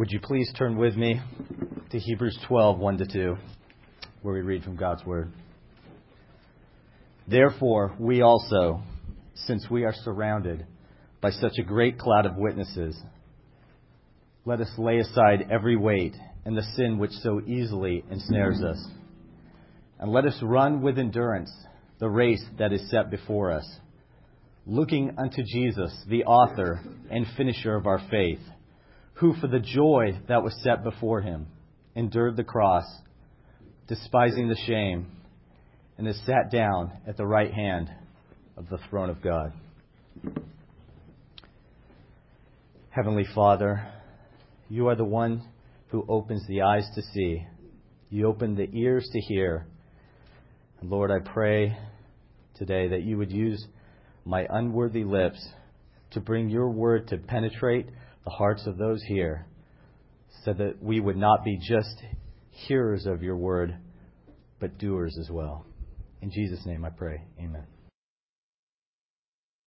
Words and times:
Would 0.00 0.12
you 0.12 0.20
please 0.20 0.50
turn 0.56 0.78
with 0.78 0.96
me 0.96 1.20
to 1.90 1.98
Hebrews 1.98 2.38
12, 2.48 2.78
1 2.78 2.96
to 2.96 3.06
2, 3.06 3.36
where 4.22 4.34
we 4.34 4.40
read 4.40 4.64
from 4.64 4.74
God's 4.74 5.04
Word. 5.04 5.30
Therefore, 7.28 7.94
we 7.98 8.22
also, 8.22 8.80
since 9.34 9.66
we 9.70 9.84
are 9.84 9.92
surrounded 9.92 10.64
by 11.20 11.28
such 11.28 11.58
a 11.58 11.62
great 11.62 11.98
cloud 11.98 12.24
of 12.24 12.38
witnesses, 12.38 12.98
let 14.46 14.62
us 14.62 14.70
lay 14.78 15.00
aside 15.00 15.48
every 15.50 15.76
weight 15.76 16.16
and 16.46 16.56
the 16.56 16.66
sin 16.76 16.96
which 16.96 17.12
so 17.22 17.42
easily 17.46 18.02
ensnares 18.10 18.62
us. 18.62 18.82
And 19.98 20.10
let 20.10 20.24
us 20.24 20.38
run 20.40 20.80
with 20.80 20.98
endurance 20.98 21.52
the 21.98 22.08
race 22.08 22.42
that 22.58 22.72
is 22.72 22.88
set 22.90 23.10
before 23.10 23.52
us, 23.52 23.70
looking 24.64 25.16
unto 25.18 25.42
Jesus, 25.42 25.94
the 26.08 26.24
author 26.24 26.80
and 27.10 27.26
finisher 27.36 27.74
of 27.74 27.86
our 27.86 28.00
faith 28.10 28.40
who 29.20 29.34
for 29.34 29.48
the 29.48 29.60
joy 29.60 30.18
that 30.28 30.42
was 30.42 30.58
set 30.62 30.82
before 30.82 31.20
him 31.20 31.46
endured 31.94 32.36
the 32.36 32.44
cross, 32.44 32.84
despising 33.86 34.48
the 34.48 34.56
shame, 34.66 35.06
and 35.98 36.06
has 36.06 36.18
sat 36.24 36.50
down 36.50 36.90
at 37.06 37.18
the 37.18 37.26
right 37.26 37.52
hand 37.52 37.90
of 38.56 38.66
the 38.70 38.78
throne 38.88 39.10
of 39.10 39.22
God. 39.22 39.52
Heavenly 42.88 43.26
Father, 43.34 43.86
you 44.70 44.88
are 44.88 44.96
the 44.96 45.04
one 45.04 45.46
who 45.88 46.06
opens 46.08 46.46
the 46.48 46.62
eyes 46.62 46.88
to 46.94 47.02
see. 47.02 47.44
You 48.08 48.26
open 48.26 48.54
the 48.54 48.70
ears 48.72 49.06
to 49.12 49.20
hear. 49.20 49.66
And 50.80 50.88
Lord, 50.88 51.10
I 51.10 51.18
pray 51.18 51.76
today 52.54 52.88
that 52.88 53.02
you 53.02 53.18
would 53.18 53.30
use 53.30 53.62
my 54.24 54.46
unworthy 54.48 55.04
lips 55.04 55.46
to 56.12 56.20
bring 56.20 56.48
your 56.48 56.70
word 56.70 57.08
to 57.08 57.18
penetrate 57.18 57.86
the 58.24 58.30
hearts 58.30 58.66
of 58.66 58.76
those 58.76 59.02
here, 59.02 59.46
so 60.44 60.52
that 60.52 60.82
we 60.82 61.00
would 61.00 61.16
not 61.16 61.44
be 61.44 61.58
just 61.58 62.02
hearers 62.50 63.06
of 63.06 63.22
your 63.22 63.36
word, 63.36 63.76
but 64.58 64.78
doers 64.78 65.16
as 65.20 65.30
well. 65.30 65.66
In 66.22 66.30
Jesus' 66.30 66.64
name 66.66 66.84
I 66.84 66.90
pray. 66.90 67.22
Amen. 67.38 67.64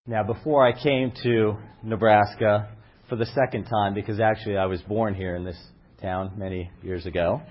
Now, 0.06 0.24
before 0.24 0.68
I 0.68 0.74
came 0.74 1.14
to 1.24 1.58
Nebraska 1.82 2.70
for 3.10 3.16
the 3.16 3.26
second 3.26 3.66
time, 3.66 3.94
because 3.94 4.20
actually 4.20 4.58
I 4.58 4.66
was 4.66 4.82
born 4.82 5.16
here 5.16 5.36
in 5.36 5.46
this 5.46 5.60
town 6.02 6.34
many 6.38 6.70
years 6.82 7.06
ago, 7.06 7.42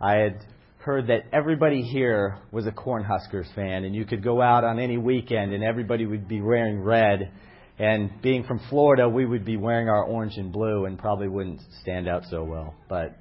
I 0.00 0.16
had 0.16 0.44
heard 0.78 1.06
that 1.06 1.26
everybody 1.32 1.82
here 1.82 2.38
was 2.50 2.66
a 2.66 2.72
Cornhuskers 2.72 3.54
fan, 3.54 3.84
and 3.84 3.94
you 3.94 4.04
could 4.04 4.24
go 4.24 4.42
out 4.42 4.64
on 4.64 4.80
any 4.80 4.98
weekend 4.98 5.52
and 5.52 5.62
everybody 5.62 6.04
would 6.04 6.26
be 6.26 6.40
wearing 6.40 6.82
red 6.82 7.30
and 7.78 8.10
being 8.22 8.44
from 8.44 8.60
Florida, 8.68 9.08
we 9.08 9.24
would 9.24 9.44
be 9.44 9.56
wearing 9.56 9.88
our 9.88 10.04
orange 10.04 10.36
and 10.36 10.52
blue 10.52 10.84
and 10.84 10.98
probably 10.98 11.28
wouldn't 11.28 11.60
stand 11.80 12.06
out 12.08 12.24
so 12.30 12.44
well. 12.44 12.74
But 12.88 13.16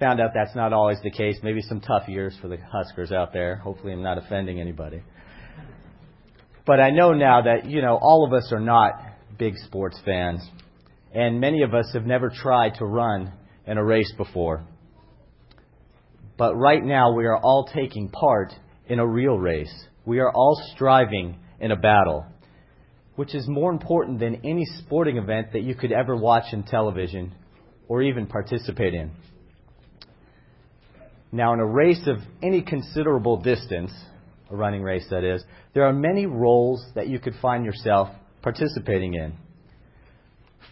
found 0.00 0.20
out 0.20 0.30
that's 0.34 0.54
not 0.56 0.72
always 0.72 0.98
the 1.02 1.10
case. 1.10 1.36
Maybe 1.42 1.60
some 1.62 1.80
tough 1.80 2.08
years 2.08 2.36
for 2.40 2.48
the 2.48 2.56
Huskers 2.56 3.12
out 3.12 3.32
there. 3.32 3.56
Hopefully, 3.56 3.92
I'm 3.92 4.02
not 4.02 4.18
offending 4.18 4.60
anybody. 4.60 5.02
But 6.66 6.80
I 6.80 6.90
know 6.90 7.12
now 7.12 7.42
that, 7.42 7.66
you 7.66 7.82
know, 7.82 7.98
all 8.00 8.26
of 8.26 8.32
us 8.32 8.50
are 8.50 8.60
not 8.60 8.92
big 9.38 9.54
sports 9.58 10.00
fans. 10.04 10.40
And 11.12 11.40
many 11.40 11.62
of 11.62 11.74
us 11.74 11.90
have 11.92 12.06
never 12.06 12.30
tried 12.30 12.74
to 12.78 12.86
run 12.86 13.32
in 13.66 13.78
a 13.78 13.84
race 13.84 14.12
before. 14.16 14.64
But 16.36 16.56
right 16.56 16.82
now, 16.82 17.12
we 17.12 17.26
are 17.26 17.36
all 17.36 17.68
taking 17.72 18.08
part 18.08 18.52
in 18.86 18.98
a 18.98 19.06
real 19.06 19.38
race. 19.38 19.72
We 20.04 20.18
are 20.18 20.32
all 20.32 20.60
striving 20.74 21.38
in 21.60 21.70
a 21.70 21.76
battle 21.76 22.26
which 23.16 23.34
is 23.34 23.46
more 23.46 23.70
important 23.70 24.18
than 24.18 24.40
any 24.44 24.64
sporting 24.78 25.16
event 25.16 25.52
that 25.52 25.62
you 25.62 25.74
could 25.74 25.92
ever 25.92 26.16
watch 26.16 26.52
in 26.52 26.62
television 26.64 27.32
or 27.88 28.02
even 28.02 28.26
participate 28.26 28.94
in. 28.94 29.10
Now, 31.30 31.52
in 31.52 31.60
a 31.60 31.66
race 31.66 32.06
of 32.06 32.18
any 32.42 32.62
considerable 32.62 33.38
distance, 33.38 33.92
a 34.50 34.56
running 34.56 34.82
race 34.82 35.06
that 35.10 35.24
is, 35.24 35.42
there 35.74 35.84
are 35.84 35.92
many 35.92 36.26
roles 36.26 36.84
that 36.94 37.08
you 37.08 37.18
could 37.18 37.34
find 37.42 37.64
yourself 37.64 38.08
participating 38.42 39.14
in. 39.14 39.34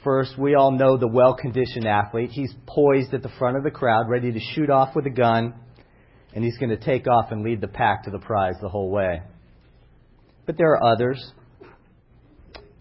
First, 0.05 0.37
we 0.38 0.55
all 0.55 0.72
know 0.72 0.97
the 0.97 1.09
well 1.09 1.34
conditioned 1.34 1.87
athlete. 1.87 2.31
He's 2.31 2.53
poised 2.67 3.15
at 3.15 3.22
the 3.22 3.31
front 3.38 3.56
of 3.56 3.62
the 3.62 3.71
crowd, 3.71 4.09
ready 4.09 4.33
to 4.33 4.41
shoot 4.55 4.71
off 4.71 4.97
with 4.97 5.06
a 5.06 5.11
gun, 5.11 5.55
and 6.34 6.44
he's 6.44 6.59
going 6.59 6.71
to 6.71 6.77
take 6.77 7.06
off 7.06 7.31
and 7.31 7.43
lead 7.43 7.61
the 7.61 7.69
pack 7.69 8.05
to 8.05 8.11
the 8.11 8.19
prize 8.19 8.55
the 8.61 8.69
whole 8.69 8.91
way. 8.91 9.22
But 10.47 10.56
there 10.59 10.72
are 10.72 10.84
others 10.84 11.33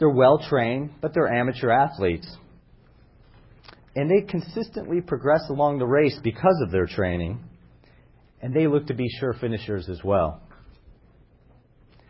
they're 0.01 0.09
well 0.09 0.39
trained, 0.49 0.89
but 0.99 1.13
they're 1.13 1.31
amateur 1.31 1.69
athletes. 1.69 2.27
And 3.95 4.09
they 4.09 4.25
consistently 4.25 4.99
progress 4.99 5.43
along 5.47 5.77
the 5.77 5.85
race 5.85 6.19
because 6.23 6.59
of 6.65 6.71
their 6.71 6.87
training, 6.87 7.39
and 8.41 8.51
they 8.51 8.65
look 8.65 8.87
to 8.87 8.95
be 8.95 9.07
sure 9.19 9.33
finishers 9.33 9.87
as 9.89 10.03
well. 10.03 10.41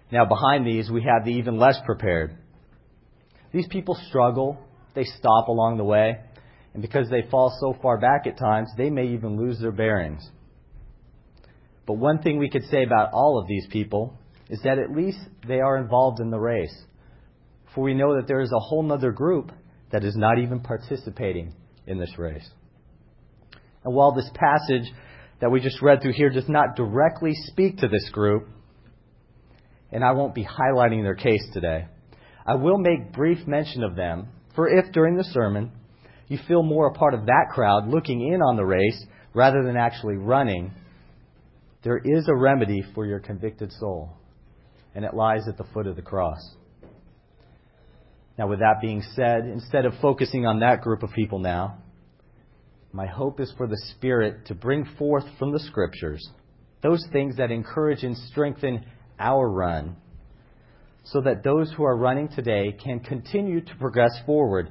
Now, 0.09 0.24
behind 0.24 0.66
these, 0.66 0.90
we 0.90 1.03
have 1.03 1.25
the 1.25 1.31
even 1.31 1.57
less 1.57 1.79
prepared. 1.85 2.38
These 3.52 3.68
people 3.68 4.00
struggle, 4.08 4.58
they 4.96 5.03
stop 5.03 5.50
along 5.50 5.75
the 5.75 5.84
way, 5.84 6.16
and 6.73 6.81
because 6.81 7.09
they 7.09 7.29
fall 7.29 7.53
so 7.59 7.78
far 7.81 7.97
back 7.97 8.25
at 8.25 8.38
times, 8.38 8.69
they 8.78 8.90
may 8.90 9.08
even 9.08 9.35
lose 9.35 9.59
their 9.59 9.73
bearings. 9.73 10.25
But 11.85 11.96
one 11.96 12.22
thing 12.22 12.38
we 12.40 12.50
could 12.50 12.63
say 12.72 12.84
about 12.84 13.09
all 13.12 13.38
of 13.38 13.50
these 13.50 13.68
people 13.69 14.18
is 14.50 14.62
that 14.63 14.79
at 14.79 14.96
least 14.96 15.19
they 15.46 15.59
are 15.59 15.75
involved 15.75 16.22
in 16.22 16.29
the 16.29 16.40
race 16.40 16.85
for 17.74 17.82
we 17.82 17.94
know 17.94 18.16
that 18.16 18.28
there 18.28 18.42
is 18.42 18.52
a 18.52 18.59
whole 18.59 18.92
other 18.92 19.12
group 19.12 19.52
that 19.92 20.04
is 20.04 20.16
not 20.16 20.40
even 20.40 20.59
participating 20.59 21.54
in 21.88 22.00
this 22.00 22.18
race. 22.18 22.50
And 23.84 23.94
while 23.94 24.14
this 24.14 24.30
passage 24.34 24.92
that 25.40 25.52
we 25.52 25.59
just 25.59 25.82
read 25.82 26.02
through 26.02 26.14
here 26.14 26.30
does 26.30 26.48
not 26.48 26.76
directly 26.76 27.34
speak 27.34 27.78
to 27.78 27.88
this 27.88 28.09
group, 28.12 28.48
and 29.92 30.04
I 30.04 30.12
won't 30.12 30.36
be 30.36 30.46
highlighting 30.46 31.04
their 31.04 31.16
case 31.16 31.46
today, 31.54 31.88
I 32.46 32.56
will 32.56 32.78
make 32.78 33.14
brief 33.14 33.46
mention 33.48 33.84
of 33.84 33.96
them, 33.96 34.28
for 34.56 34.68
if 34.68 34.92
during 34.92 35.18
the 35.18 35.24
sermon 35.24 35.72
you 36.28 36.38
feel 36.48 36.64
more 36.64 36.88
a 36.88 36.94
part 36.94 37.14
of 37.14 37.26
that 37.26 37.48
crowd 37.52 37.88
looking 37.88 38.22
in 38.22 38.42
on 38.42 38.56
the 38.56 38.66
race 38.66 39.06
rather 39.34 39.64
than 39.64 39.78
actually 39.78 40.16
running, 40.16 40.72
there 41.84 41.98
is 42.03 42.28
a 42.28 42.36
remedy 42.36 42.84
for 42.94 43.06
your 43.06 43.20
convicted 43.20 43.72
soul, 43.74 44.12
and 44.94 45.03
it 45.03 45.14
lies 45.14 45.48
at 45.48 45.58
the 45.58 45.66
foot 45.74 45.88
of 45.88 45.96
the 45.96 46.02
cross. 46.02 46.40
Now, 48.38 48.47
with 48.47 48.59
that 48.59 48.81
being 48.81 49.03
said, 49.16 49.46
instead 49.46 49.86
of 49.86 49.94
focusing 50.02 50.46
on 50.46 50.59
that 50.59 50.81
group 50.81 51.03
of 51.03 51.12
people 51.12 51.40
now, 51.40 51.78
my 52.94 53.06
hope 53.06 53.40
is 53.40 53.53
for 53.58 53.68
the 53.68 53.81
Spirit 53.96 54.47
to 54.47 54.56
bring 54.56 54.86
forth 54.97 55.25
from 55.38 55.52
the 55.52 55.59
Scriptures 55.59 56.28
those 56.81 57.06
things 57.12 57.38
that 57.38 57.52
encourage 57.52 58.03
and 58.03 58.18
strengthen 58.18 58.84
our 59.20 59.47
run, 59.47 59.96
so 61.03 61.22
that 61.22 61.44
those 61.44 61.72
who 61.74 61.84
are 61.84 61.96
running 61.96 62.28
today 62.28 62.75
can 62.84 63.00
continue 63.00 63.62
to 63.62 63.75
progress 63.75 64.12
forward 64.25 64.70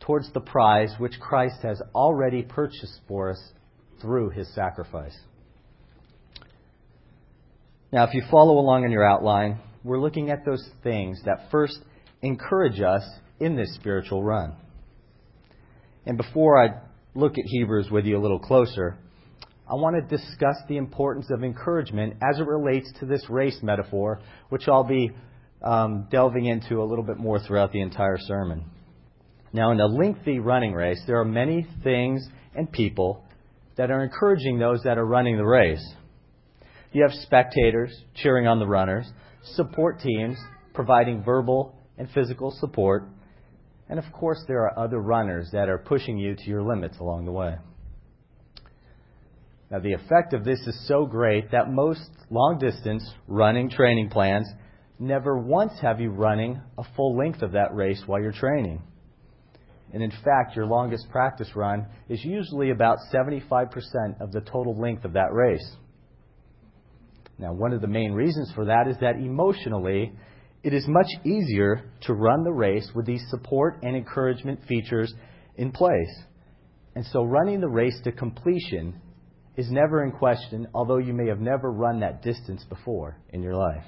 towards 0.00 0.32
the 0.32 0.40
prize 0.40 0.94
which 0.98 1.20
Christ 1.20 1.56
has 1.62 1.80
already 1.94 2.42
purchased 2.42 3.00
for 3.06 3.30
us 3.30 3.52
through 4.00 4.30
his 4.30 4.52
sacrifice. 4.54 5.18
Now, 7.92 8.04
if 8.04 8.14
you 8.14 8.22
follow 8.30 8.58
along 8.58 8.84
in 8.84 8.90
your 8.90 9.04
outline, 9.04 9.58
we're 9.84 10.00
looking 10.00 10.30
at 10.30 10.44
those 10.44 10.66
things 10.82 11.20
that 11.24 11.50
first 11.50 11.78
encourage 12.22 12.80
us 12.80 13.02
in 13.38 13.56
this 13.56 13.74
spiritual 13.74 14.22
run. 14.22 14.54
And 16.06 16.16
before 16.16 16.62
I 16.62 16.80
look 17.14 17.32
at 17.32 17.44
Hebrews 17.44 17.90
with 17.90 18.04
you 18.04 18.16
a 18.16 18.20
little 18.20 18.38
closer, 18.38 18.98
I 19.70 19.74
want 19.74 19.96
to 19.96 20.16
discuss 20.16 20.56
the 20.68 20.76
importance 20.76 21.26
of 21.30 21.44
encouragement 21.44 22.14
as 22.22 22.40
it 22.40 22.46
relates 22.46 22.92
to 23.00 23.06
this 23.06 23.24
race 23.30 23.58
metaphor, 23.62 24.20
which 24.48 24.68
I'll 24.68 24.84
be 24.84 25.12
um, 25.62 26.08
delving 26.10 26.46
into 26.46 26.82
a 26.82 26.84
little 26.84 27.04
bit 27.04 27.18
more 27.18 27.38
throughout 27.38 27.72
the 27.72 27.80
entire 27.80 28.18
sermon. 28.18 28.64
Now, 29.52 29.72
in 29.72 29.80
a 29.80 29.86
lengthy 29.86 30.38
running 30.38 30.72
race, 30.72 31.00
there 31.06 31.20
are 31.20 31.24
many 31.24 31.66
things 31.84 32.26
and 32.54 32.70
people 32.70 33.24
that 33.76 33.90
are 33.90 34.02
encouraging 34.02 34.58
those 34.58 34.82
that 34.84 34.98
are 34.98 35.06
running 35.06 35.36
the 35.36 35.44
race. 35.44 35.84
You 36.92 37.02
have 37.02 37.12
spectators 37.12 37.96
cheering 38.16 38.46
on 38.46 38.58
the 38.58 38.66
runners, 38.66 39.10
support 39.54 40.00
teams 40.00 40.38
providing 40.74 41.22
verbal 41.22 41.74
and 42.00 42.08
physical 42.12 42.50
support. 42.58 43.04
And 43.90 43.98
of 43.98 44.10
course, 44.10 44.42
there 44.48 44.62
are 44.62 44.78
other 44.78 44.98
runners 44.98 45.50
that 45.52 45.68
are 45.68 45.76
pushing 45.76 46.16
you 46.16 46.34
to 46.34 46.44
your 46.46 46.62
limits 46.62 46.98
along 46.98 47.26
the 47.26 47.32
way. 47.32 47.56
Now, 49.70 49.80
the 49.80 49.92
effect 49.92 50.32
of 50.32 50.42
this 50.42 50.58
is 50.66 50.88
so 50.88 51.04
great 51.04 51.50
that 51.50 51.70
most 51.70 52.08
long 52.30 52.58
distance 52.58 53.06
running 53.28 53.68
training 53.68 54.08
plans 54.08 54.48
never 54.98 55.36
once 55.36 55.72
have 55.82 56.00
you 56.00 56.08
running 56.08 56.62
a 56.78 56.84
full 56.96 57.18
length 57.18 57.42
of 57.42 57.52
that 57.52 57.74
race 57.74 58.02
while 58.06 58.20
you're 58.20 58.32
training. 58.32 58.82
And 59.92 60.02
in 60.02 60.10
fact, 60.10 60.56
your 60.56 60.66
longest 60.66 61.10
practice 61.10 61.50
run 61.54 61.86
is 62.08 62.24
usually 62.24 62.70
about 62.70 62.96
75% 63.12 64.22
of 64.22 64.32
the 64.32 64.40
total 64.40 64.80
length 64.80 65.04
of 65.04 65.12
that 65.12 65.32
race. 65.34 65.76
Now, 67.38 67.52
one 67.52 67.74
of 67.74 67.82
the 67.82 67.88
main 67.88 68.12
reasons 68.12 68.50
for 68.54 68.64
that 68.64 68.88
is 68.88 68.96
that 69.00 69.16
emotionally, 69.16 70.14
it 70.62 70.74
is 70.74 70.86
much 70.86 71.08
easier 71.24 71.90
to 72.02 72.12
run 72.12 72.44
the 72.44 72.52
race 72.52 72.90
with 72.94 73.06
these 73.06 73.24
support 73.30 73.78
and 73.82 73.96
encouragement 73.96 74.60
features 74.68 75.12
in 75.56 75.72
place. 75.72 76.22
And 76.94 77.04
so 77.06 77.22
running 77.22 77.60
the 77.60 77.68
race 77.68 77.98
to 78.04 78.12
completion 78.12 79.00
is 79.56 79.70
never 79.70 80.04
in 80.04 80.12
question, 80.12 80.68
although 80.74 80.98
you 80.98 81.12
may 81.12 81.28
have 81.28 81.40
never 81.40 81.70
run 81.70 82.00
that 82.00 82.22
distance 82.22 82.64
before 82.68 83.16
in 83.30 83.42
your 83.42 83.54
life. 83.54 83.84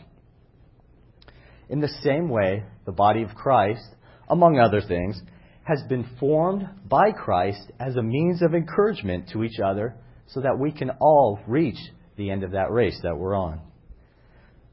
In 1.68 1.80
the 1.80 1.92
same 2.02 2.28
way, 2.28 2.64
the 2.84 2.92
body 2.92 3.22
of 3.22 3.34
Christ, 3.34 3.86
among 4.28 4.58
other 4.58 4.80
things, 4.80 5.20
has 5.64 5.82
been 5.88 6.06
formed 6.18 6.68
by 6.88 7.12
Christ 7.12 7.70
as 7.78 7.96
a 7.96 8.02
means 8.02 8.42
of 8.42 8.54
encouragement 8.54 9.28
to 9.32 9.44
each 9.44 9.60
other 9.60 9.94
so 10.26 10.40
that 10.40 10.58
we 10.58 10.72
can 10.72 10.90
all 11.00 11.38
reach 11.46 11.78
the 12.16 12.30
end 12.30 12.44
of 12.44 12.52
that 12.52 12.70
race 12.70 12.98
that 13.02 13.16
we're 13.16 13.34
on. 13.34 13.60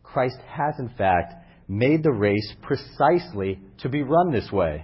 Christ 0.04 0.38
has, 0.48 0.75
in 0.80 0.90
fact, 0.98 1.34
made 1.69 2.04
the 2.04 2.12
race 2.12 2.54
precisely 2.63 3.60
to 3.77 3.88
be 3.88 4.01
run 4.01 4.31
this 4.31 4.51
way, 4.51 4.83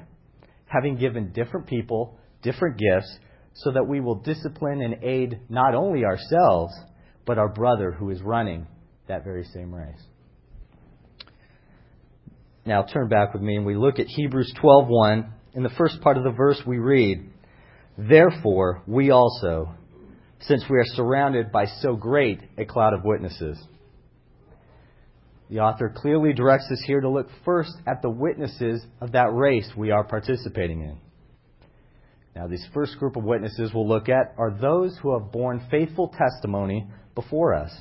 having 0.68 0.96
given 0.96 1.34
different 1.34 1.68
people 1.68 2.18
different 2.46 2.78
gifts 2.78 3.18
so 3.56 3.72
that 3.72 3.88
we 3.88 4.00
will 4.00 4.16
discipline 4.16 4.82
and 4.82 5.04
aid 5.04 5.40
not 5.50 5.74
only 5.74 6.06
ourselves, 6.06 6.74
but 7.26 7.40
our 7.40 7.50
brother 7.50 7.92
who 7.92 8.12
is 8.12 8.22
running 8.22 8.68
that 9.08 9.24
very 9.24 9.44
same 9.46 9.74
race. 9.74 10.02
Now 12.66 12.84
turn 12.84 13.10
back 13.10 13.34
with 13.34 13.42
me 13.42 13.56
and 13.56 13.66
we 13.66 13.76
look 13.76 14.00
at 14.00 14.08
Hebrews 14.08 14.54
12:1. 14.62 15.32
In 15.54 15.64
the 15.64 15.70
first 15.70 16.02
part 16.02 16.18
of 16.18 16.24
the 16.24 16.32
verse 16.32 16.62
we 16.66 16.78
read, 16.78 17.30
"Therefore 17.98 18.84
we 18.88 19.10
also, 19.10 19.74
since 20.40 20.64
we 20.70 20.78
are 20.78 20.86
surrounded 20.86 21.52
by 21.52 21.66
so 21.66 21.96
great 21.96 22.42
a 22.58 22.66
cloud 22.66 22.94
of 22.94 23.04
witnesses." 23.04 23.58
The 25.50 25.60
author 25.60 25.94
clearly 25.96 26.34
directs 26.34 26.70
us 26.72 26.82
here 26.86 27.02
to 27.02 27.10
look 27.10 27.28
first 27.44 27.74
at 27.88 28.02
the 28.02 28.10
witnesses 28.10 28.84
of 29.00 29.12
that 29.12 29.34
race 29.34 29.70
we 29.78 29.92
are 29.92 30.04
participating 30.04 30.82
in. 30.82 30.98
Now, 32.36 32.48
these 32.48 32.66
first 32.74 32.98
group 32.98 33.16
of 33.16 33.24
witnesses 33.24 33.72
we'll 33.74 33.88
look 33.88 34.10
at 34.10 34.34
are 34.38 34.52
those 34.52 34.98
who 35.02 35.18
have 35.18 35.32
borne 35.32 35.66
faithful 35.72 36.10
testimony 36.18 36.88
before 37.14 37.54
us, 37.54 37.72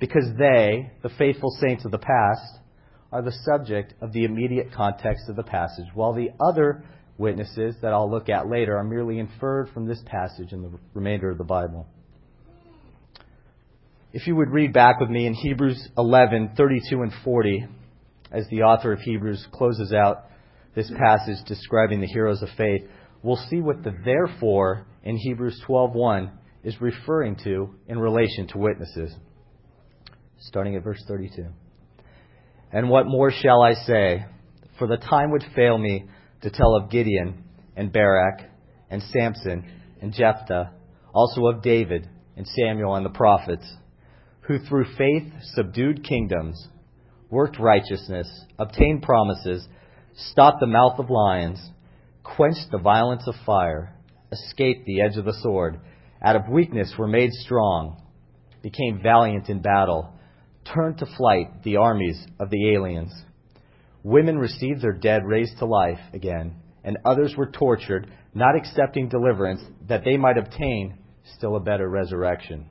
because 0.00 0.24
they, 0.38 0.90
the 1.02 1.10
faithful 1.10 1.50
saints 1.60 1.84
of 1.84 1.92
the 1.92 1.98
past, 1.98 2.58
are 3.12 3.22
the 3.22 3.32
subject 3.44 3.94
of 4.00 4.12
the 4.12 4.24
immediate 4.24 4.72
context 4.72 5.28
of 5.28 5.36
the 5.36 5.42
passage, 5.42 5.86
while 5.94 6.14
the 6.14 6.30
other 6.40 6.82
witnesses 7.18 7.76
that 7.82 7.92
I'll 7.92 8.10
look 8.10 8.28
at 8.28 8.48
later 8.48 8.76
are 8.76 8.84
merely 8.84 9.18
inferred 9.18 9.68
from 9.72 9.86
this 9.86 10.02
passage 10.06 10.52
in 10.52 10.62
the 10.62 10.70
remainder 10.94 11.30
of 11.30 11.38
the 11.38 11.44
Bible. 11.44 11.86
If 14.14 14.26
you 14.26 14.36
would 14.36 14.50
read 14.50 14.74
back 14.74 15.00
with 15.00 15.08
me 15.08 15.26
in 15.26 15.32
Hebrews 15.32 15.88
11, 15.96 16.52
32 16.54 17.00
and 17.00 17.12
40, 17.24 17.66
as 18.30 18.46
the 18.50 18.60
author 18.60 18.92
of 18.92 19.00
Hebrews 19.00 19.46
closes 19.52 19.94
out 19.94 20.26
this 20.74 20.90
passage 20.98 21.38
describing 21.46 22.02
the 22.02 22.06
heroes 22.06 22.42
of 22.42 22.50
faith, 22.50 22.82
we'll 23.22 23.40
see 23.48 23.62
what 23.62 23.82
the 23.82 23.94
therefore 24.04 24.84
in 25.02 25.16
Hebrews 25.16 25.62
12:1 25.66 26.30
is 26.62 26.78
referring 26.78 27.36
to 27.44 27.74
in 27.88 27.98
relation 27.98 28.48
to 28.48 28.58
witnesses. 28.58 29.16
Starting 30.40 30.76
at 30.76 30.84
verse 30.84 31.02
32. 31.08 31.46
And 32.70 32.90
what 32.90 33.06
more 33.06 33.30
shall 33.30 33.62
I 33.62 33.72
say? 33.72 34.26
For 34.78 34.86
the 34.86 34.98
time 34.98 35.30
would 35.30 35.44
fail 35.56 35.78
me 35.78 36.04
to 36.42 36.50
tell 36.50 36.76
of 36.76 36.90
Gideon 36.90 37.44
and 37.76 37.90
Barak 37.90 38.42
and 38.90 39.02
Samson 39.04 39.64
and 40.02 40.12
Jephthah, 40.12 40.72
also 41.14 41.46
of 41.46 41.62
David 41.62 42.10
and 42.36 42.46
Samuel 42.46 42.96
and 42.96 43.06
the 43.06 43.10
prophets, 43.10 43.66
who 44.42 44.58
through 44.58 44.86
faith 44.96 45.32
subdued 45.54 46.04
kingdoms, 46.04 46.68
worked 47.30 47.58
righteousness, 47.58 48.28
obtained 48.58 49.02
promises, 49.02 49.66
stopped 50.14 50.60
the 50.60 50.66
mouth 50.66 50.98
of 50.98 51.10
lions, 51.10 51.60
quenched 52.22 52.70
the 52.70 52.78
violence 52.78 53.22
of 53.26 53.34
fire, 53.46 53.94
escaped 54.30 54.84
the 54.86 55.00
edge 55.00 55.16
of 55.16 55.24
the 55.24 55.38
sword, 55.42 55.78
out 56.22 56.36
of 56.36 56.48
weakness 56.48 56.94
were 56.98 57.08
made 57.08 57.32
strong, 57.32 58.02
became 58.62 59.00
valiant 59.02 59.48
in 59.48 59.60
battle, 59.60 60.12
turned 60.64 60.98
to 60.98 61.06
flight 61.16 61.62
the 61.64 61.76
armies 61.76 62.24
of 62.38 62.50
the 62.50 62.72
aliens. 62.72 63.12
Women 64.02 64.38
received 64.38 64.82
their 64.82 64.92
dead 64.92 65.24
raised 65.24 65.58
to 65.58 65.66
life 65.66 66.00
again, 66.12 66.56
and 66.84 66.98
others 67.04 67.34
were 67.36 67.50
tortured, 67.50 68.10
not 68.34 68.56
accepting 68.56 69.08
deliverance, 69.08 69.62
that 69.88 70.04
they 70.04 70.16
might 70.16 70.38
obtain 70.38 70.98
still 71.36 71.56
a 71.56 71.60
better 71.60 71.88
resurrection. 71.88 72.68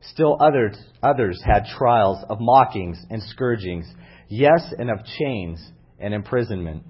Still 0.00 0.36
others, 0.40 0.76
others 1.02 1.40
had 1.44 1.64
trials 1.76 2.24
of 2.28 2.38
mockings 2.40 2.98
and 3.10 3.22
scourgings, 3.22 3.86
yes, 4.28 4.72
and 4.78 4.90
of 4.90 5.04
chains 5.18 5.60
and 5.98 6.14
imprisonment. 6.14 6.84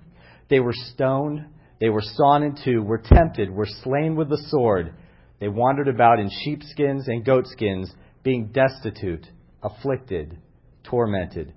They 0.51 0.61
were 0.61 0.75
stoned, 0.75 1.47
they 1.81 1.89
were 1.89 2.03
sawn 2.03 2.43
in 2.43 2.57
two, 2.65 2.83
were 2.83 3.03
tempted, 3.03 3.51
were 3.51 3.67
slain 3.83 4.17
with 4.17 4.29
the 4.29 4.43
sword. 4.49 4.95
They 5.41 5.49
wandered 5.49 5.89
about 5.89 6.19
in 6.19 6.31
sheepskins 6.43 7.09
and 7.09 7.25
goatskins, 7.25 7.93
being 8.23 8.49
destitute, 8.53 9.27
afflicted, 9.63 10.39
tormented, 10.85 11.55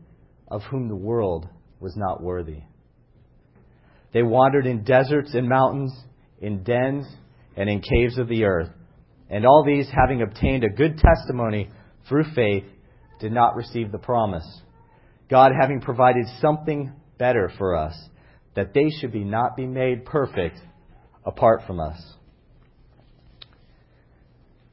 of 0.47 0.61
whom 0.63 0.87
the 0.87 0.95
world 0.95 1.49
was 1.79 1.95
not 1.97 2.21
worthy. 2.21 2.61
They 4.13 4.23
wandered 4.23 4.67
in 4.67 4.83
deserts 4.83 5.33
and 5.33 5.49
mountains, 5.49 5.93
in 6.39 6.63
dens 6.63 7.07
and 7.55 7.69
in 7.69 7.81
caves 7.81 8.17
of 8.17 8.27
the 8.27 8.43
earth. 8.43 8.69
And 9.31 9.45
all 9.45 9.63
these, 9.65 9.87
having 9.89 10.21
obtained 10.21 10.65
a 10.65 10.69
good 10.69 10.97
testimony 10.97 11.69
through 12.09 12.25
faith, 12.35 12.65
did 13.21 13.31
not 13.31 13.55
receive 13.55 13.91
the 13.91 13.97
promise. 13.97 14.45
God 15.29 15.53
having 15.59 15.79
provided 15.79 16.25
something 16.41 16.91
better 17.17 17.49
for 17.57 17.75
us 17.75 17.97
that 18.55 18.73
they 18.73 18.89
should 18.89 19.13
be 19.13 19.23
not 19.23 19.55
be 19.55 19.65
made 19.65 20.03
perfect 20.03 20.57
apart 21.25 21.61
from 21.65 21.79
us. 21.79 21.97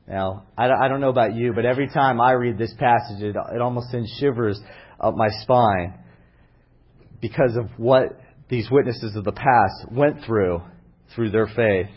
Now, 0.08 0.46
I 0.56 0.88
don't 0.88 1.00
know 1.00 1.10
about 1.10 1.34
you, 1.34 1.52
but 1.52 1.66
every 1.66 1.86
time 1.88 2.20
I 2.20 2.32
read 2.32 2.56
this 2.56 2.74
passage, 2.78 3.22
it, 3.22 3.36
it 3.36 3.60
almost 3.60 3.90
sends 3.90 4.10
shivers 4.18 4.58
up 4.98 5.14
my 5.14 5.28
spine 5.42 5.94
because 7.20 7.56
of 7.56 7.68
what 7.76 8.18
these 8.48 8.68
witnesses 8.70 9.14
of 9.14 9.24
the 9.24 9.32
past 9.32 9.92
went 9.92 10.24
through 10.24 10.62
through 11.14 11.30
their 11.30 11.46
faith. 11.46 11.90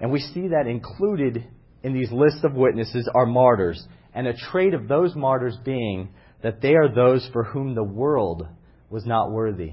And 0.00 0.10
we 0.10 0.18
see 0.18 0.48
that 0.48 0.66
included 0.66 1.46
in 1.82 1.92
these 1.92 2.12
lists 2.12 2.44
of 2.44 2.54
witnesses 2.54 3.08
are 3.14 3.26
martyrs, 3.26 3.86
and 4.14 4.26
a 4.26 4.36
trait 4.36 4.74
of 4.74 4.88
those 4.88 5.14
martyrs 5.14 5.56
being 5.64 6.10
that 6.42 6.60
they 6.60 6.74
are 6.74 6.92
those 6.92 7.28
for 7.32 7.44
whom 7.44 7.74
the 7.74 7.84
world 7.84 8.46
was 8.90 9.06
not 9.06 9.30
worthy. 9.30 9.72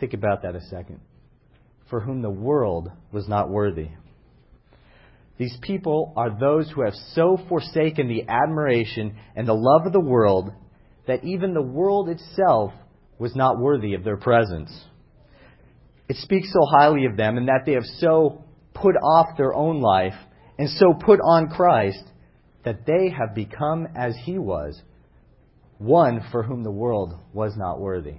Think 0.00 0.14
about 0.14 0.42
that 0.42 0.54
a 0.54 0.60
second. 0.62 1.00
For 1.90 2.00
whom 2.00 2.22
the 2.22 2.30
world 2.30 2.90
was 3.12 3.28
not 3.28 3.48
worthy. 3.48 3.90
These 5.38 5.56
people 5.60 6.12
are 6.16 6.38
those 6.38 6.70
who 6.70 6.82
have 6.82 6.94
so 7.12 7.38
forsaken 7.48 8.08
the 8.08 8.24
admiration 8.28 9.16
and 9.34 9.46
the 9.46 9.54
love 9.54 9.86
of 9.86 9.92
the 9.92 10.00
world 10.00 10.50
that 11.06 11.24
even 11.24 11.54
the 11.54 11.62
world 11.62 12.08
itself 12.08 12.72
was 13.18 13.36
not 13.36 13.58
worthy 13.58 13.94
of 13.94 14.02
their 14.02 14.16
presence. 14.16 14.70
It 16.08 16.16
speaks 16.16 16.52
so 16.52 16.60
highly 16.78 17.04
of 17.04 17.16
them 17.16 17.36
and 17.36 17.48
that 17.48 17.62
they 17.66 17.72
have 17.72 17.84
so 17.98 18.44
put 18.74 18.96
off 18.96 19.36
their 19.36 19.54
own 19.54 19.80
life 19.80 20.14
and 20.58 20.68
so 20.70 20.94
put 20.94 21.20
on 21.20 21.48
Christ 21.48 22.02
that 22.64 22.86
they 22.86 23.10
have 23.10 23.34
become 23.34 23.86
as 23.94 24.14
he 24.24 24.38
was, 24.38 24.80
one 25.78 26.20
for 26.32 26.42
whom 26.42 26.64
the 26.64 26.70
world 26.70 27.14
was 27.32 27.54
not 27.56 27.80
worthy. 27.80 28.16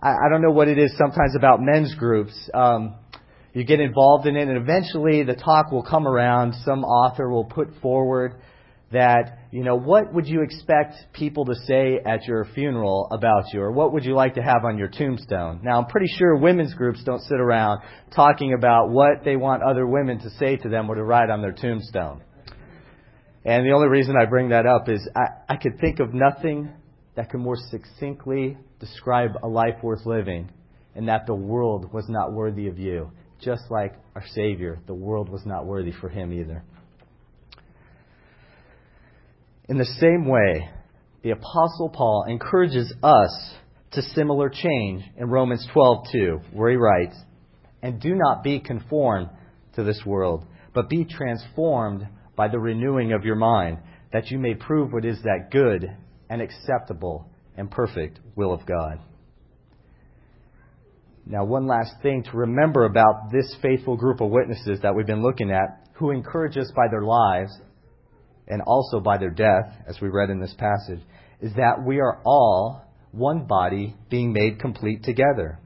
I, 0.00 0.10
I 0.10 0.28
don't 0.30 0.42
know 0.42 0.52
what 0.52 0.68
it 0.68 0.78
is 0.78 0.96
sometimes 0.96 1.34
about 1.36 1.60
men's 1.60 1.94
groups. 1.94 2.32
Um, 2.54 2.94
you 3.52 3.64
get 3.64 3.80
involved 3.80 4.26
in 4.26 4.36
it, 4.36 4.48
and 4.48 4.56
eventually 4.56 5.24
the 5.24 5.34
talk 5.34 5.72
will 5.72 5.82
come 5.82 6.06
around. 6.06 6.54
Some 6.64 6.84
author 6.84 7.28
will 7.28 7.44
put 7.44 7.68
forward 7.82 8.34
that, 8.92 9.37
you 9.50 9.64
know, 9.64 9.76
what 9.76 10.12
would 10.12 10.26
you 10.26 10.42
expect 10.42 10.94
people 11.14 11.46
to 11.46 11.54
say 11.66 11.98
at 12.04 12.26
your 12.26 12.44
funeral 12.54 13.08
about 13.10 13.44
you, 13.52 13.62
or 13.62 13.72
what 13.72 13.94
would 13.94 14.04
you 14.04 14.14
like 14.14 14.34
to 14.34 14.42
have 14.42 14.64
on 14.64 14.76
your 14.76 14.88
tombstone? 14.88 15.60
Now, 15.62 15.78
I'm 15.78 15.86
pretty 15.86 16.08
sure 16.18 16.36
women's 16.36 16.74
groups 16.74 17.02
don't 17.02 17.22
sit 17.22 17.40
around 17.40 17.80
talking 18.14 18.52
about 18.52 18.90
what 18.90 19.24
they 19.24 19.36
want 19.36 19.62
other 19.62 19.86
women 19.86 20.18
to 20.20 20.30
say 20.30 20.56
to 20.56 20.68
them 20.68 20.90
or 20.90 20.96
to 20.96 21.02
write 21.02 21.30
on 21.30 21.40
their 21.40 21.52
tombstone. 21.52 22.22
And 23.44 23.64
the 23.64 23.72
only 23.72 23.88
reason 23.88 24.16
I 24.20 24.26
bring 24.26 24.50
that 24.50 24.66
up 24.66 24.90
is 24.90 25.08
I, 25.16 25.54
I 25.54 25.56
could 25.56 25.80
think 25.80 26.00
of 26.00 26.12
nothing 26.12 26.70
that 27.14 27.30
could 27.30 27.40
more 27.40 27.56
succinctly 27.70 28.58
describe 28.80 29.30
a 29.42 29.48
life 29.48 29.82
worth 29.82 30.04
living 30.04 30.50
and 30.94 31.08
that 31.08 31.26
the 31.26 31.34
world 31.34 31.90
was 31.92 32.04
not 32.08 32.32
worthy 32.32 32.68
of 32.68 32.78
you. 32.78 33.10
Just 33.40 33.62
like 33.70 33.94
our 34.14 34.24
Savior, 34.34 34.80
the 34.86 34.94
world 34.94 35.30
was 35.30 35.46
not 35.46 35.64
worthy 35.64 35.92
for 35.92 36.08
him 36.08 36.32
either. 36.32 36.64
In 39.68 39.76
the 39.76 39.84
same 39.84 40.26
way, 40.26 40.70
the 41.22 41.30
Apostle 41.30 41.90
Paul 41.90 42.24
encourages 42.28 42.92
us 43.02 43.54
to 43.92 44.02
similar 44.02 44.48
change 44.48 45.04
in 45.16 45.28
Romans 45.28 45.66
12:2, 45.74 46.40
where 46.54 46.70
he 46.70 46.76
writes, 46.76 47.22
"And 47.82 48.00
do 48.00 48.14
not 48.14 48.42
be 48.42 48.60
conformed 48.60 49.28
to 49.74 49.82
this 49.82 50.04
world, 50.06 50.46
but 50.72 50.88
be 50.88 51.04
transformed 51.04 52.06
by 52.34 52.48
the 52.48 52.58
renewing 52.58 53.12
of 53.12 53.24
your 53.24 53.36
mind, 53.36 53.78
that 54.12 54.30
you 54.30 54.38
may 54.38 54.54
prove 54.54 54.92
what 54.92 55.04
is 55.04 55.20
that 55.22 55.50
good 55.50 55.94
and 56.30 56.40
acceptable 56.40 57.26
and 57.56 57.70
perfect 57.70 58.20
will 58.36 58.52
of 58.52 58.64
God. 58.64 59.00
Now, 61.26 61.44
one 61.44 61.66
last 61.66 62.00
thing 62.00 62.22
to 62.22 62.36
remember 62.36 62.84
about 62.84 63.30
this 63.30 63.54
faithful 63.56 63.96
group 63.96 64.20
of 64.20 64.30
witnesses 64.30 64.80
that 64.80 64.94
we've 64.94 65.06
been 65.06 65.22
looking 65.22 65.50
at, 65.50 65.88
who 65.94 66.10
encourage 66.10 66.56
us 66.56 66.72
by 66.74 66.88
their 66.88 67.02
lives 67.02 67.60
and 68.48 68.62
also 68.62 68.98
by 68.98 69.18
their 69.18 69.30
death, 69.30 69.76
as 69.86 70.00
we 70.00 70.08
read 70.08 70.30
in 70.30 70.40
this 70.40 70.54
passage, 70.58 71.00
is 71.40 71.52
that 71.54 71.84
we 71.86 72.00
are 72.00 72.20
all 72.24 72.82
one 73.12 73.46
body 73.46 73.94
being 74.10 74.32
made 74.32 74.58
complete 74.58 75.02
together. 75.04 75.58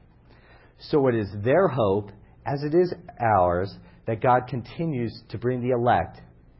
So 0.79 1.07
it 1.07 1.15
is 1.15 1.29
their 1.43 1.67
hope, 1.67 2.11
as 2.45 2.61
it 2.63 2.75
is 2.75 2.93
ours, 3.19 3.73
that 4.05 4.21
God 4.21 4.47
continues 4.47 5.13
to 5.29 5.37
bring 5.37 5.61
the 5.61 5.71
elect 5.71 6.19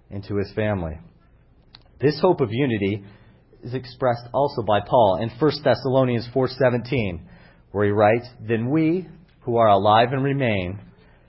into 0.10 0.38
his 0.38 0.52
family. 0.54 0.98
This 2.00 2.20
hope 2.22 2.42
of 2.42 2.50
unity 2.52 3.04
is 3.64 3.74
expressed 3.74 4.28
also 4.34 4.62
by 4.62 4.80
Paul 4.82 5.20
in 5.22 5.30
1 5.30 5.64
Thessalonians 5.64 6.28
4:17, 6.34 7.22
where 7.72 7.86
he 7.86 7.92
writes, 7.92 8.30
"Then 8.40 8.70
we 8.70 9.08
who 9.42 9.58
are 9.58 9.70
alive 9.70 10.14
and 10.14 10.24
remain 10.24 10.80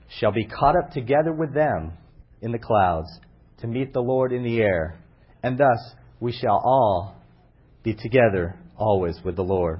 shall 0.07 0.31
be 0.31 0.45
caught 0.45 0.75
up 0.77 0.91
together 0.91 1.33
with 1.33 1.53
them 1.53 1.93
in 2.41 2.51
the 2.51 2.59
clouds 2.59 3.19
to 3.65 3.71
meet 3.71 3.93
the 3.93 4.01
Lord 4.01 4.31
in 4.31 4.43
the 4.43 4.61
air, 4.61 4.99
and 5.41 5.57
thus 5.57 5.95
we 6.19 6.31
shall 6.31 6.61
all 6.63 7.15
be 7.83 7.93
together 7.93 8.55
always 8.77 9.19
with 9.23 9.35
the 9.35 9.43
Lord." 9.43 9.79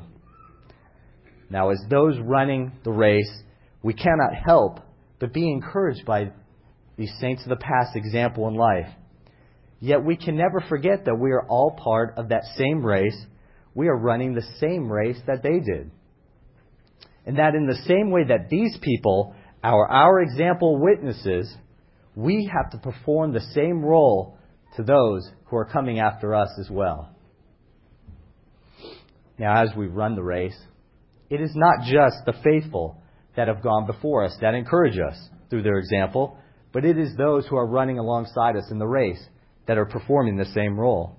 Now, 1.50 1.70
as 1.70 1.80
those 1.90 2.20
running 2.20 2.72
the 2.84 2.92
race, 2.92 3.44
we 3.84 3.94
cannot 3.94 4.34
help 4.34 4.80
but 5.20 5.34
be 5.34 5.50
encouraged 5.52 6.06
by 6.06 6.32
these 6.98 7.14
saints 7.20 7.44
of 7.44 7.50
the 7.50 7.56
past 7.64 7.96
example 7.96 8.48
in 8.48 8.56
life. 8.56 8.90
Yet 9.80 10.04
we 10.04 10.16
can 10.16 10.36
never 10.36 10.62
forget 10.62 11.06
that 11.06 11.20
we 11.20 11.32
are 11.32 11.46
all 11.48 11.72
part 11.72 12.18
of 12.18 12.30
that 12.30 12.44
same 12.58 12.84
race. 12.84 13.28
We 13.76 13.88
are 13.88 13.98
running 13.98 14.34
the 14.34 14.42
same 14.60 14.92
race 14.92 15.22
that 15.28 15.44
they 15.44 15.60
did. 15.60 15.92
And 17.26 17.38
that 17.38 17.56
in 17.56 17.68
the 17.68 17.82
same 17.88 18.12
way 18.12 18.24
that 18.24 18.50
these 18.50 18.78
people 18.78 19.36
are 19.64 19.88
our 19.88 20.22
example 20.22 20.78
witnesses, 20.80 21.56
we 22.16 22.50
have 22.54 22.72
to 22.72 22.78
perform 22.78 23.34
the 23.34 23.46
same 23.54 23.84
role 23.84 24.38
to 24.78 24.84
those 24.84 25.30
who 25.46 25.58
are 25.58 25.66
coming 25.66 26.00
after 26.00 26.34
us 26.34 26.50
as 26.60 26.70
well. 26.70 27.10
Now, 29.38 29.64
as 29.64 29.76
we 29.76 29.88
run 29.88 30.16
the 30.16 30.24
race, 30.24 30.58
it 31.30 31.42
is 31.42 31.52
not 31.56 31.86
just 31.86 32.18
the 32.26 32.34
faithful 32.44 33.02
that 33.36 33.50
have 33.50 33.62
gone 33.62 33.86
before 33.86 34.24
us 34.24 34.36
that 34.42 34.54
encourage 34.54 34.98
us 34.98 35.18
through 35.50 35.64
their 35.64 35.78
example, 35.78 36.38
but 36.72 36.86
it 36.86 36.98
is 36.98 37.16
those 37.16 37.46
who 37.48 37.58
are 37.58 37.68
running 37.68 38.00
alongside 38.00 38.56
us 38.56 38.70
in 38.72 38.80
the 38.80 38.88
race 38.88 39.22
that 39.68 39.78
are 39.78 39.86
performing 39.86 40.38
the 40.38 40.46
same 40.46 40.80
role. 40.80 41.18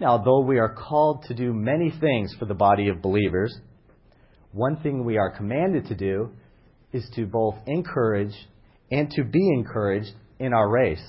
Now, 0.00 0.18
though 0.18 0.40
we 0.40 0.58
are 0.58 0.74
called 0.74 1.24
to 1.28 1.34
do 1.34 1.54
many 1.54 1.90
things 2.00 2.34
for 2.38 2.44
the 2.44 2.54
body 2.54 2.88
of 2.88 3.00
believers, 3.00 3.56
one 4.52 4.76
thing 4.82 5.04
we 5.04 5.16
are 5.16 5.30
commanded 5.30 5.86
to 5.86 5.94
do 5.94 6.30
is 6.92 7.08
to 7.16 7.26
both 7.26 7.54
encourage 7.66 8.34
and 8.94 9.10
to 9.10 9.24
be 9.24 9.48
encouraged 9.48 10.12
in 10.38 10.52
our 10.52 10.70
race. 10.70 11.02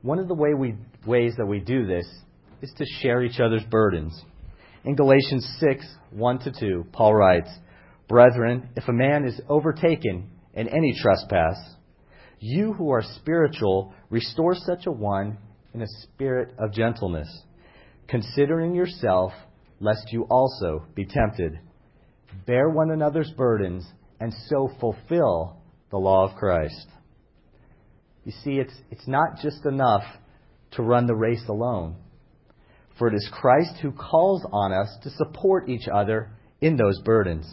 One 0.00 0.18
of 0.18 0.28
the 0.28 0.34
way 0.34 0.54
we, 0.54 0.76
ways 1.06 1.34
that 1.36 1.44
we 1.44 1.60
do 1.60 1.86
this 1.86 2.06
is 2.62 2.72
to 2.78 2.86
share 3.02 3.22
each 3.22 3.38
other's 3.38 3.64
burdens. 3.70 4.18
In 4.82 4.96
Galatians 4.96 5.46
6 5.60 5.86
1 6.12 6.38
to 6.38 6.52
2, 6.58 6.86
Paul 6.90 7.14
writes, 7.14 7.50
Brethren, 8.08 8.70
if 8.76 8.88
a 8.88 8.94
man 8.94 9.26
is 9.26 9.38
overtaken 9.46 10.30
in 10.54 10.68
any 10.68 10.94
trespass, 10.98 11.56
you 12.38 12.72
who 12.72 12.90
are 12.92 13.02
spiritual, 13.16 13.92
restore 14.08 14.54
such 14.54 14.86
a 14.86 14.90
one 14.90 15.36
in 15.74 15.82
a 15.82 15.86
spirit 16.02 16.54
of 16.58 16.72
gentleness, 16.72 17.28
considering 18.08 18.74
yourself, 18.74 19.32
lest 19.80 20.12
you 20.12 20.22
also 20.30 20.86
be 20.94 21.04
tempted. 21.04 21.58
Bear 22.46 22.70
one 22.70 22.90
another's 22.90 23.32
burdens, 23.36 23.86
and 24.18 24.32
so 24.48 24.70
fulfill 24.80 25.58
the 25.94 26.00
law 26.00 26.28
of 26.28 26.34
Christ. 26.34 26.88
You 28.24 28.32
see, 28.42 28.58
it's, 28.58 28.74
it's 28.90 29.06
not 29.06 29.38
just 29.40 29.64
enough 29.64 30.02
to 30.72 30.82
run 30.82 31.06
the 31.06 31.14
race 31.14 31.44
alone. 31.48 31.94
For 32.98 33.06
it 33.06 33.14
is 33.14 33.30
Christ 33.32 33.76
who 33.80 33.92
calls 33.92 34.44
on 34.50 34.72
us 34.72 34.88
to 35.04 35.10
support 35.10 35.68
each 35.68 35.86
other 35.86 36.32
in 36.60 36.76
those 36.76 37.00
burdens. 37.04 37.46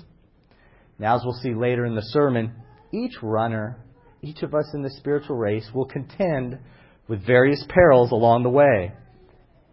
Now, 0.98 1.18
as 1.18 1.22
we'll 1.24 1.40
see 1.44 1.54
later 1.54 1.86
in 1.86 1.94
the 1.94 2.02
sermon, 2.02 2.56
each 2.92 3.14
runner, 3.22 3.78
each 4.24 4.42
of 4.42 4.56
us 4.56 4.72
in 4.74 4.82
the 4.82 4.90
spiritual 4.90 5.36
race, 5.36 5.70
will 5.72 5.86
contend 5.86 6.58
with 7.08 7.24
various 7.24 7.64
perils 7.70 8.12
along 8.12 8.42
the 8.42 8.50
way. 8.50 8.92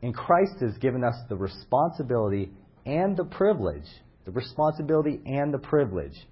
And 0.02 0.14
Christ 0.14 0.60
has 0.60 0.76
given 0.76 1.04
us 1.04 1.14
the 1.30 1.36
responsibility 1.36 2.50
and 2.84 3.16
the 3.16 3.24
privilege, 3.24 3.88
the 4.26 4.32
responsibility 4.32 5.20
and 5.24 5.54
the 5.54 5.58
privilege 5.58 6.26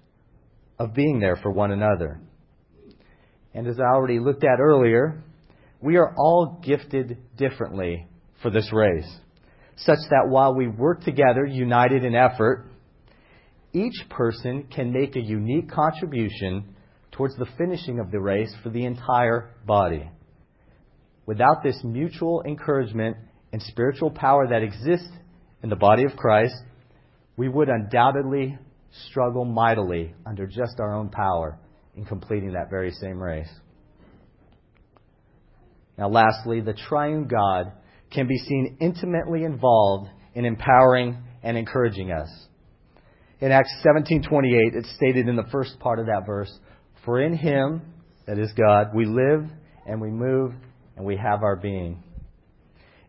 of 0.77 0.93
being 0.93 1.19
there 1.19 1.37
for 1.37 1.49
one 1.49 1.71
another. 1.71 2.21
And 3.57 3.65
as 3.65 3.79
I 3.79 3.91
already 3.91 4.19
looked 4.19 4.43
at 4.43 4.59
earlier, 4.59 5.23
we 5.81 5.97
are 5.97 6.13
all 6.15 6.61
gifted 6.63 7.17
differently 7.37 8.05
for 8.43 8.51
this 8.51 8.71
race 8.71 9.11
such 9.77 9.97
that 10.11 10.27
while 10.27 10.55
we 10.55 10.67
work 10.67 11.03
together, 11.03 11.43
united 11.43 12.03
in 12.03 12.15
effort, 12.15 12.65
each 13.73 13.95
person 14.09 14.67
can 14.73 14.91
make 14.91 15.15
a 15.15 15.21
unique 15.21 15.71
contribution 15.71 16.75
towards 17.11 17.35
the 17.37 17.47
finishing 17.57 17.99
of 17.99 18.11
the 18.11 18.19
race 18.19 18.53
for 18.61 18.69
the 18.69 18.85
entire 18.85 19.49
body. 19.65 20.07
Without 21.25 21.63
this 21.63 21.79
mutual 21.83 22.43
encouragement 22.45 23.17
and 23.53 23.61
spiritual 23.63 24.11
power 24.11 24.47
that 24.47 24.61
exists 24.61 25.09
in 25.63 25.69
the 25.69 25.75
body 25.75 26.03
of 26.03 26.15
Christ, 26.15 26.55
we 27.37 27.49
would 27.49 27.69
undoubtedly 27.69 28.57
struggle 29.09 29.45
mightily 29.45 30.13
under 30.27 30.45
just 30.45 30.79
our 30.79 30.93
own 30.93 31.09
power 31.09 31.57
in 31.97 32.05
completing 32.05 32.53
that 32.53 32.69
very 32.69 32.91
same 32.91 33.21
race. 33.21 33.49
Now, 35.97 36.09
lastly, 36.09 36.61
the 36.61 36.75
triune 36.87 37.27
God 37.27 37.73
can 38.13 38.27
be 38.27 38.37
seen 38.37 38.77
intimately 38.79 39.43
involved 39.43 40.09
in 40.35 40.45
empowering 40.45 41.17
and 41.41 41.57
encouraging 41.57 42.11
us. 42.11 42.29
In 43.41 43.51
Acts 43.51 43.73
17:28, 43.83 44.75
it's 44.75 44.95
stated 44.95 45.27
in 45.27 45.35
the 45.35 45.47
first 45.51 45.79
part 45.79 45.99
of 45.99 46.05
that 46.05 46.25
verse, 46.25 46.59
"For 47.03 47.19
in 47.19 47.33
him, 47.33 47.81
that 48.25 48.37
is 48.37 48.53
God, 48.53 48.93
we 48.93 49.05
live 49.05 49.49
and 49.87 49.99
we 49.99 50.11
move 50.11 50.53
and 50.95 51.05
we 51.05 51.17
have 51.17 51.41
our 51.41 51.55
being." 51.55 52.03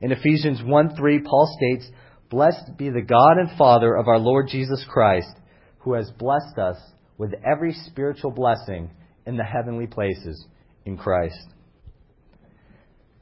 In 0.00 0.12
Ephesians 0.12 0.62
1:3, 0.62 1.20
Paul 1.20 1.46
states, 1.58 1.90
"Blessed 2.30 2.76
be 2.78 2.88
the 2.88 3.02
God 3.02 3.36
and 3.36 3.50
Father 3.52 3.94
of 3.94 4.08
our 4.08 4.18
Lord 4.18 4.48
Jesus 4.48 4.82
Christ, 4.86 5.38
who 5.80 5.92
has 5.92 6.10
blessed 6.12 6.58
us 6.58 6.94
with 7.18 7.34
every 7.44 7.72
spiritual 7.72 8.30
blessing 8.30 8.90
in 9.26 9.36
the 9.36 9.44
heavenly 9.44 9.86
places 9.86 10.46
in 10.86 10.96
Christ." 10.96 11.54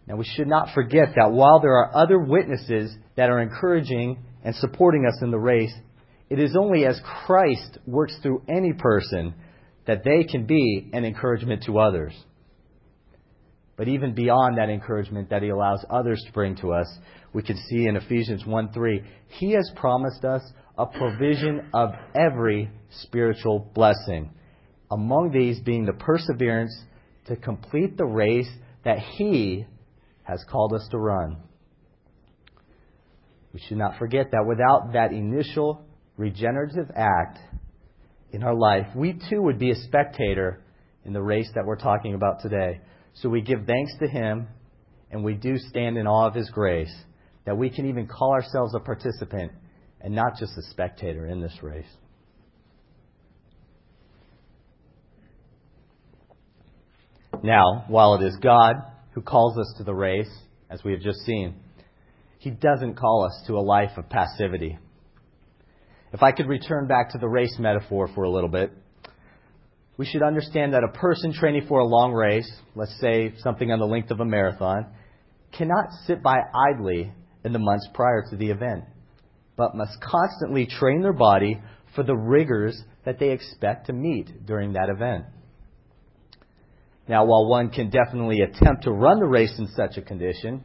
Now, 0.07 0.17
we 0.17 0.25
should 0.25 0.47
not 0.47 0.71
forget 0.73 1.15
that 1.17 1.33
while 1.33 1.59
there 1.59 1.76
are 1.76 1.91
other 1.93 2.19
witnesses 2.19 2.97
that 3.17 3.29
are 3.29 3.41
encouraging 3.41 4.19
and 4.45 4.55
supporting 4.55 5.05
us 5.05 5.21
in 5.21 5.33
the 5.33 5.38
race, 5.38 5.75
it 6.31 6.38
is 6.38 6.57
only 6.57 6.87
as 6.87 7.00
Christ 7.26 7.79
works 7.87 8.17
through 8.23 8.43
any 8.49 8.73
person 8.73 9.35
that 9.87 10.05
they 10.05 10.25
can 10.25 10.47
be 10.47 10.91
an 10.93 11.05
encouragement 11.05 11.65
to 11.65 11.79
others. 11.79 12.12
But 13.76 13.88
even 13.88 14.14
beyond 14.14 14.56
that 14.56 14.71
encouragement 14.71 15.30
that 15.30 15.42
he 15.42 15.50
allows 15.50 15.85
others 15.90 16.23
to 16.26 16.33
bring 16.33 16.56
to 16.56 16.73
us, 16.73 16.87
we 17.33 17.42
can 17.42 17.56
see 17.68 17.87
in 17.87 17.97
Ephesians 17.97 18.47
1 18.47 18.73
3, 18.73 19.02
he 19.28 19.52
has 19.52 19.71
promised 19.76 20.25
us 20.25 20.42
a 20.78 20.87
provision 20.87 21.68
of 21.75 21.90
every 22.14 22.71
spiritual 23.02 23.71
blessing. 23.75 24.30
Among 24.90 25.30
these 25.30 25.61
being 25.61 25.85
the 25.85 25.92
perseverance 25.92 26.75
to 27.26 27.37
complete 27.37 27.97
the 27.97 28.06
race 28.06 28.49
that 28.85 28.99
he 28.99 29.66
has 30.23 30.45
called 30.50 30.73
us 30.73 30.87
to 30.90 30.99
run. 30.99 31.37
We 33.52 33.61
should 33.68 33.78
not 33.78 33.99
forget 33.99 34.30
that 34.33 34.45
without 34.47 34.92
that 34.92 35.12
initial 35.12 35.85
regenerative 36.16 36.90
act 36.95 37.38
in 38.33 38.42
our 38.42 38.54
life, 38.54 38.87
we 38.95 39.18
too 39.30 39.42
would 39.42 39.59
be 39.59 39.71
a 39.71 39.75
spectator 39.75 40.62
in 41.04 41.12
the 41.12 41.23
race 41.23 41.50
that 41.54 41.64
we're 41.64 41.76
talking 41.76 42.14
about 42.14 42.40
today. 42.40 42.80
So 43.17 43.29
we 43.29 43.41
give 43.41 43.67
thanks 43.67 43.93
to 44.01 44.09
Him 44.09 44.49
and 45.11 45.25
we 45.25 45.35
do 45.35 45.57
stand 45.57 45.97
in 45.97 46.07
awe 46.07 46.29
of 46.29 46.35
His 46.35 46.51
grace 46.51 46.95
that 47.45 47.57
we 47.57 47.71
can 47.71 47.89
even 47.89 48.07
call 48.07 48.33
ourselves 48.33 48.75
a 48.75 48.81
participant 48.81 49.53
and 50.01 50.15
not 50.15 50.37
just 50.39 50.53
a 50.59 50.63
spectator 50.71 51.27
in 51.27 51.41
this 51.41 51.57
race. 51.63 51.87
Now, 57.43 57.85
while 57.89 58.15
it 58.15 58.27
is 58.27 58.37
God 58.43 58.77
who 59.13 59.23
calls 59.23 59.59
us 59.59 59.75
to 59.79 59.85
the 59.85 59.95
race, 59.95 60.31
as 60.69 60.83
we 60.85 60.93
have 60.93 61.01
just 61.01 61.21
seen, 61.21 61.55
he 62.39 62.51
doesn't 62.51 62.97
call 62.97 63.25
us 63.25 63.45
to 63.47 63.55
a 63.55 63.61
life 63.61 63.93
of 63.97 64.09
passivity. 64.09 64.79
If 66.13 66.23
I 66.23 66.33
could 66.33 66.49
return 66.49 66.87
back 66.87 67.13
to 67.13 67.19
the 67.19 67.29
race 67.29 67.57
metaphor 67.59 68.09
for 68.15 68.25
a 68.25 68.31
little 68.31 68.49
bit, 68.49 68.73
we 69.99 70.05
should 70.07 70.23
understand 70.23 70.75
that 70.75 70.85
a 70.85 70.99
person 70.99 71.33
training 71.33 71.67
for 71.69 71.81
a 71.81 71.87
long 71.87 72.12
race, 72.12 72.50
let's 72.75 72.99
say 73.00 73.33
something 73.38 73.71
on 73.71 73.79
the 73.79 73.87
length 73.87 74.11
of 74.11 74.21
a 74.21 74.25
marathon, 74.25 74.87
cannot 75.57 75.87
sit 76.07 76.23
by 76.23 76.37
idly 76.71 77.12
in 77.45 77.53
the 77.53 77.59
months 77.59 77.88
prior 77.95 78.25
to 78.29 78.37
the 78.37 78.50
event, 78.50 78.85
but 79.57 79.75
must 79.75 79.99
constantly 80.00 80.67
train 80.67 81.00
their 81.00 81.15
body 81.15 81.61
for 81.95 82.03
the 82.03 82.15
rigors 82.15 82.81
that 83.05 83.19
they 83.19 83.31
expect 83.31 83.87
to 83.87 83.93
meet 83.93 84.47
during 84.47 84.75
that 84.75 84.91
event. 84.91 85.25
Now, 87.09 87.25
while 87.25 87.49
one 87.49 87.71
can 87.71 87.88
definitely 87.88 88.41
attempt 88.41 88.83
to 88.83 88.91
run 88.91 89.21
the 89.21 89.26
race 89.26 89.55
in 89.59 89.69
such 89.69 89.97
a 89.97 90.03
condition, 90.03 90.65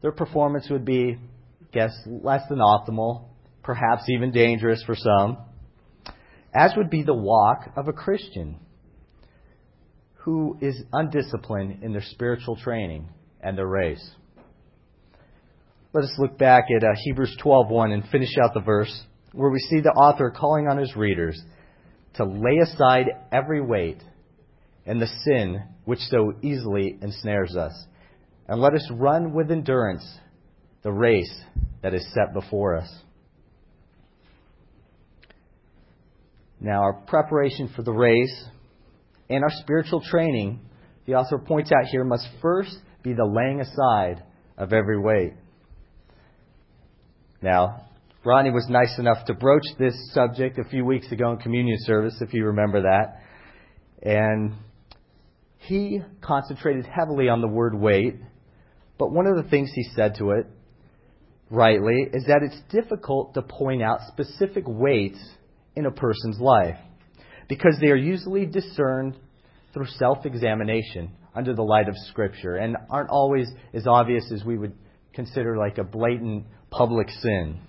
their 0.00 0.12
performance 0.12 0.68
would 0.70 0.84
be, 0.84 1.16
I 1.16 1.64
guess, 1.72 1.92
less 2.06 2.42
than 2.48 2.58
optimal, 2.58 3.24
perhaps 3.62 4.04
even 4.08 4.30
dangerous 4.30 4.82
for 4.84 4.94
some, 4.94 5.38
as 6.54 6.72
would 6.76 6.90
be 6.90 7.02
the 7.02 7.14
walk 7.14 7.70
of 7.76 7.88
a 7.88 7.92
Christian 7.92 8.58
who 10.16 10.56
is 10.60 10.80
undisciplined 10.92 11.82
in 11.82 11.92
their 11.92 12.02
spiritual 12.02 12.56
training 12.56 13.08
and 13.40 13.56
their 13.58 13.66
race. 13.66 14.10
Let 15.92 16.04
us 16.04 16.14
look 16.18 16.38
back 16.38 16.64
at 16.74 16.84
uh, 16.84 16.94
Hebrews 17.04 17.36
12:1 17.42 17.92
and 17.92 18.08
finish 18.08 18.36
out 18.42 18.54
the 18.54 18.60
verse 18.60 19.02
where 19.32 19.50
we 19.50 19.58
see 19.58 19.80
the 19.80 19.90
author 19.90 20.30
calling 20.30 20.68
on 20.68 20.78
his 20.78 20.94
readers 20.94 21.40
to 22.14 22.24
lay 22.24 22.58
aside 22.62 23.06
every 23.30 23.60
weight 23.60 24.02
and 24.86 25.00
the 25.00 25.06
sin 25.24 25.62
which 25.84 25.98
so 26.00 26.34
easily 26.42 26.98
ensnares 27.00 27.56
us. 27.56 27.72
And 28.46 28.60
let 28.60 28.74
us 28.74 28.88
run 28.92 29.32
with 29.32 29.50
endurance 29.50 30.06
the 30.82 30.92
race 30.92 31.32
that 31.82 31.94
is 31.94 32.06
set 32.12 32.34
before 32.34 32.76
us. 32.76 32.92
Now, 36.62 36.82
our 36.82 36.92
preparation 36.92 37.70
for 37.74 37.82
the 37.82 37.92
race 37.92 38.44
and 39.28 39.42
our 39.42 39.50
spiritual 39.50 40.00
training, 40.00 40.60
the 41.06 41.14
author 41.14 41.38
points 41.38 41.72
out 41.72 41.86
here, 41.86 42.04
must 42.04 42.24
first 42.40 42.78
be 43.02 43.14
the 43.14 43.24
laying 43.24 43.60
aside 43.60 44.22
of 44.56 44.72
every 44.72 45.00
weight. 45.00 45.32
Now, 47.42 47.88
Ronnie 48.24 48.52
was 48.52 48.68
nice 48.70 48.96
enough 49.00 49.24
to 49.26 49.34
broach 49.34 49.64
this 49.76 49.94
subject 50.14 50.56
a 50.60 50.64
few 50.70 50.84
weeks 50.84 51.10
ago 51.10 51.32
in 51.32 51.38
communion 51.38 51.78
service, 51.80 52.14
if 52.20 52.32
you 52.32 52.44
remember 52.44 52.82
that. 52.82 53.22
And 54.08 54.54
he 55.58 56.00
concentrated 56.20 56.86
heavily 56.86 57.28
on 57.28 57.40
the 57.40 57.48
word 57.48 57.74
weight, 57.74 58.20
but 58.98 59.10
one 59.10 59.26
of 59.26 59.34
the 59.34 59.50
things 59.50 59.72
he 59.74 59.82
said 59.96 60.14
to 60.18 60.30
it, 60.30 60.46
rightly, 61.50 62.06
is 62.12 62.24
that 62.26 62.42
it's 62.44 62.60
difficult 62.70 63.34
to 63.34 63.42
point 63.42 63.82
out 63.82 63.98
specific 64.12 64.62
weights 64.68 65.18
in 65.74 65.86
a 65.86 65.90
person's 65.90 66.38
life 66.38 66.76
because 67.48 67.76
they 67.80 67.88
are 67.88 67.96
usually 67.96 68.46
discerned 68.46 69.16
through 69.72 69.86
self 69.86 70.24
examination 70.26 71.10
under 71.34 71.54
the 71.54 71.62
light 71.62 71.88
of 71.88 71.94
Scripture 72.08 72.56
and 72.56 72.76
aren't 72.90 73.10
always 73.10 73.50
as 73.72 73.86
obvious 73.86 74.30
as 74.32 74.44
we 74.44 74.58
would 74.58 74.74
consider 75.12 75.56
like 75.56 75.78
a 75.78 75.84
blatant 75.84 76.46
public 76.70 77.08
sin. 77.20 77.60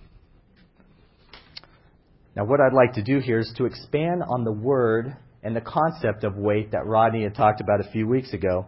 Now, 2.35 2.45
what 2.45 2.59
I'd 2.59 2.73
like 2.73 2.93
to 2.93 3.03
do 3.03 3.19
here 3.19 3.39
is 3.39 3.53
to 3.57 3.65
expand 3.65 4.23
on 4.23 4.43
the 4.43 4.51
word 4.51 5.15
and 5.43 5.55
the 5.55 5.61
concept 5.61 6.23
of 6.23 6.35
weight 6.35 6.71
that 6.71 6.85
Rodney 6.85 7.23
had 7.23 7.35
talked 7.35 7.61
about 7.61 7.79
a 7.79 7.91
few 7.91 8.07
weeks 8.07 8.33
ago 8.33 8.65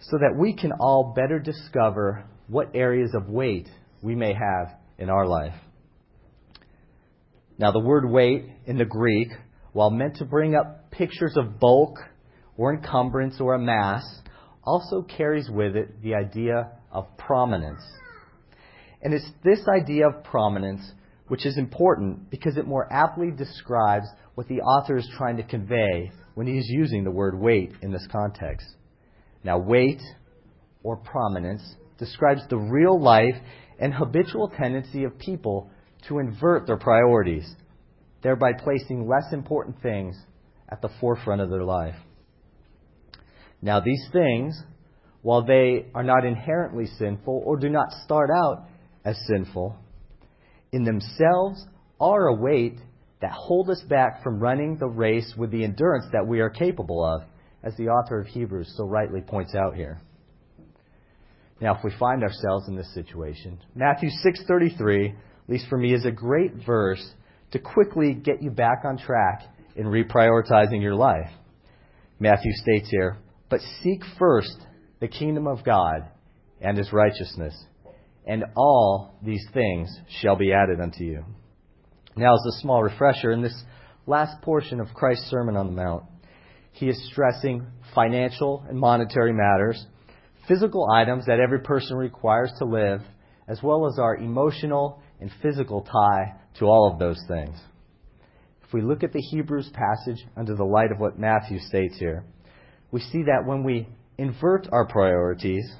so 0.00 0.18
that 0.18 0.36
we 0.36 0.54
can 0.54 0.72
all 0.72 1.12
better 1.14 1.38
discover 1.38 2.24
what 2.48 2.70
areas 2.74 3.12
of 3.14 3.28
weight 3.28 3.68
we 4.02 4.14
may 4.14 4.32
have 4.32 4.74
in 4.98 5.10
our 5.10 5.26
life. 5.26 5.54
Now, 7.58 7.72
the 7.72 7.80
word 7.80 8.08
weight 8.08 8.44
in 8.66 8.78
the 8.78 8.84
Greek, 8.84 9.28
while 9.72 9.90
meant 9.90 10.16
to 10.16 10.24
bring 10.24 10.54
up 10.54 10.90
pictures 10.92 11.36
of 11.36 11.58
bulk 11.58 11.98
or 12.56 12.72
encumbrance 12.72 13.40
or 13.40 13.54
a 13.54 13.58
mass, 13.58 14.04
also 14.62 15.02
carries 15.02 15.50
with 15.50 15.74
it 15.74 16.00
the 16.02 16.14
idea 16.14 16.70
of 16.92 17.16
prominence. 17.16 17.82
And 19.02 19.12
it's 19.12 19.28
this 19.42 19.60
idea 19.68 20.08
of 20.08 20.24
prominence 20.24 20.92
which 21.26 21.44
is 21.44 21.58
important 21.58 22.30
because 22.30 22.56
it 22.56 22.66
more 22.66 22.90
aptly 22.92 23.30
describes 23.30 24.06
what 24.34 24.48
the 24.48 24.60
author 24.60 24.96
is 24.96 25.08
trying 25.16 25.36
to 25.36 25.42
convey 25.42 26.10
when 26.34 26.46
he 26.46 26.56
is 26.58 26.66
using 26.68 27.04
the 27.04 27.10
word 27.10 27.38
weight 27.38 27.72
in 27.82 27.92
this 27.92 28.06
context. 28.10 28.66
Now, 29.44 29.58
weight 29.58 30.00
or 30.82 30.96
prominence 30.96 31.62
describes 31.98 32.42
the 32.48 32.56
real 32.56 33.00
life 33.00 33.34
and 33.78 33.92
habitual 33.92 34.48
tendency 34.48 35.04
of 35.04 35.18
people 35.18 35.70
to 36.06 36.18
invert 36.18 36.66
their 36.66 36.76
priorities, 36.76 37.48
thereby 38.22 38.52
placing 38.52 39.08
less 39.08 39.32
important 39.32 39.82
things 39.82 40.16
at 40.68 40.80
the 40.80 40.90
forefront 41.00 41.40
of 41.40 41.50
their 41.50 41.64
life. 41.64 41.96
Now, 43.60 43.80
these 43.80 44.06
things, 44.12 44.62
while 45.22 45.44
they 45.44 45.86
are 45.94 46.04
not 46.04 46.24
inherently 46.24 46.86
sinful 46.86 47.42
or 47.44 47.56
do 47.56 47.68
not 47.68 47.90
start 48.04 48.30
out 48.30 48.68
as 49.04 49.18
sinful, 49.26 49.76
in 50.72 50.84
themselves 50.84 51.66
are 52.00 52.28
a 52.28 52.34
weight 52.34 52.78
that 53.20 53.32
hold 53.32 53.68
us 53.70 53.82
back 53.88 54.22
from 54.22 54.38
running 54.38 54.76
the 54.78 54.86
race 54.86 55.34
with 55.36 55.50
the 55.50 55.64
endurance 55.64 56.06
that 56.12 56.26
we 56.26 56.40
are 56.40 56.50
capable 56.50 57.04
of, 57.04 57.22
as 57.64 57.74
the 57.76 57.88
author 57.88 58.20
of 58.20 58.28
Hebrews 58.28 58.72
so 58.76 58.84
rightly 58.84 59.20
points 59.20 59.54
out 59.54 59.74
here. 59.74 60.00
Now, 61.60 61.74
if 61.74 61.82
we 61.82 61.90
find 61.98 62.22
ourselves 62.22 62.68
in 62.68 62.76
this 62.76 62.94
situation, 62.94 63.58
Matthew 63.74 64.10
6:33 64.24 65.14
at 65.48 65.52
least 65.52 65.68
for 65.70 65.78
me, 65.78 65.94
is 65.94 66.04
a 66.04 66.10
great 66.10 66.52
verse 66.66 67.02
to 67.52 67.58
quickly 67.58 68.12
get 68.12 68.42
you 68.42 68.50
back 68.50 68.82
on 68.84 68.98
track 68.98 69.44
in 69.76 69.86
reprioritizing 69.86 70.82
your 70.82 70.94
life. 70.94 71.30
Matthew 72.20 72.52
states 72.52 72.90
here, 72.90 73.16
But 73.48 73.60
seek 73.82 74.02
first 74.18 74.54
the 75.00 75.08
kingdom 75.08 75.46
of 75.46 75.64
God 75.64 76.10
and 76.60 76.76
his 76.76 76.92
righteousness, 76.92 77.54
and 78.26 78.44
all 78.56 79.18
these 79.24 79.46
things 79.54 79.88
shall 80.20 80.36
be 80.36 80.52
added 80.52 80.80
unto 80.82 81.02
you. 81.02 81.24
Now, 82.14 82.34
as 82.34 82.44
a 82.54 82.60
small 82.60 82.82
refresher, 82.82 83.30
in 83.30 83.40
this 83.40 83.64
last 84.06 84.42
portion 84.42 84.80
of 84.80 84.92
Christ's 84.92 85.30
Sermon 85.30 85.56
on 85.56 85.66
the 85.66 85.72
Mount, 85.72 86.02
he 86.72 86.88
is 86.90 87.08
stressing 87.10 87.66
financial 87.94 88.66
and 88.68 88.78
monetary 88.78 89.32
matters, 89.32 89.82
physical 90.46 90.90
items 90.92 91.24
that 91.24 91.40
every 91.40 91.60
person 91.60 91.96
requires 91.96 92.52
to 92.58 92.66
live, 92.66 93.00
as 93.46 93.62
well 93.62 93.86
as 93.86 93.98
our 93.98 94.16
emotional 94.16 95.00
and 95.20 95.30
physical 95.42 95.82
tie 95.82 96.34
to 96.58 96.64
all 96.66 96.90
of 96.92 96.98
those 96.98 97.20
things. 97.28 97.56
If 98.66 98.72
we 98.72 98.82
look 98.82 99.02
at 99.02 99.12
the 99.12 99.20
Hebrews 99.20 99.70
passage 99.72 100.24
under 100.36 100.54
the 100.54 100.64
light 100.64 100.92
of 100.92 100.98
what 100.98 101.18
Matthew 101.18 101.58
states 101.58 101.96
here, 101.98 102.24
we 102.90 103.00
see 103.00 103.22
that 103.24 103.46
when 103.46 103.64
we 103.64 103.88
invert 104.18 104.68
our 104.72 104.86
priorities, 104.86 105.70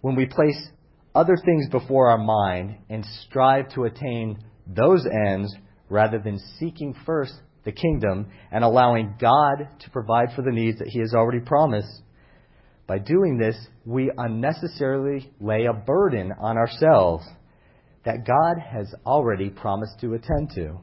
when 0.00 0.16
we 0.16 0.26
place 0.26 0.68
other 1.14 1.36
things 1.36 1.68
before 1.70 2.10
our 2.10 2.18
mind 2.18 2.76
and 2.90 3.04
strive 3.26 3.68
to 3.70 3.84
attain 3.84 4.42
those 4.66 5.06
ends 5.28 5.54
rather 5.88 6.18
than 6.18 6.38
seeking 6.58 6.94
first 7.06 7.34
the 7.64 7.72
kingdom 7.72 8.28
and 8.50 8.64
allowing 8.64 9.14
God 9.20 9.68
to 9.80 9.90
provide 9.90 10.34
for 10.34 10.42
the 10.42 10.50
needs 10.50 10.78
that 10.78 10.88
He 10.88 11.00
has 11.00 11.14
already 11.14 11.40
promised, 11.40 12.02
by 12.86 12.98
doing 12.98 13.38
this, 13.38 13.56
we 13.86 14.10
unnecessarily 14.16 15.32
lay 15.40 15.66
a 15.66 15.72
burden 15.72 16.32
on 16.38 16.56
ourselves 16.56 17.24
that 18.04 18.26
God 18.26 18.58
has 18.58 18.92
already 19.06 19.50
promised 19.50 20.00
to 20.00 20.14
attend 20.14 20.50
to. 20.54 20.80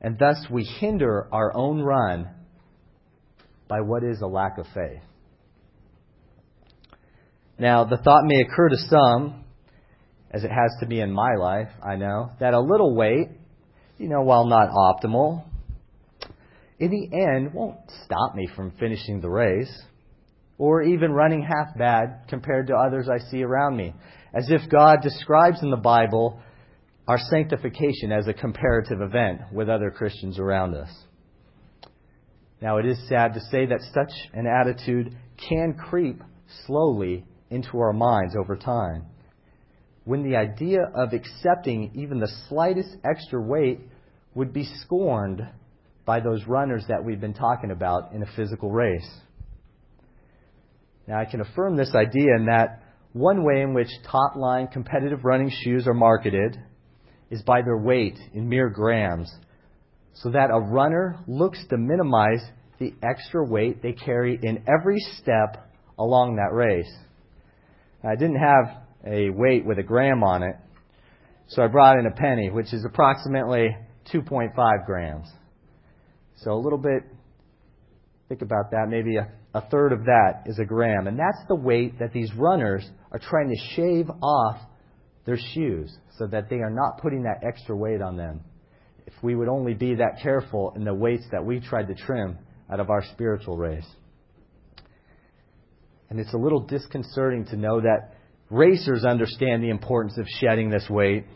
And 0.00 0.18
thus 0.18 0.36
we 0.50 0.64
hinder 0.64 1.28
our 1.32 1.56
own 1.56 1.80
run 1.80 2.28
by 3.68 3.80
what 3.80 4.04
is 4.04 4.20
a 4.20 4.26
lack 4.26 4.58
of 4.58 4.66
faith. 4.74 5.00
Now, 7.58 7.84
the 7.84 7.96
thought 7.98 8.24
may 8.24 8.40
occur 8.40 8.68
to 8.68 8.76
some, 8.88 9.44
as 10.30 10.42
it 10.42 10.50
has 10.50 10.72
to 10.80 10.86
me 10.86 11.00
in 11.00 11.12
my 11.12 11.34
life, 11.38 11.68
I 11.82 11.96
know, 11.96 12.32
that 12.40 12.52
a 12.52 12.60
little 12.60 12.96
weight, 12.96 13.28
you 13.96 14.08
know, 14.08 14.22
while 14.22 14.46
not 14.46 14.70
optimal, 14.70 15.44
in 16.80 16.90
the 16.90 17.16
end 17.16 17.54
won't 17.54 17.78
stop 18.04 18.34
me 18.34 18.48
from 18.56 18.72
finishing 18.72 19.20
the 19.20 19.30
race 19.30 19.72
or 20.58 20.82
even 20.82 21.12
running 21.12 21.42
half 21.42 21.76
bad 21.78 22.24
compared 22.28 22.66
to 22.66 22.74
others 22.74 23.08
I 23.08 23.18
see 23.30 23.42
around 23.42 23.76
me 23.76 23.94
as 24.34 24.50
if 24.50 24.68
God 24.68 25.00
describes 25.02 25.62
in 25.62 25.70
the 25.70 25.76
Bible 25.76 26.40
our 27.06 27.18
sanctification 27.30 28.10
as 28.10 28.26
a 28.26 28.32
comparative 28.32 29.00
event 29.00 29.40
with 29.52 29.68
other 29.68 29.90
Christians 29.90 30.38
around 30.38 30.74
us. 30.74 30.90
Now, 32.60 32.78
it 32.78 32.86
is 32.86 33.08
sad 33.08 33.34
to 33.34 33.40
say 33.50 33.66
that 33.66 33.80
such 33.92 34.12
an 34.32 34.46
attitude 34.46 35.16
can 35.48 35.74
creep 35.74 36.22
slowly 36.66 37.24
into 37.50 37.78
our 37.78 37.92
minds 37.92 38.34
over 38.36 38.56
time. 38.56 39.06
When 40.04 40.22
the 40.22 40.36
idea 40.36 40.80
of 40.94 41.12
accepting 41.12 41.92
even 41.94 42.20
the 42.20 42.32
slightest 42.48 42.96
extra 43.04 43.40
weight 43.40 43.80
would 44.34 44.52
be 44.52 44.64
scorned 44.82 45.42
by 46.04 46.20
those 46.20 46.44
runners 46.46 46.84
that 46.88 47.04
we've 47.04 47.20
been 47.20 47.34
talking 47.34 47.70
about 47.70 48.12
in 48.12 48.22
a 48.22 48.36
physical 48.36 48.70
race. 48.70 49.08
Now, 51.06 51.20
I 51.20 51.24
can 51.26 51.40
affirm 51.40 51.76
this 51.76 51.94
idea 51.94 52.34
in 52.36 52.46
that 52.46 52.83
one 53.14 53.44
way 53.44 53.62
in 53.62 53.72
which 53.74 53.88
top 54.10 54.34
line 54.34 54.66
competitive 54.66 55.24
running 55.24 55.50
shoes 55.62 55.86
are 55.86 55.94
marketed 55.94 56.58
is 57.30 57.40
by 57.42 57.62
their 57.62 57.78
weight 57.78 58.18
in 58.34 58.48
mere 58.48 58.68
grams, 58.68 59.32
so 60.14 60.30
that 60.32 60.50
a 60.52 60.60
runner 60.60 61.16
looks 61.28 61.64
to 61.70 61.76
minimize 61.78 62.42
the 62.80 62.92
extra 63.04 63.44
weight 63.44 63.80
they 63.82 63.92
carry 63.92 64.38
in 64.42 64.64
every 64.68 64.98
step 65.20 65.70
along 65.96 66.36
that 66.36 66.52
race. 66.52 66.92
I 68.02 68.16
didn't 68.16 68.40
have 68.40 68.82
a 69.06 69.30
weight 69.30 69.64
with 69.64 69.78
a 69.78 69.84
gram 69.84 70.24
on 70.24 70.42
it, 70.42 70.56
so 71.46 71.62
I 71.62 71.68
brought 71.68 71.98
in 72.00 72.06
a 72.06 72.10
penny, 72.10 72.50
which 72.50 72.74
is 72.74 72.84
approximately 72.84 73.76
2.5 74.12 74.86
grams. 74.86 75.28
So 76.38 76.50
a 76.50 76.60
little 76.60 76.78
bit, 76.78 77.04
think 78.28 78.42
about 78.42 78.72
that, 78.72 78.86
maybe 78.88 79.18
a, 79.18 79.28
a 79.54 79.60
third 79.70 79.92
of 79.92 80.04
that 80.04 80.42
is 80.46 80.58
a 80.58 80.64
gram. 80.64 81.06
And 81.06 81.18
that's 81.18 81.46
the 81.48 81.54
weight 81.54 82.00
that 82.00 82.12
these 82.12 82.32
runners 82.34 82.88
are 83.12 83.20
trying 83.20 83.48
to 83.50 83.74
shave 83.74 84.10
off 84.20 84.58
their 85.24 85.38
shoes 85.54 85.96
so 86.18 86.26
that 86.26 86.50
they 86.50 86.56
are 86.56 86.70
not 86.70 87.00
putting 87.00 87.22
that 87.22 87.46
extra 87.46 87.76
weight 87.76 88.02
on 88.02 88.16
them. 88.16 88.40
If 89.06 89.14
we 89.22 89.36
would 89.36 89.48
only 89.48 89.74
be 89.74 89.94
that 89.96 90.20
careful 90.22 90.72
in 90.74 90.84
the 90.84 90.94
weights 90.94 91.24
that 91.30 91.44
we 91.44 91.60
tried 91.60 91.86
to 91.88 91.94
trim 91.94 92.38
out 92.70 92.80
of 92.80 92.90
our 92.90 93.04
spiritual 93.12 93.56
race. 93.56 93.86
And 96.10 96.18
it's 96.18 96.34
a 96.34 96.38
little 96.38 96.60
disconcerting 96.60 97.46
to 97.46 97.56
know 97.56 97.80
that 97.80 98.14
racers 98.50 99.04
understand 99.04 99.62
the 99.62 99.70
importance 99.70 100.18
of 100.18 100.26
shedding 100.40 100.70
this 100.70 100.86
weight 100.90 101.26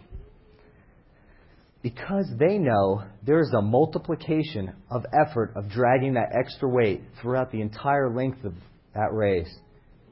because 1.82 2.26
they 2.38 2.58
know 2.58 3.04
there 3.24 3.40
is 3.40 3.52
a 3.56 3.62
multiplication 3.62 4.74
of 4.90 5.04
effort 5.12 5.52
of 5.54 5.70
dragging 5.70 6.14
that 6.14 6.34
extra 6.36 6.68
weight 6.68 7.02
throughout 7.20 7.52
the 7.52 7.60
entire 7.60 8.12
length 8.12 8.44
of 8.44 8.54
that 8.94 9.12
race. 9.12 9.52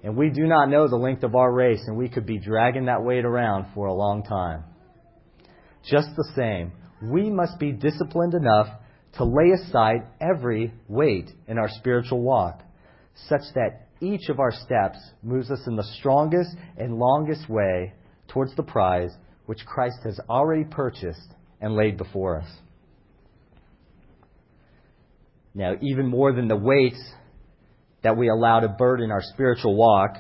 And 0.05 0.17
we 0.17 0.31
do 0.31 0.47
not 0.47 0.71
know 0.71 0.87
the 0.87 0.97
length 0.97 1.25
of 1.25 1.35
our 1.35 1.53
race, 1.53 1.83
and 1.87 1.97
we 1.97 2.09
could 2.09 2.27
be 2.27 2.39
dragging 2.39 2.87
that 2.87 3.03
weight 3.03 3.25
around 3.25 3.67
for 3.75 3.87
a 3.87 3.95
long 3.95 4.23
time. 4.23 4.63
Just 5.91 6.09
the 6.17 6.33
same, 6.37 6.73
we 7.03 7.31
must 7.31 7.59
be 7.59 7.73
disciplined 7.73 8.35
enough 8.35 8.69
to 9.15 9.25
lay 9.25 9.51
aside 9.51 10.07
every 10.21 10.73
weight 10.89 11.31
in 11.49 11.59
our 11.59 11.69
spiritual 11.69 12.23
walk, 12.23 12.63
such 13.29 13.43
that 13.55 13.89
each 14.01 14.29
of 14.29 14.39
our 14.39 14.53
steps 14.53 14.99
moves 15.23 15.51
us 15.51 15.67
in 15.67 15.75
the 15.75 15.89
strongest 15.99 16.51
and 16.77 16.99
longest 16.99 17.49
way 17.49 17.95
towards 18.29 18.55
the 18.55 18.63
prize 18.63 19.11
which 19.47 19.65
Christ 19.65 19.99
has 20.05 20.21
already 20.29 20.65
purchased 20.65 21.35
and 21.67 21.75
laid 21.75 21.97
before 21.97 22.39
us. 22.39 22.49
Now, 25.53 25.73
even 25.83 26.07
more 26.07 26.33
than 26.33 26.47
the 26.47 26.57
weights 26.57 27.03
that 28.05 28.17
we 28.17 28.29
allow 28.29 28.61
to 28.61 28.69
burden 28.69 29.11
our 29.11 29.21
spiritual 29.21 29.75
walk, 29.75 30.17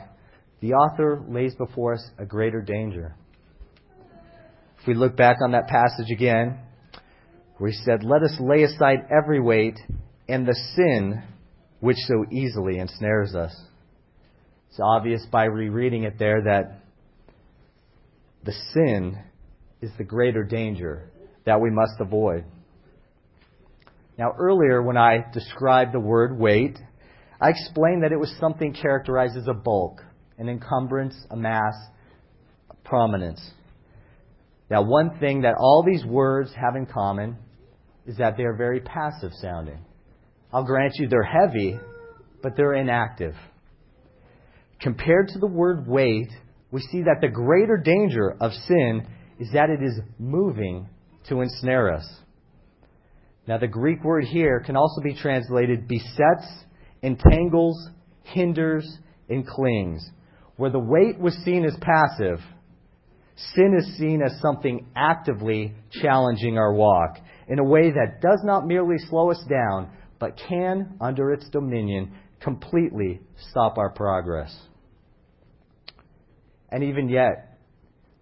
the 0.61 0.73
author 0.73 1.23
lays 1.29 1.55
before 1.55 1.95
us 1.95 2.11
a 2.19 2.25
greater 2.25 2.61
danger. 2.63 3.15
If 4.81 4.89
we 4.89 4.95
look 4.95 5.17
back 5.17 5.37
on 5.41 5.53
that 5.53 5.69
passage 5.69 6.11
again, 6.11 6.59
where 7.59 7.71
he 7.71 7.77
said, 7.85 8.03
Let 8.03 8.25
us 8.25 8.37
lay 8.41 8.65
aside 8.65 9.07
every 9.17 9.41
weight 9.41 9.79
and 10.29 10.49
the 10.49 10.59
sin 10.75 11.23
which 11.79 11.99
so 12.09 12.25
easily 12.33 12.79
ensnares 12.79 13.37
us. 13.37 13.55
It's 14.71 14.81
obvious 14.83 15.25
by 15.31 15.45
rereading 15.45 16.03
it 16.03 16.19
there 16.19 16.43
that 16.43 16.81
the 18.43 18.55
sin 18.75 19.23
is 19.81 19.93
the 19.97 20.05
greater 20.05 20.43
danger 20.43 21.13
that 21.47 21.61
we 21.61 21.71
must 21.71 21.95
avoid. 22.01 22.45
Now, 24.19 24.33
earlier 24.39 24.83
when 24.83 24.97
I 24.97 25.25
described 25.33 25.93
the 25.93 26.01
word 26.01 26.39
weight, 26.39 26.79
I 27.41 27.51
explained 27.51 28.03
that 28.03 28.13
it 28.13 28.19
was 28.19 28.35
something 28.41 28.75
characterized 28.75 29.37
as 29.37 29.47
a 29.47 29.55
bulk, 29.55 30.03
an 30.39 30.49
encumbrance, 30.49 31.15
a 31.31 31.37
mass, 31.37 31.75
a 32.71 32.75
prominence. 32.89 33.41
Now, 34.71 34.83
one 34.83 35.19
thing 35.21 35.43
that 35.43 35.55
all 35.59 35.85
these 35.87 36.05
words 36.05 36.51
have 36.55 36.77
in 36.77 36.87
common 36.87 37.37
is 38.07 38.17
that 38.17 38.37
they 38.37 38.45
are 38.45 38.57
very 38.57 38.81
passive 38.81 39.33
sounding. 39.41 39.79
I'll 40.53 40.65
grant 40.65 40.95
you 40.97 41.09
they're 41.09 41.23
heavy, 41.23 41.79
but 42.43 42.57
they're 42.57 42.75
inactive. 42.75 43.35
Compared 44.81 45.29
to 45.29 45.39
the 45.39 45.47
word 45.47 45.87
weight, 45.87 46.31
we 46.71 46.81
see 46.81 47.03
that 47.03 47.19
the 47.21 47.29
greater 47.29 47.77
danger 47.77 48.37
of 48.41 48.53
sin 48.67 49.07
is 49.39 49.49
that 49.53 49.71
it 49.71 49.83
is 49.83 50.01
moving 50.19 50.89
to 51.29 51.41
ensnare 51.41 51.93
us. 51.93 52.07
Now, 53.47 53.59
the 53.59 53.69
Greek 53.69 54.03
word 54.03 54.25
here 54.25 54.61
can 54.61 54.77
also 54.77 55.01
be 55.03 55.15
translated 55.15 55.87
besets, 55.87 56.47
entangles, 57.03 57.91
hinders, 58.25 58.99
and 59.29 59.47
clings. 59.47 60.09
Where 60.57 60.71
the 60.71 60.81
weight 60.81 61.19
was 61.19 61.35
seen 61.45 61.65
as 61.65 61.77
passive, 61.81 62.41
sin 63.55 63.77
is 63.79 63.97
seen 63.99 64.23
as 64.23 64.41
something 64.41 64.87
actively 64.97 65.75
challenging 65.93 66.59
our 66.59 66.75
walk 66.75 67.19
in 67.49 67.59
a 67.59 67.65
way 67.65 67.91
that 67.91 68.21
does 68.21 68.41
not 68.43 68.67
merely 68.67 68.97
slow 68.99 69.31
us 69.31 69.43
down, 69.49 69.91
but 70.19 70.41
can, 70.49 70.97
under 71.01 71.33
its 71.33 71.49
dominion, 71.51 72.13
completely 72.41 73.21
stop 73.51 73.79
our 73.79 73.91
progress. 73.91 74.57
And 76.71 76.83
even 76.83 77.09
yet, 77.09 77.59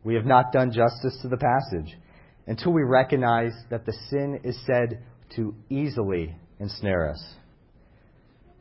we 0.02 0.14
have 0.16 0.26
not 0.26 0.52
done 0.52 0.70
justice 0.70 1.18
to 1.22 1.28
the 1.28 1.38
passage 1.38 1.96
until 2.46 2.72
we 2.72 2.82
recognize 2.82 3.52
that 3.70 3.86
the 3.86 3.94
sin 4.10 4.40
is 4.44 4.58
said 4.66 5.02
to 5.36 5.54
easily 5.70 6.34
ensnare 6.58 7.10
us. 7.10 7.22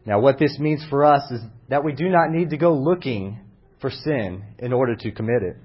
Now, 0.05 0.19
what 0.19 0.39
this 0.39 0.57
means 0.59 0.85
for 0.89 1.05
us 1.05 1.29
is 1.31 1.41
that 1.69 1.83
we 1.83 1.93
do 1.93 2.09
not 2.09 2.29
need 2.29 2.49
to 2.49 2.57
go 2.57 2.73
looking 2.73 3.39
for 3.79 3.89
sin 3.89 4.43
in 4.59 4.73
order 4.73 4.95
to 4.95 5.11
commit 5.11 5.43
it. 5.43 5.57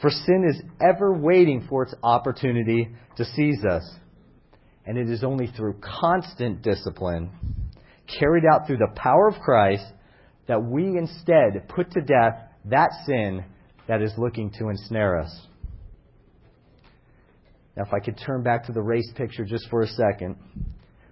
For 0.00 0.10
sin 0.10 0.44
is 0.48 0.62
ever 0.80 1.12
waiting 1.12 1.66
for 1.68 1.82
its 1.82 1.94
opportunity 2.02 2.88
to 3.16 3.24
seize 3.24 3.64
us. 3.64 3.88
And 4.86 4.96
it 4.96 5.10
is 5.10 5.22
only 5.22 5.48
through 5.48 5.80
constant 5.80 6.62
discipline, 6.62 7.30
carried 8.18 8.44
out 8.50 8.66
through 8.66 8.78
the 8.78 8.94
power 8.94 9.28
of 9.28 9.40
Christ, 9.40 9.84
that 10.46 10.62
we 10.62 10.96
instead 10.96 11.68
put 11.68 11.90
to 11.92 12.00
death 12.00 12.38
that 12.66 12.90
sin 13.06 13.44
that 13.86 14.02
is 14.02 14.12
looking 14.16 14.50
to 14.58 14.68
ensnare 14.68 15.18
us. 15.20 15.47
Now, 17.78 17.84
if 17.84 17.94
I 17.94 18.00
could 18.00 18.18
turn 18.18 18.42
back 18.42 18.66
to 18.66 18.72
the 18.72 18.82
race 18.82 19.08
picture 19.14 19.44
just 19.44 19.68
for 19.70 19.82
a 19.82 19.86
second, 19.86 20.34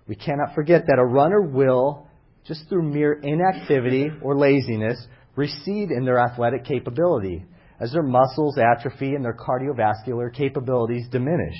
we 0.08 0.16
cannot 0.16 0.52
forget 0.56 0.82
that 0.88 0.98
a 0.98 1.04
runner 1.04 1.40
will, 1.40 2.08
just 2.44 2.68
through 2.68 2.92
mere 2.92 3.12
inactivity 3.12 4.10
or 4.20 4.36
laziness, 4.36 4.98
recede 5.36 5.92
in 5.92 6.04
their 6.04 6.18
athletic 6.18 6.64
capability 6.64 7.44
as 7.78 7.92
their 7.92 8.02
muscles 8.02 8.58
atrophy 8.58 9.14
and 9.14 9.24
their 9.24 9.36
cardiovascular 9.36 10.34
capabilities 10.34 11.06
diminish. 11.08 11.54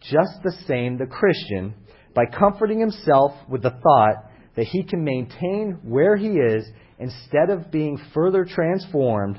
Just 0.00 0.42
the 0.42 0.56
same, 0.66 0.98
the 0.98 1.06
Christian, 1.06 1.72
by 2.16 2.24
comforting 2.26 2.80
himself 2.80 3.30
with 3.48 3.62
the 3.62 3.70
thought 3.70 4.24
that 4.56 4.66
he 4.66 4.82
can 4.82 5.04
maintain 5.04 5.78
where 5.84 6.16
he 6.16 6.30
is 6.30 6.68
instead 6.98 7.48
of 7.48 7.70
being 7.70 7.96
further 8.12 8.44
transformed, 8.44 9.38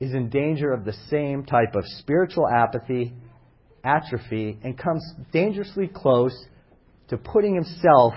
is 0.00 0.12
in 0.12 0.28
danger 0.28 0.72
of 0.72 0.84
the 0.84 0.96
same 1.08 1.44
type 1.44 1.76
of 1.76 1.84
spiritual 2.00 2.48
apathy 2.48 3.14
atrophy 3.86 4.58
and 4.62 4.76
comes 4.76 5.02
dangerously 5.32 5.88
close 5.88 6.36
to 7.08 7.16
putting 7.16 7.54
himself 7.54 8.14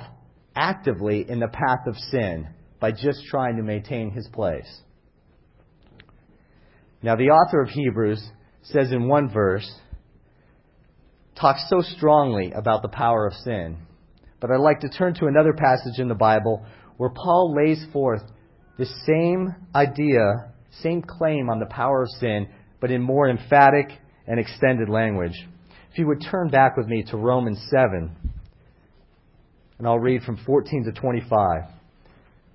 actively 0.55 1.25
in 1.29 1.39
the 1.39 1.47
path 1.47 1.86
of 1.86 1.95
sin 1.95 2.47
by 2.79 2.91
just 2.91 3.23
trying 3.29 3.58
to 3.58 3.63
maintain 3.63 4.12
his 4.12 4.27
place. 4.34 4.82
Now, 7.01 7.15
the 7.15 7.29
author 7.29 7.62
of 7.62 7.69
Hebrews 7.69 8.21
says 8.63 8.91
in 8.91 9.08
one 9.08 9.32
verse, 9.32 9.69
talks 11.39 11.65
so 11.69 11.82
strongly 11.82 12.51
about 12.51 12.82
the 12.82 12.89
power 12.89 13.25
of 13.25 13.34
sin. 13.34 13.77
But 14.41 14.51
I'd 14.51 14.60
like 14.60 14.82
to 14.82 14.89
turn 14.89 15.13
to 15.15 15.27
another 15.27 15.53
passage 15.53 15.99
in 15.99 16.08
the 16.08 16.15
Bible 16.15 16.65
where 16.97 17.10
Paul 17.10 17.55
lays 17.55 17.86
forth 17.93 18.21
the 18.77 18.86
same 19.05 19.55
idea, 19.73 20.51
same 20.82 21.01
claim 21.01 21.49
on 21.49 21.60
the 21.60 21.65
power 21.65 22.03
of 22.03 22.10
sin, 22.19 22.47
but 22.82 22.91
in 22.91 23.01
more 23.01 23.29
emphatic 23.29 23.91
and 24.27 24.39
extended 24.39 24.89
language. 24.89 25.47
If 25.91 25.97
you 25.97 26.08
would 26.08 26.23
turn 26.30 26.49
back 26.49 26.78
with 26.78 26.88
me 26.88 27.04
to 27.10 27.17
Romans 27.17 27.60
7, 27.71 28.12
and 29.80 29.88
I'll 29.88 29.97
read 29.97 30.21
from 30.21 30.38
14 30.45 30.86
to 30.86 30.91
25 30.91 31.63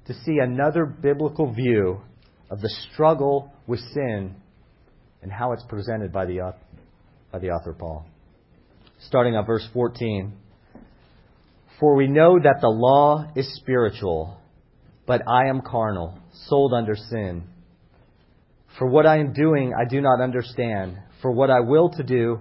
to 0.07 0.14
see 0.25 0.38
another 0.38 0.87
biblical 0.87 1.53
view 1.53 2.01
of 2.51 2.61
the 2.61 2.68
struggle 2.92 3.53
with 3.66 3.81
sin 3.92 4.37
and 5.23 5.33
how 5.33 5.53
it's 5.53 5.64
presented 5.68 6.12
by 6.12 6.27
the, 6.27 6.55
by 7.33 7.38
the 7.40 7.49
author 7.49 7.73
Paul. 7.73 8.07
Starting 9.01 9.35
at 9.35 9.47
verse 9.47 9.66
14. 9.73 10.33
For 11.81 11.97
we 11.97 12.07
know 12.07 12.38
that 12.38 12.59
the 12.61 12.68
law 12.68 13.25
is 13.35 13.53
spiritual, 13.57 14.38
but 15.07 15.23
I 15.27 15.49
am 15.49 15.61
carnal, 15.61 16.18
sold 16.47 16.73
under 16.73 16.94
sin. 16.94 17.44
For 18.79 18.87
what 18.87 19.07
I 19.07 19.18
am 19.18 19.33
doing, 19.33 19.73
I 19.75 19.88
do 19.88 20.01
not 20.01 20.20
understand. 20.20 20.99
For 21.20 21.33
what 21.33 21.51
I 21.51 21.61
will 21.61 21.90
to 21.90 22.03
do, 22.05 22.40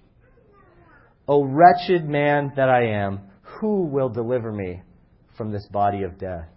O 1.27 1.43
wretched 1.43 2.07
man 2.07 2.53
that 2.55 2.69
I 2.69 2.87
am, 2.87 3.21
who 3.59 3.85
will 3.85 4.09
deliver 4.09 4.51
me 4.51 4.81
from 5.37 5.51
this 5.51 5.67
body 5.71 6.03
of 6.03 6.17
death? 6.17 6.47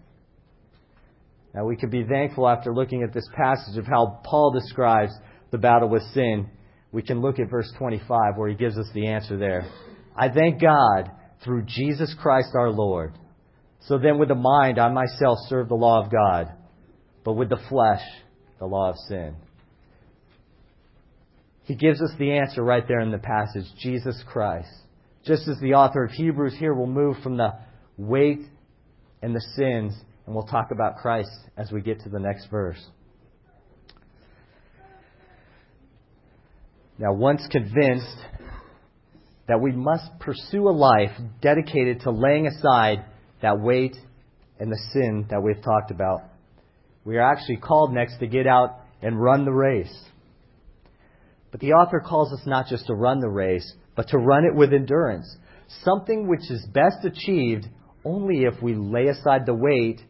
Now, 1.55 1.65
we 1.67 1.77
can 1.77 1.91
be 1.91 2.05
thankful 2.05 2.49
after 2.49 2.75
looking 2.75 3.03
at 3.03 3.13
this 3.13 3.29
passage 3.37 3.79
of 3.79 3.87
how 3.87 4.21
Paul 4.25 4.53
describes 4.53 5.13
the 5.53 5.59
battle 5.59 5.89
with 5.89 6.03
sin. 6.13 6.51
We 6.91 7.03
can 7.03 7.21
look 7.21 7.39
at 7.39 7.49
verse 7.49 7.73
25 7.79 8.37
where 8.37 8.49
he 8.49 8.57
gives 8.57 8.77
us 8.77 8.89
the 8.93 9.07
answer 9.07 9.37
there. 9.37 9.71
I 10.17 10.29
thank 10.31 10.61
God 10.61 11.13
through 11.45 11.65
Jesus 11.67 12.15
Christ 12.21 12.49
our 12.57 12.71
Lord. 12.71 13.13
So 13.81 13.99
then, 13.99 14.19
with 14.19 14.29
the 14.29 14.35
mind, 14.35 14.79
I 14.79 14.89
myself 14.89 15.39
serve 15.49 15.69
the 15.69 15.75
law 15.75 16.03
of 16.03 16.11
God, 16.11 16.53
but 17.23 17.35
with 17.35 17.51
the 17.51 17.61
flesh, 17.69 18.03
the 18.59 18.67
law 18.67 18.91
of 18.91 18.97
sin. 19.09 19.37
He 21.65 21.75
gives 21.75 22.01
us 22.01 22.11
the 22.19 22.33
answer 22.33 22.63
right 22.63 22.87
there 22.87 23.01
in 23.01 23.11
the 23.11 23.19
passage 23.19 23.65
Jesus 23.79 24.23
Christ. 24.27 24.69
Just 25.25 25.49
as 25.49 25.59
the 25.61 25.75
author 25.75 26.05
of 26.05 26.11
Hebrews 26.11 26.55
here 26.59 26.75
will 26.75 26.87
move 26.87 27.17
from 27.23 27.39
the 27.39 27.55
weight 27.97 28.43
and 29.23 29.35
the 29.35 29.45
sins, 29.57 29.95
and 30.27 30.35
we'll 30.35 30.47
talk 30.47 30.71
about 30.71 30.99
Christ 30.99 31.31
as 31.57 31.73
we 31.73 31.81
get 31.81 32.01
to 32.01 32.11
the 32.11 32.19
next 32.19 32.47
verse. 32.51 32.83
Now, 36.99 37.13
once 37.15 37.47
convinced 37.51 38.19
that 39.49 39.61
we 39.61 39.73
must 39.73 40.05
pursue 40.21 40.69
a 40.69 40.71
life 40.71 41.11
dedicated 41.41 42.01
to 42.01 42.11
laying 42.11 42.47
aside 42.47 43.05
that 43.43 43.59
weight 43.59 43.97
and 44.61 44.71
the 44.71 44.79
sin 44.93 45.27
that 45.31 45.43
we've 45.43 45.63
talked 45.63 45.91
about, 45.91 46.21
we 47.05 47.17
are 47.17 47.33
actually 47.33 47.57
called 47.57 47.93
next 47.93 48.19
to 48.19 48.27
get 48.27 48.47
out 48.47 48.81
and 49.03 49.21
run 49.21 49.45
the 49.45 49.53
race. 49.53 49.93
But 51.55 51.61
the 51.61 51.75
author 51.75 52.01
calls 52.01 52.33
us 52.33 52.45
not 52.47 52.67
just 52.67 52.89
to 52.89 52.95
run 52.97 53.21
the 53.21 53.31
race, 53.31 53.75
but 53.95 54.09
to 54.09 54.19
run 54.19 54.45
it 54.45 54.57
with 54.57 54.73
endurance, 54.73 55.37
something 55.85 56.27
which 56.27 56.51
is 56.51 56.67
best 56.75 57.05
achieved 57.05 57.69
only 58.05 58.43
if 58.43 58.61
we 58.61 58.75
lay 58.75 59.07
aside 59.07 59.47
the 59.47 59.55
weight 59.55 60.01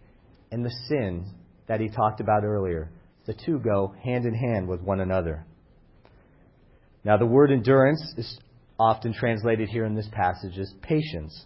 and 0.51 0.65
the 0.65 0.75
sin 0.89 1.27
that 1.67 1.81
he 1.81 1.91
talked 1.91 2.23
about 2.23 2.45
earlier. 2.45 2.91
The 3.27 3.35
two 3.35 3.59
go 3.59 3.95
hand 4.03 4.25
in 4.25 4.33
hand 4.33 4.67
with 4.67 4.81
one 4.81 5.01
another. 5.01 5.45
Now, 7.05 7.19
the 7.19 7.27
word 7.27 7.51
endurance 7.51 8.15
is 8.17 8.39
often 8.81 9.13
translated 9.13 9.69
here 9.69 9.85
in 9.85 9.95
this 9.95 10.09
passage 10.13 10.59
as 10.59 10.73
patience. 10.81 11.45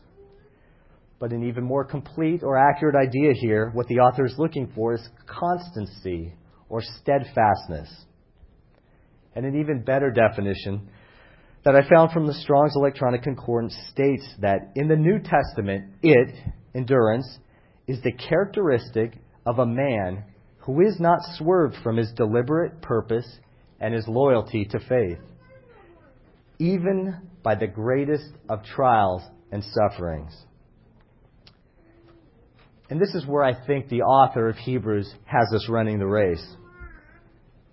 But 1.19 1.33
an 1.33 1.43
even 1.43 1.65
more 1.65 1.85
complete 1.85 2.45
or 2.45 2.57
accurate 2.57 2.95
idea 2.95 3.33
here, 3.35 3.71
what 3.75 3.89
the 3.89 3.99
author 3.99 4.27
is 4.27 4.37
looking 4.39 4.71
for 4.77 4.95
is 4.95 5.09
constancy 5.27 6.35
or 6.69 6.83
steadfastness. 6.83 8.05
And 9.39 9.47
an 9.47 9.61
even 9.61 9.83
better 9.83 10.11
definition 10.11 10.89
that 11.65 11.77
I 11.77 11.89
found 11.89 12.11
from 12.11 12.27
the 12.27 12.35
Strong's 12.35 12.75
Electronic 12.75 13.23
Concordance 13.23 13.73
states 13.89 14.29
that 14.41 14.73
in 14.75 14.89
the 14.89 14.97
New 14.97 15.21
Testament, 15.21 15.93
it, 16.03 16.35
endurance, 16.75 17.39
is 17.87 18.03
the 18.03 18.11
characteristic 18.11 19.13
of 19.47 19.61
a 19.61 19.65
man 19.65 20.25
who 20.63 20.81
is 20.81 20.99
not 20.99 21.21
swerved 21.37 21.77
from 21.85 21.99
his 21.99 22.11
deliberate 22.17 22.83
purpose 22.83 23.39
and 23.79 23.95
his 23.95 24.09
loyalty 24.09 24.65
to 24.73 24.81
faith, 24.81 25.21
even 26.59 27.21
by 27.45 27.55
the 27.55 27.69
greatest 27.69 28.33
of 28.49 28.65
trials 28.65 29.23
and 29.53 29.63
sufferings. 29.63 30.37
And 32.91 33.01
this 33.01 33.15
is 33.15 33.25
where 33.25 33.45
I 33.45 33.55
think 33.69 33.89
the 33.89 34.03
author 34.03 34.49
of 34.49 34.57
Hebrews 34.57 35.15
has 35.27 35.47
us 35.55 35.69
running 35.69 36.01
the 36.01 36.09
race. 36.09 36.45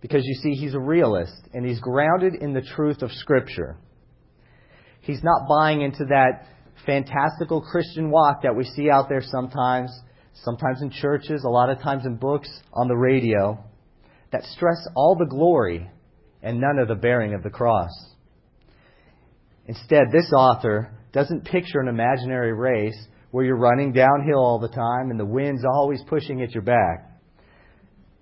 Because 0.06 0.24
you 0.24 0.36
see, 0.36 0.52
he's 0.52 0.76
a 0.76 0.80
realist 0.80 1.34
and 1.52 1.66
he's 1.66 1.80
grounded 1.80 2.36
in 2.36 2.54
the 2.54 2.62
truth 2.62 3.02
of 3.02 3.12
Scripture. 3.12 3.76
He's 5.02 5.24
not 5.24 5.48
buying 5.50 5.82
into 5.82 6.06
that 6.10 6.46
fantastical 6.86 7.60
Christian 7.60 8.12
walk 8.12 8.44
that 8.44 8.56
we 8.56 8.66
see 8.66 8.88
out 8.88 9.10
there 9.10 9.24
sometimes, 9.24 9.90
sometimes 10.44 10.84
in 10.84 10.92
churches, 10.92 11.44
a 11.44 11.50
lot 11.50 11.72
of 11.72 11.82
times 11.82 12.06
in 12.06 12.18
books, 12.18 12.48
on 12.72 12.88
the 12.88 12.96
radio, 12.96 13.58
that 14.32 14.44
stress 14.44 14.78
all 14.96 15.16
the 15.18 15.26
glory 15.26 15.90
and 16.44 16.62
none 16.62 16.78
of 16.78 16.88
the 16.88 16.94
bearing 16.94 17.34
of 17.34 17.42
the 17.42 17.50
cross. 17.50 17.90
Instead, 19.66 20.12
this 20.12 20.32
author 20.38 20.92
doesn't 21.14 21.46
picture 21.46 21.80
an 21.80 21.88
imaginary 21.88 22.54
race 22.54 23.08
where 23.32 23.44
you're 23.44 23.58
running 23.58 23.92
downhill 23.92 24.38
all 24.38 24.60
the 24.60 24.68
time 24.68 25.10
and 25.10 25.20
the 25.20 25.26
wind's 25.26 25.66
always 25.66 26.04
pushing 26.08 26.44
at 26.44 26.52
your 26.52 26.62
back. 26.62 27.15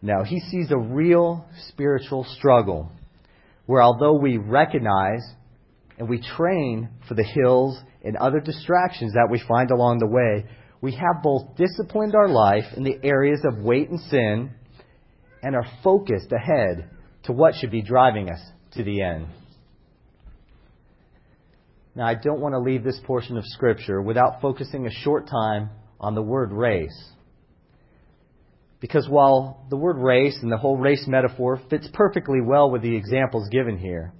No, 0.04 0.26
he 0.26 0.42
sees 0.42 0.70
a 0.70 0.78
real 0.78 1.46
spiritual 1.70 2.26
struggle 2.38 2.92
where 3.66 3.82
although 3.82 4.20
we 4.20 4.36
recognize 4.36 5.24
and 5.98 6.10
we 6.10 6.20
train 6.20 6.90
for 7.08 7.14
the 7.14 7.24
hills 7.24 7.80
and 8.04 8.18
other 8.18 8.42
distractions 8.42 9.14
that 9.14 9.30
we 9.32 9.42
find 9.48 9.72
along 9.72 10.00
the 10.00 10.08
way, 10.08 10.46
we 10.82 10.92
have 10.92 11.24
both 11.24 11.56
disciplined 11.56 12.16
our 12.16 12.28
life 12.28 12.66
in 12.76 12.84
the 12.84 13.00
areas 13.02 13.40
of 13.46 13.64
weight 13.64 13.90
and 13.90 14.00
sin 14.02 14.52
and 15.42 15.56
are 15.56 15.66
focused 15.86 16.34
ahead 16.34 16.90
to 17.24 17.32
what 17.32 17.56
should 17.56 17.72
be 17.72 17.82
driving 17.82 18.30
us 18.30 18.42
to 18.74 18.84
the 18.84 19.02
end. 19.02 19.28
Now, 21.96 22.08
I 22.08 22.16
don't 22.16 22.42
want 22.42 22.56
to 22.56 22.60
leave 22.60 22.84
this 22.84 23.00
portion 23.06 23.38
of 23.38 23.46
Scripture 23.46 24.02
without 24.02 24.42
focusing 24.42 24.86
a 24.86 24.92
short 24.92 25.30
time 25.30 25.70
on 25.98 26.14
the 26.14 26.22
word 26.22 26.52
race. 26.52 27.12
Because 28.84 29.08
while 29.08 29.66
the 29.70 29.78
word 29.78 29.98
race 29.98 30.38
and 30.42 30.52
the 30.52 30.58
whole 30.58 30.76
race 30.76 31.06
metaphor 31.08 31.58
fits 31.70 31.88
perfectly 31.94 32.42
well 32.42 32.70
with 32.70 32.82
the 32.82 32.94
examples 32.94 33.48
given 33.48 33.78
here, 33.78 34.12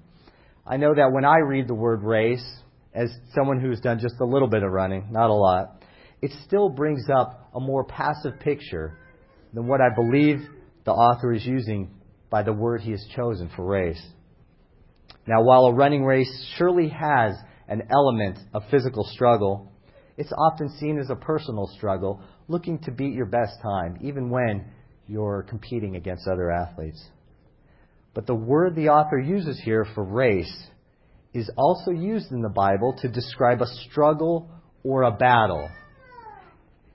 I 0.66 0.78
know 0.78 0.96
that 0.96 1.12
when 1.12 1.26
I 1.26 1.40
read 1.40 1.68
the 1.68 1.74
word 1.74 2.02
race, 2.02 2.46
as 2.94 3.14
someone 3.36 3.60
who's 3.60 3.82
done 3.82 4.00
just 4.00 4.16
a 4.22 4.26
little 4.26 4.48
bit 4.48 4.64
of 4.64 4.72
running, 4.72 5.10
not 5.12 5.30
a 5.30 5.34
lot, 5.34 5.84
it 6.22 6.32
still 6.48 6.70
brings 6.70 7.10
up 7.14 7.52
a 7.54 7.60
more 7.60 7.84
passive 7.84 8.40
picture 8.40 8.98
than 9.54 9.68
what 9.68 9.82
I 9.82 9.94
believe 9.94 10.48
the 10.86 10.94
author 10.94 11.34
is 11.34 11.46
using 11.46 11.96
by 12.30 12.44
the 12.44 12.54
word 12.54 12.80
he 12.80 12.92
has 12.92 13.06
chosen 13.14 13.50
for 13.58 13.66
race. 13.66 14.02
Now, 15.28 15.44
while 15.44 15.66
a 15.66 15.74
running 15.74 16.06
race 16.06 16.54
surely 16.58 16.88
has 16.88 17.36
an 17.68 17.82
element 17.92 18.40
of 18.54 18.64
physical 18.72 19.04
struggle, 19.12 19.74
it's 20.16 20.32
often 20.32 20.70
seen 20.80 21.00
as 21.00 21.10
a 21.10 21.18
personal 21.18 21.68
struggle, 21.76 22.22
looking 22.48 22.80
to 22.80 22.92
beat 22.92 23.14
your 23.14 23.26
best 23.26 23.62
time, 23.62 23.98
even 24.02 24.30
when 24.30 24.66
you're 25.08 25.46
competing 25.50 25.96
against 25.96 26.28
other 26.28 26.52
athletes. 26.52 27.04
But 28.14 28.28
the 28.28 28.36
word 28.36 28.76
the 28.76 28.90
author 28.90 29.20
uses 29.20 29.60
here 29.64 29.86
for 29.96 30.04
race 30.04 30.68
is 31.34 31.50
also 31.58 31.92
used 31.92 32.32
in 32.32 32.42
the 32.42 32.50
Bible 32.50 32.96
to 33.02 33.08
describe 33.08 33.62
a 33.62 33.68
struggle 33.90 34.50
or 34.84 35.04
a 35.04 35.12
battle. 35.12 35.70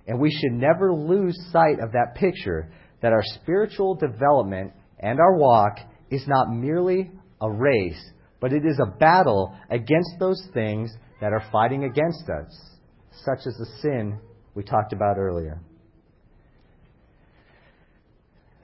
And 0.07 0.21
we 0.21 0.31
should 0.31 0.53
never 0.53 0.95
lose 0.95 1.37
sight 1.53 1.81
of 1.81 1.93
that 1.93 2.15
picture 2.15 2.71
that 3.03 3.13
our 3.13 3.23
spiritual 3.43 3.95
development 3.95 4.73
and 4.99 5.19
our 5.19 5.37
walk 5.37 5.79
is 6.11 6.25
not 6.27 6.51
merely 6.51 7.11
a 7.41 7.51
race, 7.51 8.01
but 8.41 8.53
it 8.53 8.65
is 8.65 8.81
a 8.81 8.99
battle 8.99 9.55
against 9.71 10.11
those 10.19 10.43
things 10.55 10.91
that 11.21 11.33
are 11.33 11.45
fighting 11.53 11.85
against 11.85 12.29
us, 12.31 12.79
such 13.25 13.47
as 13.47 13.55
the 13.59 13.67
sin 13.83 14.19
we 14.59 14.65
talked 14.65 14.93
about 14.93 15.19
earlier. 15.19 15.61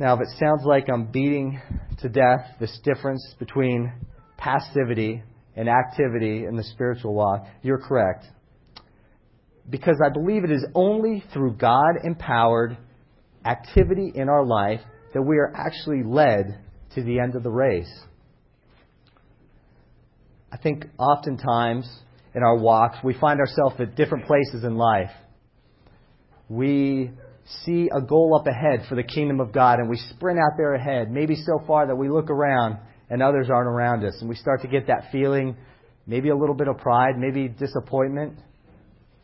Now, 0.00 0.14
if 0.14 0.22
it 0.22 0.28
sounds 0.40 0.64
like 0.64 0.88
I'm 0.92 1.12
beating 1.12 1.60
to 2.00 2.08
death 2.08 2.56
this 2.58 2.76
difference 2.82 3.24
between 3.38 3.92
passivity 4.36 5.22
and 5.54 5.68
activity 5.68 6.46
in 6.46 6.56
the 6.56 6.64
spiritual 6.64 7.14
walk, 7.14 7.46
you're 7.62 7.78
correct. 7.78 8.24
Because 9.70 9.94
I 10.04 10.12
believe 10.12 10.42
it 10.42 10.50
is 10.50 10.66
only 10.74 11.22
through 11.32 11.58
God 11.58 11.92
empowered 12.02 12.76
activity 13.44 14.10
in 14.16 14.28
our 14.28 14.44
life 14.44 14.80
that 15.14 15.22
we 15.22 15.36
are 15.36 15.52
actually 15.54 16.02
led 16.04 16.58
to 16.96 17.04
the 17.04 17.20
end 17.20 17.36
of 17.36 17.44
the 17.44 17.52
race. 17.52 18.00
I 20.50 20.56
think 20.56 20.86
oftentimes 20.98 21.88
in 22.34 22.42
our 22.42 22.56
walks 22.56 22.98
we 23.04 23.14
find 23.14 23.38
ourselves 23.38 23.76
at 23.78 23.94
different 23.94 24.26
places 24.26 24.64
in 24.64 24.74
life. 24.74 25.12
We 26.54 27.10
see 27.64 27.90
a 27.92 28.00
goal 28.00 28.38
up 28.38 28.46
ahead 28.46 28.86
for 28.88 28.94
the 28.94 29.02
kingdom 29.02 29.40
of 29.40 29.52
God 29.52 29.80
and 29.80 29.88
we 29.88 29.96
sprint 29.96 30.38
out 30.38 30.56
there 30.56 30.74
ahead, 30.74 31.10
maybe 31.10 31.34
so 31.34 31.60
far 31.66 31.88
that 31.88 31.96
we 31.96 32.08
look 32.08 32.30
around 32.30 32.78
and 33.10 33.20
others 33.20 33.48
aren't 33.52 33.68
around 33.68 34.04
us. 34.04 34.16
And 34.20 34.28
we 34.28 34.36
start 34.36 34.62
to 34.62 34.68
get 34.68 34.86
that 34.86 35.10
feeling 35.10 35.56
maybe 36.06 36.28
a 36.28 36.36
little 36.36 36.54
bit 36.54 36.68
of 36.68 36.78
pride, 36.78 37.18
maybe 37.18 37.48
disappointment, 37.48 38.38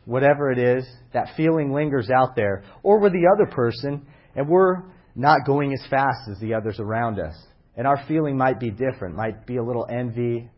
whatever 0.03 0.51
it 0.51 0.57
is, 0.59 0.85
that 1.13 1.29
feeling 1.37 1.71
lingers 1.71 2.09
out 2.09 2.35
there. 2.35 2.65
Or 2.83 2.99
we're 2.99 3.11
the 3.11 3.29
other 3.33 3.49
person 3.49 4.05
and 4.35 4.49
we're 4.49 4.83
not 5.15 5.45
going 5.45 5.71
as 5.71 5.89
fast 5.89 6.29
as 6.29 6.37
the 6.41 6.53
others 6.55 6.81
around 6.81 7.17
us. 7.17 7.35
And 7.77 7.87
our 7.87 8.03
feeling 8.09 8.37
might 8.37 8.59
be 8.59 8.71
different, 8.71 9.15
might 9.15 9.47
be 9.47 9.55
a 9.55 9.63
little 9.63 9.87
envy, 9.89 10.49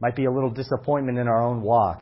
might 0.00 0.14
be 0.14 0.26
a 0.26 0.30
little 0.30 0.50
disappointment 0.50 1.18
in 1.18 1.26
our 1.26 1.42
own 1.42 1.62
walk. 1.62 2.00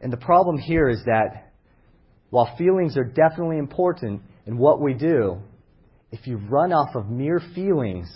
And 0.00 0.10
the 0.10 0.16
problem 0.16 0.56
here 0.56 0.88
is 0.88 1.02
that 1.04 1.49
while 2.30 2.54
feelings 2.56 2.96
are 2.96 3.04
definitely 3.04 3.58
important 3.58 4.22
in 4.46 4.56
what 4.56 4.80
we 4.80 4.94
do, 4.94 5.38
if 6.12 6.26
you 6.26 6.38
run 6.38 6.72
off 6.72 6.94
of 6.94 7.08
mere 7.08 7.40
feelings 7.54 8.10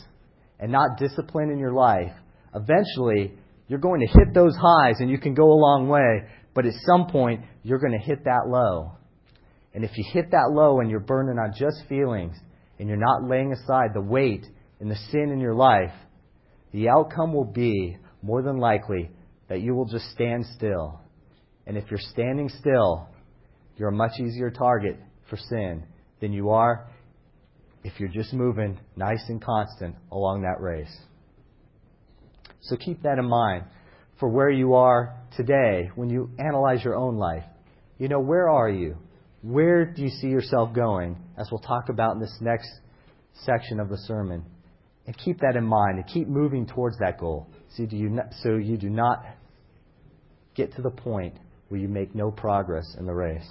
and 0.59 0.73
not 0.73 0.99
discipline 0.99 1.51
in 1.51 1.59
your 1.59 1.73
life, 1.73 2.13
eventually 2.55 3.35
you're 3.69 3.79
going 3.79 4.01
to 4.01 4.07
hit 4.07 4.35
those 4.35 4.57
highs 4.57 4.97
and 5.01 5.11
you 5.11 5.19
can 5.19 5.35
go 5.35 5.45
a 5.45 5.61
long 5.61 5.89
way, 5.89 6.29
but 6.55 6.67
at 6.67 6.75
some 6.87 7.07
point 7.07 7.43
you're 7.63 7.79
going 7.79 7.99
to 7.99 8.05
hit 8.05 8.25
that 8.25 8.49
low. 8.49 8.93
And 9.75 9.85
if 9.85 9.97
you 9.97 10.05
hit 10.13 10.31
that 10.31 10.51
low 10.53 10.81
and 10.81 10.89
you're 10.89 11.01
burning 11.01 11.39
on 11.39 11.53
just 11.57 11.89
feelings 11.89 12.37
and 12.79 12.89
you're 12.89 12.97
not 12.97 13.29
laying 13.29 13.53
aside 13.53 13.91
the 13.93 14.01
weight 14.01 14.47
and 14.81 14.91
the 14.91 14.97
sin 15.11 15.31
in 15.33 15.41
your 15.41 15.55
life, 15.55 15.93
the 16.73 16.89
outcome 16.89 17.33
will 17.33 17.45
be 17.53 17.97
more 18.23 18.43
than 18.43 18.59
likely 18.59 19.11
that 19.49 19.61
you 19.61 19.75
will 19.75 19.87
just 19.87 20.11
stand 20.11 20.45
still. 20.57 21.01
And 21.67 21.77
if 21.77 21.91
you're 21.91 21.99
standing 21.99 22.49
still, 22.49 23.09
you're 23.77 23.89
a 23.89 23.93
much 23.93 24.21
easier 24.21 24.51
target 24.51 24.99
for 25.29 25.37
sin 25.37 25.85
than 26.21 26.33
you 26.33 26.51
are 26.51 26.89
if 27.83 27.99
you're 27.99 28.09
just 28.09 28.33
moving 28.33 28.79
nice 28.97 29.23
and 29.29 29.43
constant 29.43 29.95
along 30.11 30.43
that 30.43 30.61
race. 30.61 30.97
So 32.63 32.77
keep 32.77 33.03
that 33.03 33.19
in 33.19 33.29
mind 33.29 33.65
for 34.19 34.29
where 34.29 34.51
you 34.51 34.75
are 34.75 35.17
today 35.37 35.91
when 35.95 36.09
you 36.09 36.31
analyze 36.39 36.83
your 36.83 36.97
own 36.97 37.17
life. 37.17 37.45
You 37.99 38.09
know, 38.09 38.21
where 38.21 38.49
are 38.49 38.71
you? 38.71 38.97
Where 39.43 39.85
do 39.85 40.03
you 40.03 40.09
see 40.09 40.29
yourself 40.29 40.75
going? 40.75 41.19
As 41.37 41.49
we'll 41.51 41.61
talk 41.61 41.91
about 41.91 42.15
in 42.15 42.21
this 42.21 42.37
next 42.41 42.71
section 43.43 43.81
of 43.81 43.91
the 43.91 43.99
sermon. 43.99 44.45
And 45.07 45.17
keep 45.19 45.41
that 45.41 45.57
in 45.57 45.67
mind 45.67 45.99
and 45.99 46.07
keep 46.07 46.27
moving 46.27 46.67
towards 46.67 46.97
that 46.99 47.19
goal 47.19 47.49
so, 47.77 47.83
you 47.83 48.19
so 48.43 48.57
you 48.57 48.79
do 48.79 48.89
not 48.89 49.23
get 50.55 50.75
to 50.77 50.83
the 50.83 50.91
point 50.91 51.35
where 51.69 51.79
you 51.79 51.89
make 51.89 52.15
no 52.15 52.31
progress 52.31 52.87
in 52.99 53.05
the 53.05 53.13
race. 53.13 53.47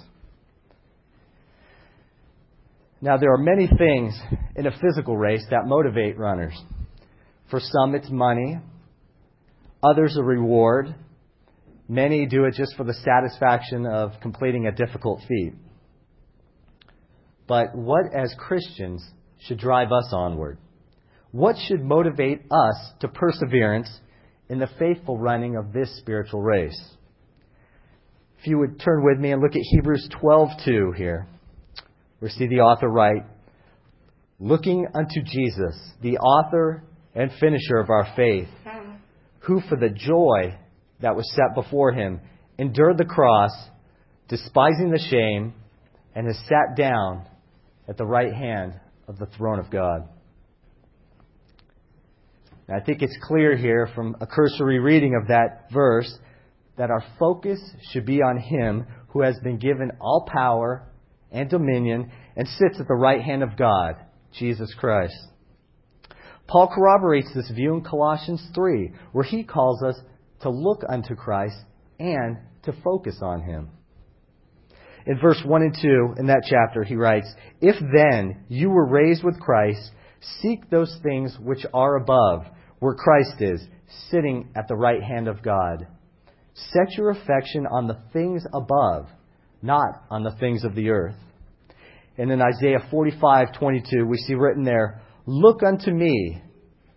Now, 3.04 3.18
there 3.18 3.34
are 3.34 3.38
many 3.38 3.66
things 3.66 4.18
in 4.56 4.66
a 4.66 4.70
physical 4.70 5.14
race 5.14 5.44
that 5.50 5.66
motivate 5.66 6.18
runners. 6.18 6.58
For 7.50 7.60
some, 7.60 7.94
it's 7.94 8.08
money, 8.08 8.56
others, 9.82 10.16
a 10.16 10.22
reward. 10.22 10.94
Many 11.86 12.24
do 12.24 12.46
it 12.46 12.54
just 12.54 12.74
for 12.78 12.84
the 12.84 12.94
satisfaction 12.94 13.84
of 13.84 14.12
completing 14.22 14.66
a 14.66 14.72
difficult 14.72 15.20
feat. 15.28 15.52
But 17.46 17.76
what, 17.76 18.06
as 18.14 18.34
Christians, 18.38 19.06
should 19.40 19.58
drive 19.58 19.92
us 19.92 20.08
onward? 20.10 20.56
What 21.30 21.56
should 21.68 21.84
motivate 21.84 22.46
us 22.50 22.92
to 23.00 23.08
perseverance 23.08 24.00
in 24.48 24.58
the 24.58 24.70
faithful 24.78 25.18
running 25.18 25.56
of 25.56 25.74
this 25.74 25.94
spiritual 25.98 26.40
race? 26.40 26.82
If 28.40 28.46
you 28.46 28.56
would 28.60 28.80
turn 28.80 29.04
with 29.04 29.18
me 29.18 29.32
and 29.32 29.42
look 29.42 29.56
at 29.56 29.60
Hebrews 29.60 30.08
12:2 30.22 30.96
here. 30.96 31.28
We 32.24 32.30
see 32.30 32.46
the 32.46 32.60
author 32.60 32.88
write, 32.88 33.26
"Looking 34.40 34.86
unto 34.94 35.22
Jesus, 35.22 35.76
the 36.00 36.16
author 36.16 36.82
and 37.14 37.30
finisher 37.32 37.76
of 37.76 37.90
our 37.90 38.06
faith, 38.16 38.48
who 39.40 39.60
for 39.60 39.76
the 39.76 39.90
joy 39.90 40.56
that 41.00 41.16
was 41.16 41.30
set 41.34 41.54
before 41.54 41.92
him 41.92 42.22
endured 42.56 42.96
the 42.96 43.04
cross, 43.04 43.50
despising 44.28 44.90
the 44.90 44.98
shame, 45.10 45.52
and 46.14 46.26
has 46.26 46.38
sat 46.48 46.76
down 46.78 47.26
at 47.88 47.98
the 47.98 48.06
right 48.06 48.32
hand 48.32 48.72
of 49.06 49.18
the 49.18 49.26
throne 49.26 49.58
of 49.58 49.68
God." 49.68 50.08
Now, 52.66 52.76
I 52.76 52.80
think 52.80 53.02
it's 53.02 53.18
clear 53.24 53.54
here 53.54 53.88
from 53.88 54.16
a 54.22 54.26
cursory 54.26 54.78
reading 54.78 55.14
of 55.14 55.28
that 55.28 55.70
verse 55.70 56.18
that 56.76 56.90
our 56.90 57.04
focus 57.18 57.60
should 57.90 58.06
be 58.06 58.22
on 58.22 58.38
him 58.38 58.86
who 59.08 59.20
has 59.20 59.38
been 59.40 59.58
given 59.58 59.90
all 60.00 60.26
power 60.26 60.88
and 61.34 61.50
dominion 61.50 62.10
and 62.36 62.48
sits 62.48 62.80
at 62.80 62.88
the 62.88 62.94
right 62.94 63.20
hand 63.20 63.42
of 63.42 63.56
God, 63.58 63.96
Jesus 64.32 64.72
Christ. 64.78 65.14
Paul 66.46 66.70
corroborates 66.74 67.32
this 67.34 67.50
view 67.50 67.74
in 67.74 67.82
Colossians 67.82 68.46
3, 68.54 68.92
where 69.12 69.24
he 69.24 69.44
calls 69.44 69.82
us 69.82 69.98
to 70.40 70.50
look 70.50 70.82
unto 70.88 71.14
Christ 71.14 71.56
and 71.98 72.38
to 72.64 72.72
focus 72.84 73.18
on 73.22 73.42
him. 73.42 73.70
In 75.06 75.18
verse 75.18 75.40
1 75.44 75.62
and 75.62 75.76
2 75.80 76.14
in 76.18 76.26
that 76.26 76.44
chapter, 76.48 76.82
he 76.82 76.96
writes, 76.96 77.32
If 77.60 77.76
then 77.80 78.44
you 78.48 78.70
were 78.70 78.86
raised 78.86 79.22
with 79.22 79.40
Christ, 79.40 79.90
seek 80.40 80.70
those 80.70 80.98
things 81.02 81.36
which 81.40 81.66
are 81.74 81.96
above, 81.96 82.46
where 82.78 82.94
Christ 82.94 83.40
is, 83.40 83.66
sitting 84.10 84.50
at 84.56 84.66
the 84.68 84.76
right 84.76 85.02
hand 85.02 85.28
of 85.28 85.42
God. 85.42 85.86
Set 86.54 86.96
your 86.96 87.10
affection 87.10 87.66
on 87.66 87.86
the 87.86 87.98
things 88.12 88.44
above, 88.52 89.06
not 89.60 90.04
on 90.10 90.22
the 90.22 90.36
things 90.38 90.64
of 90.64 90.74
the 90.74 90.90
earth. 90.90 91.16
And 92.16 92.30
in 92.30 92.40
Isaiah 92.40 92.80
45:22, 92.90 94.06
we 94.06 94.16
see 94.18 94.34
written 94.34 94.62
there, 94.62 95.00
"Look 95.26 95.62
unto 95.62 95.90
me 95.90 96.42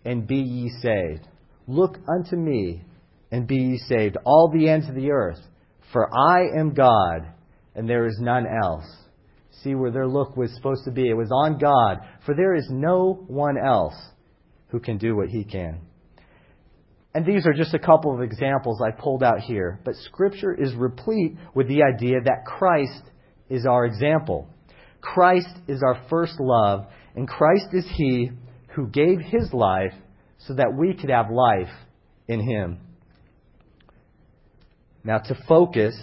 and 0.04 0.26
be 0.26 0.36
ye 0.36 0.68
saved. 0.80 1.26
Look 1.66 1.98
unto 2.08 2.36
me 2.36 2.84
and 3.30 3.46
be 3.46 3.56
ye 3.56 3.78
saved, 3.78 4.16
all 4.24 4.48
the 4.48 4.68
ends 4.68 4.88
of 4.88 4.94
the 4.94 5.10
earth, 5.10 5.40
for 5.92 6.08
I 6.16 6.48
am 6.58 6.72
God 6.72 7.26
and 7.74 7.88
there 7.88 8.06
is 8.06 8.18
none 8.20 8.46
else." 8.46 8.86
See 9.50 9.74
where 9.74 9.90
their 9.90 10.06
look 10.06 10.36
was 10.36 10.54
supposed 10.54 10.84
to 10.84 10.92
be. 10.92 11.08
It 11.08 11.16
was 11.16 11.32
on 11.32 11.58
God, 11.58 12.00
for 12.24 12.34
there 12.34 12.54
is 12.54 12.70
no 12.70 13.24
one 13.26 13.58
else 13.58 13.96
who 14.68 14.78
can 14.78 14.98
do 14.98 15.16
what 15.16 15.28
he 15.28 15.42
can. 15.42 15.80
And 17.14 17.26
these 17.26 17.46
are 17.46 17.52
just 17.52 17.74
a 17.74 17.78
couple 17.78 18.14
of 18.14 18.22
examples 18.22 18.80
I 18.80 18.92
pulled 18.92 19.24
out 19.24 19.40
here, 19.40 19.80
but 19.84 19.96
Scripture 19.96 20.54
is 20.54 20.74
replete 20.76 21.36
with 21.54 21.66
the 21.66 21.82
idea 21.82 22.20
that 22.20 22.44
Christ 22.46 23.10
is 23.48 23.66
our 23.66 23.84
example. 23.84 24.46
Christ 25.00 25.54
is 25.66 25.82
our 25.82 26.04
first 26.10 26.34
love, 26.38 26.86
and 27.14 27.26
Christ 27.26 27.68
is 27.72 27.86
He 27.96 28.30
who 28.74 28.88
gave 28.88 29.20
His 29.20 29.52
life 29.52 29.94
so 30.38 30.54
that 30.54 30.74
we 30.76 30.94
could 30.94 31.10
have 31.10 31.30
life 31.30 31.72
in 32.26 32.40
Him. 32.40 32.78
Now, 35.04 35.18
to 35.18 35.34
focus, 35.48 35.96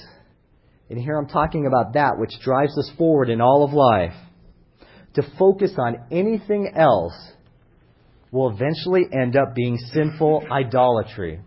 and 0.89 0.99
here 0.99 1.17
I'm 1.17 1.27
talking 1.27 1.67
about 1.67 1.93
that 1.93 2.17
which 2.17 2.39
drives 2.41 2.77
us 2.77 2.91
forward 2.97 3.29
in 3.29 3.41
all 3.41 3.63
of 3.63 3.73
life, 3.73 4.13
to 5.15 5.23
focus 5.37 5.71
on 5.77 6.05
anything 6.11 6.73
else 6.75 7.13
will 8.31 8.49
eventually 8.49 9.03
end 9.13 9.37
up 9.37 9.55
being 9.55 9.77
sinful 9.93 10.45
idolatry. 10.51 11.39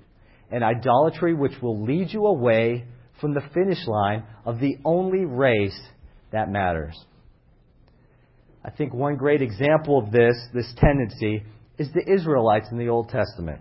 An 0.50 0.62
idolatry 0.62 1.34
which 1.34 1.60
will 1.60 1.84
lead 1.84 2.12
you 2.12 2.24
away 2.24 2.84
from 3.20 3.34
the 3.34 3.42
finish 3.52 3.86
line 3.86 4.24
of 4.46 4.60
the 4.60 4.78
only 4.84 5.24
race 5.26 5.78
that 6.32 6.48
matters. 6.48 6.96
I 8.64 8.70
think 8.70 8.92
one 8.92 9.16
great 9.16 9.42
example 9.42 9.98
of 9.98 10.10
this, 10.10 10.34
this 10.52 10.72
tendency, 10.76 11.44
is 11.78 11.88
the 11.92 12.12
Israelites 12.12 12.66
in 12.70 12.78
the 12.78 12.88
Old 12.88 13.08
Testament. 13.08 13.60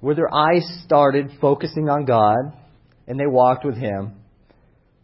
Where 0.00 0.14
their 0.14 0.34
eyes 0.34 0.66
started 0.84 1.30
focusing 1.40 1.88
on 1.88 2.06
God 2.06 2.52
and 3.06 3.20
they 3.20 3.26
walked 3.26 3.64
with 3.64 3.76
Him, 3.76 4.14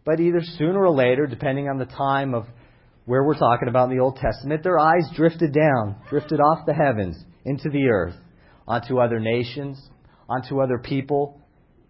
but 0.05 0.19
either 0.19 0.41
sooner 0.57 0.83
or 0.83 0.91
later, 0.91 1.27
depending 1.27 1.69
on 1.69 1.77
the 1.77 1.85
time 1.85 2.33
of 2.33 2.45
where 3.05 3.23
we're 3.23 3.37
talking 3.37 3.67
about 3.67 3.89
in 3.89 3.97
the 3.97 4.03
Old 4.03 4.17
Testament, 4.17 4.63
their 4.63 4.79
eyes 4.79 5.07
drifted 5.15 5.53
down, 5.53 5.95
drifted 6.09 6.39
off 6.39 6.65
the 6.65 6.73
heavens 6.73 7.23
into 7.45 7.69
the 7.69 7.87
earth, 7.87 8.15
onto 8.67 8.99
other 8.99 9.19
nations, 9.19 9.79
onto 10.27 10.61
other 10.61 10.77
people, 10.77 11.41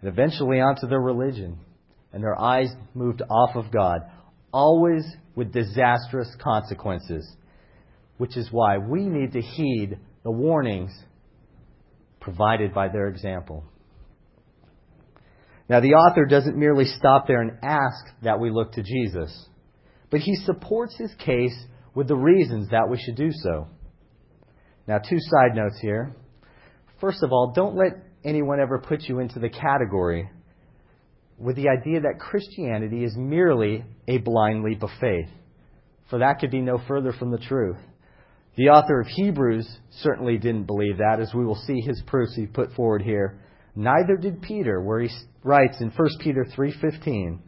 and 0.02 0.10
eventually 0.10 0.60
onto 0.60 0.88
their 0.88 1.02
religion. 1.02 1.60
And 2.14 2.24
their 2.24 2.40
eyes 2.40 2.70
moved 2.94 3.22
off 3.30 3.56
of 3.56 3.72
God, 3.72 4.02
always 4.52 5.04
with 5.40 5.54
disastrous 5.54 6.28
consequences, 6.44 7.26
which 8.18 8.36
is 8.36 8.50
why 8.52 8.78
we 8.78 9.06
need 9.06 9.32
to 9.32 9.42
heed 9.42 9.98
the 10.26 10.30
warnings 10.30 10.92
provided 12.20 12.74
by 12.74 12.90
their 12.90 13.08
example. 13.08 13.64
Now, 15.70 15.80
the 15.80 15.94
author 15.94 16.26
doesn't 16.26 16.58
merely 16.58 16.84
stop 16.84 17.26
there 17.26 17.42
and 17.42 17.58
ask 17.64 18.06
that 18.22 18.42
we 18.42 18.52
look 18.52 18.74
to 18.74 18.84
Jesus. 18.84 19.48
But 20.12 20.20
he 20.20 20.36
supports 20.36 20.98
his 20.98 21.14
case 21.16 21.58
with 21.96 22.10
the 22.10 22.18
reasons 22.18 22.72
that 22.72 22.90
we 22.90 22.98
should 23.02 23.16
do 23.16 23.30
so. 23.32 23.68
Now, 24.90 24.98
two 24.98 25.20
side 25.20 25.56
notes 25.56 25.80
here. 25.82 26.18
First 27.00 27.24
of 27.24 27.32
all, 27.32 27.54
don't 27.56 27.78
let 27.78 27.94
anyone 28.26 28.60
ever 28.60 28.78
put 28.80 29.04
you 29.04 29.20
into 29.20 29.40
the 29.40 29.50
category 29.50 30.30
with 31.40 31.56
the 31.56 31.70
idea 31.70 32.02
that 32.02 32.20
Christianity 32.20 33.04
is 33.04 33.16
merely 33.16 33.84
a 34.08 34.18
blind 34.18 34.64
leap 34.64 34.84
of 34.84 34.90
faith. 35.00 35.30
For 36.10 36.20
that 36.20 36.40
could 36.40 36.52
be 36.52 36.62
no 36.62 36.80
further 36.88 37.14
from 37.14 37.32
the 37.32 37.38
truth. 37.38 37.78
The 38.56 38.70
author 38.70 39.00
of 39.00 39.08
Hebrews 39.08 39.70
certainly 40.02 40.38
didn't 40.38 40.66
believe 40.66 40.98
that, 40.98 41.20
as 41.22 41.34
we 41.34 41.46
will 41.46 41.56
see 41.56 41.80
his 41.80 42.02
proofs 42.08 42.36
he 42.36 42.46
put 42.46 42.74
forward 42.74 43.02
here. 43.02 43.40
Neither 43.76 44.18
did 44.18 44.42
Peter, 44.42 44.82
where 44.82 45.00
he 45.00 45.10
writes 45.44 45.80
in 45.80 45.92
1 45.92 46.10
Peter 46.20 46.44
3:15, 46.44 47.40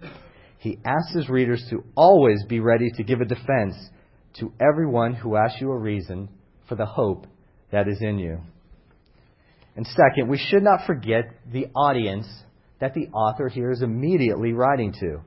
he 0.59 0.79
asks 0.85 1.13
his 1.13 1.27
readers 1.27 1.65
to 1.69 1.83
always 1.95 2.45
be 2.45 2.59
ready 2.59 2.91
to 2.91 3.03
give 3.03 3.19
a 3.19 3.25
defense 3.25 3.75
to 4.35 4.53
everyone 4.61 5.13
who 5.13 5.35
asks 5.35 5.59
you 5.59 5.71
a 5.71 5.77
reason 5.77 6.29
for 6.69 6.75
the 6.75 6.85
hope 6.85 7.25
that 7.71 7.87
is 7.87 8.01
in 8.01 8.19
you. 8.19 8.39
And 9.75 9.85
second, 9.87 10.29
we 10.29 10.37
should 10.37 10.63
not 10.63 10.85
forget 10.85 11.23
the 11.51 11.67
audience 11.75 12.27
that 12.81 12.93
the 12.95 13.07
author 13.13 13.47
here 13.47 13.71
is 13.71 13.81
immediately 13.81 14.51
writing 14.51 14.91
to. 14.99 15.21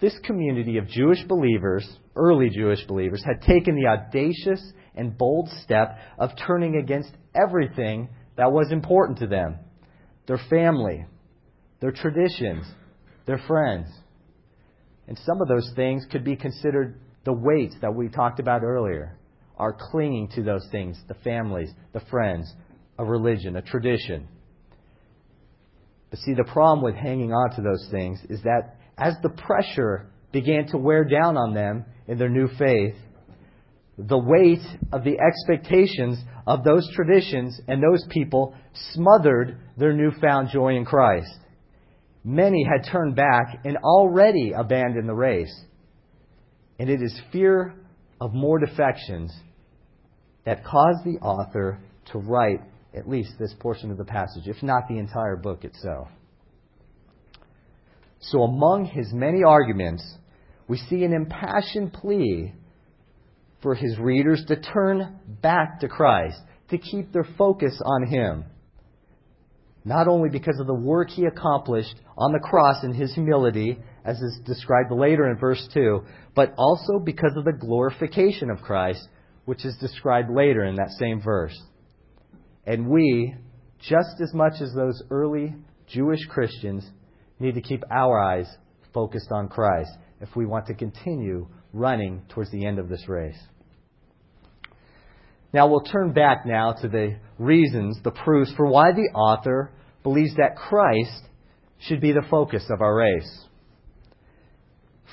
This 0.00 0.18
community 0.24 0.78
of 0.78 0.88
Jewish 0.88 1.22
believers, 1.28 1.86
early 2.16 2.50
Jewish 2.50 2.84
believers, 2.86 3.22
had 3.24 3.46
taken 3.46 3.76
the 3.76 3.86
audacious 3.86 4.60
and 4.96 5.16
bold 5.16 5.48
step 5.62 5.96
of 6.18 6.30
turning 6.44 6.76
against 6.76 7.12
everything 7.34 8.08
that 8.36 8.50
was 8.50 8.72
important 8.72 9.18
to 9.18 9.28
them 9.28 9.58
their 10.26 10.40
family, 10.48 11.04
their 11.80 11.92
traditions, 11.92 12.64
their 13.26 13.38
friends. 13.46 13.88
And 15.06 15.18
some 15.18 15.40
of 15.42 15.48
those 15.48 15.70
things 15.76 16.06
could 16.10 16.24
be 16.24 16.36
considered 16.36 17.00
the 17.24 17.32
weights 17.32 17.74
that 17.82 17.94
we 17.94 18.08
talked 18.08 18.40
about 18.40 18.62
earlier 18.62 19.18
are 19.56 19.76
clinging 19.90 20.28
to 20.36 20.42
those 20.42 20.66
things 20.72 20.98
the 21.08 21.14
families, 21.22 21.70
the 21.92 22.00
friends, 22.10 22.52
a 22.98 23.04
religion, 23.04 23.56
a 23.56 23.62
tradition. 23.62 24.26
But 26.12 26.20
see, 26.20 26.34
the 26.34 26.44
problem 26.44 26.84
with 26.84 26.94
hanging 26.94 27.32
on 27.32 27.56
to 27.56 27.62
those 27.62 27.88
things 27.90 28.20
is 28.28 28.42
that 28.42 28.76
as 28.98 29.14
the 29.22 29.30
pressure 29.30 30.10
began 30.30 30.66
to 30.66 30.76
wear 30.76 31.04
down 31.04 31.38
on 31.38 31.54
them 31.54 31.86
in 32.06 32.18
their 32.18 32.28
new 32.28 32.48
faith, 32.58 32.94
the 33.96 34.18
weight 34.18 34.60
of 34.92 35.04
the 35.04 35.18
expectations 35.18 36.18
of 36.46 36.64
those 36.64 36.86
traditions 36.94 37.58
and 37.66 37.82
those 37.82 38.04
people 38.10 38.54
smothered 38.92 39.56
their 39.78 39.94
newfound 39.94 40.50
joy 40.50 40.76
in 40.76 40.84
Christ. 40.84 41.34
Many 42.22 42.62
had 42.62 42.90
turned 42.92 43.16
back 43.16 43.62
and 43.64 43.78
already 43.78 44.52
abandoned 44.54 45.08
the 45.08 45.14
race. 45.14 45.64
And 46.78 46.90
it 46.90 47.00
is 47.00 47.18
fear 47.32 47.74
of 48.20 48.34
more 48.34 48.58
defections 48.58 49.34
that 50.44 50.62
caused 50.62 51.06
the 51.06 51.18
author 51.22 51.78
to 52.12 52.18
write 52.18 52.60
at 52.94 53.08
least 53.08 53.32
this 53.38 53.54
portion 53.58 53.90
of 53.90 53.98
the 53.98 54.04
passage, 54.04 54.46
if 54.46 54.62
not 54.62 54.88
the 54.88 54.98
entire 54.98 55.36
book 55.36 55.64
itself. 55.64 56.08
So, 58.20 58.42
among 58.42 58.84
his 58.84 59.12
many 59.12 59.42
arguments, 59.42 60.04
we 60.68 60.76
see 60.76 61.02
an 61.04 61.12
impassioned 61.12 61.92
plea 61.92 62.52
for 63.62 63.74
his 63.74 63.98
readers 63.98 64.44
to 64.48 64.60
turn 64.60 65.18
back 65.42 65.80
to 65.80 65.88
Christ, 65.88 66.38
to 66.70 66.78
keep 66.78 67.12
their 67.12 67.26
focus 67.36 67.80
on 67.84 68.06
him. 68.06 68.44
Not 69.84 70.06
only 70.06 70.28
because 70.28 70.58
of 70.60 70.66
the 70.68 70.74
work 70.74 71.10
he 71.10 71.24
accomplished 71.24 71.94
on 72.16 72.32
the 72.32 72.38
cross 72.38 72.84
in 72.84 72.94
his 72.94 73.12
humility, 73.14 73.78
as 74.04 74.20
is 74.20 74.40
described 74.44 74.92
later 74.92 75.28
in 75.28 75.36
verse 75.38 75.68
2, 75.74 76.02
but 76.34 76.54
also 76.56 77.00
because 77.04 77.32
of 77.36 77.44
the 77.44 77.52
glorification 77.52 78.50
of 78.50 78.62
Christ, 78.62 79.08
which 79.44 79.64
is 79.64 79.76
described 79.78 80.30
later 80.30 80.64
in 80.64 80.76
that 80.76 80.90
same 80.90 81.20
verse. 81.20 81.60
And 82.66 82.88
we, 82.88 83.34
just 83.80 84.20
as 84.22 84.32
much 84.34 84.54
as 84.60 84.72
those 84.74 85.02
early 85.10 85.54
Jewish 85.88 86.24
Christians, 86.26 86.88
need 87.38 87.54
to 87.54 87.60
keep 87.60 87.82
our 87.90 88.18
eyes 88.18 88.46
focused 88.94 89.32
on 89.32 89.48
Christ 89.48 89.90
if 90.20 90.34
we 90.36 90.46
want 90.46 90.66
to 90.66 90.74
continue 90.74 91.48
running 91.72 92.22
towards 92.28 92.50
the 92.50 92.64
end 92.64 92.78
of 92.78 92.88
this 92.88 93.08
race. 93.08 93.38
Now 95.52 95.68
we'll 95.68 95.82
turn 95.82 96.12
back 96.12 96.46
now 96.46 96.72
to 96.80 96.88
the 96.88 97.16
reasons, 97.38 97.98
the 98.02 98.10
proofs 98.10 98.52
for 98.56 98.66
why 98.66 98.92
the 98.92 99.10
author 99.14 99.70
believes 100.02 100.34
that 100.36 100.56
Christ 100.56 101.22
should 101.80 102.00
be 102.00 102.12
the 102.12 102.24
focus 102.30 102.64
of 102.70 102.80
our 102.80 102.94
race. 102.94 103.46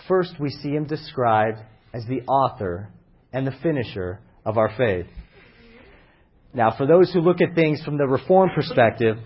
First, 0.07 0.35
we 0.39 0.49
see 0.49 0.69
him 0.69 0.85
described 0.85 1.59
as 1.93 2.05
the 2.05 2.21
author 2.21 2.89
and 3.33 3.45
the 3.45 3.55
finisher 3.63 4.21
of 4.45 4.57
our 4.57 4.71
faith. 4.77 5.07
Now, 6.53 6.73
for 6.75 6.87
those 6.87 7.11
who 7.13 7.21
look 7.21 7.41
at 7.41 7.55
things 7.55 7.81
from 7.83 7.97
the 7.97 8.07
Reformed 8.07 8.51
perspective, 8.55 9.17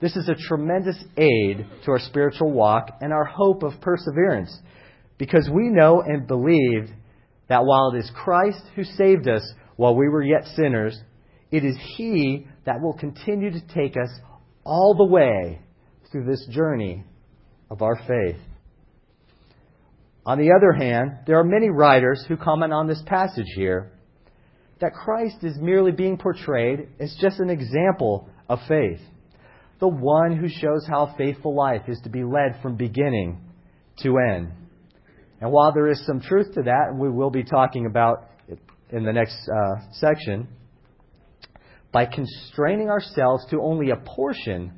this 0.00 0.16
is 0.16 0.28
a 0.28 0.48
tremendous 0.48 1.02
aid 1.16 1.64
to 1.84 1.90
our 1.92 2.00
spiritual 2.00 2.52
walk 2.52 2.88
and 3.00 3.12
our 3.12 3.24
hope 3.24 3.62
of 3.62 3.80
perseverance 3.80 4.54
because 5.16 5.48
we 5.52 5.68
know 5.68 6.02
and 6.02 6.26
believe 6.26 6.90
that 7.48 7.64
while 7.64 7.92
it 7.94 7.98
is 7.98 8.10
Christ 8.14 8.62
who 8.74 8.82
saved 8.82 9.28
us 9.28 9.42
while 9.76 9.94
we 9.94 10.08
were 10.08 10.22
yet 10.22 10.44
sinners, 10.56 10.98
it 11.50 11.64
is 11.64 11.76
He 11.96 12.46
that 12.66 12.80
will 12.80 12.94
continue 12.94 13.52
to 13.52 13.74
take 13.74 13.96
us 13.96 14.10
all 14.64 14.94
the 14.96 15.04
way 15.04 15.60
through 16.10 16.24
this 16.24 16.46
journey 16.50 17.04
of 17.70 17.80
our 17.82 17.96
faith. 17.96 18.40
On 20.26 20.38
the 20.38 20.52
other 20.56 20.72
hand, 20.72 21.18
there 21.26 21.38
are 21.38 21.44
many 21.44 21.68
writers 21.70 22.24
who 22.26 22.36
comment 22.36 22.72
on 22.72 22.86
this 22.86 23.02
passage 23.06 23.46
here 23.54 23.91
that 24.82 24.94
Christ 24.94 25.36
is 25.42 25.56
merely 25.58 25.92
being 25.92 26.18
portrayed 26.18 26.88
as 26.98 27.16
just 27.20 27.38
an 27.38 27.48
example 27.48 28.28
of 28.48 28.58
faith, 28.66 28.98
the 29.78 29.86
one 29.86 30.36
who 30.36 30.48
shows 30.48 30.84
how 30.88 31.14
faithful 31.16 31.54
life 31.54 31.82
is 31.86 32.00
to 32.02 32.10
be 32.10 32.24
led 32.24 32.60
from 32.60 32.76
beginning 32.76 33.40
to 34.02 34.18
end. 34.18 34.50
And 35.40 35.52
while 35.52 35.72
there 35.72 35.86
is 35.86 36.04
some 36.04 36.20
truth 36.20 36.52
to 36.54 36.62
that, 36.62 36.88
and 36.90 36.98
we 36.98 37.08
will 37.08 37.30
be 37.30 37.44
talking 37.44 37.86
about 37.86 38.28
it 38.48 38.58
in 38.90 39.04
the 39.04 39.12
next 39.12 39.36
uh, 39.48 39.82
section, 39.92 40.48
by 41.92 42.04
constraining 42.06 42.90
ourselves 42.90 43.46
to 43.50 43.60
only 43.60 43.90
a 43.90 43.96
portion 43.96 44.72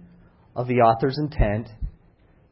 of 0.54 0.68
the 0.68 0.80
author's 0.80 1.18
intent, 1.18 1.68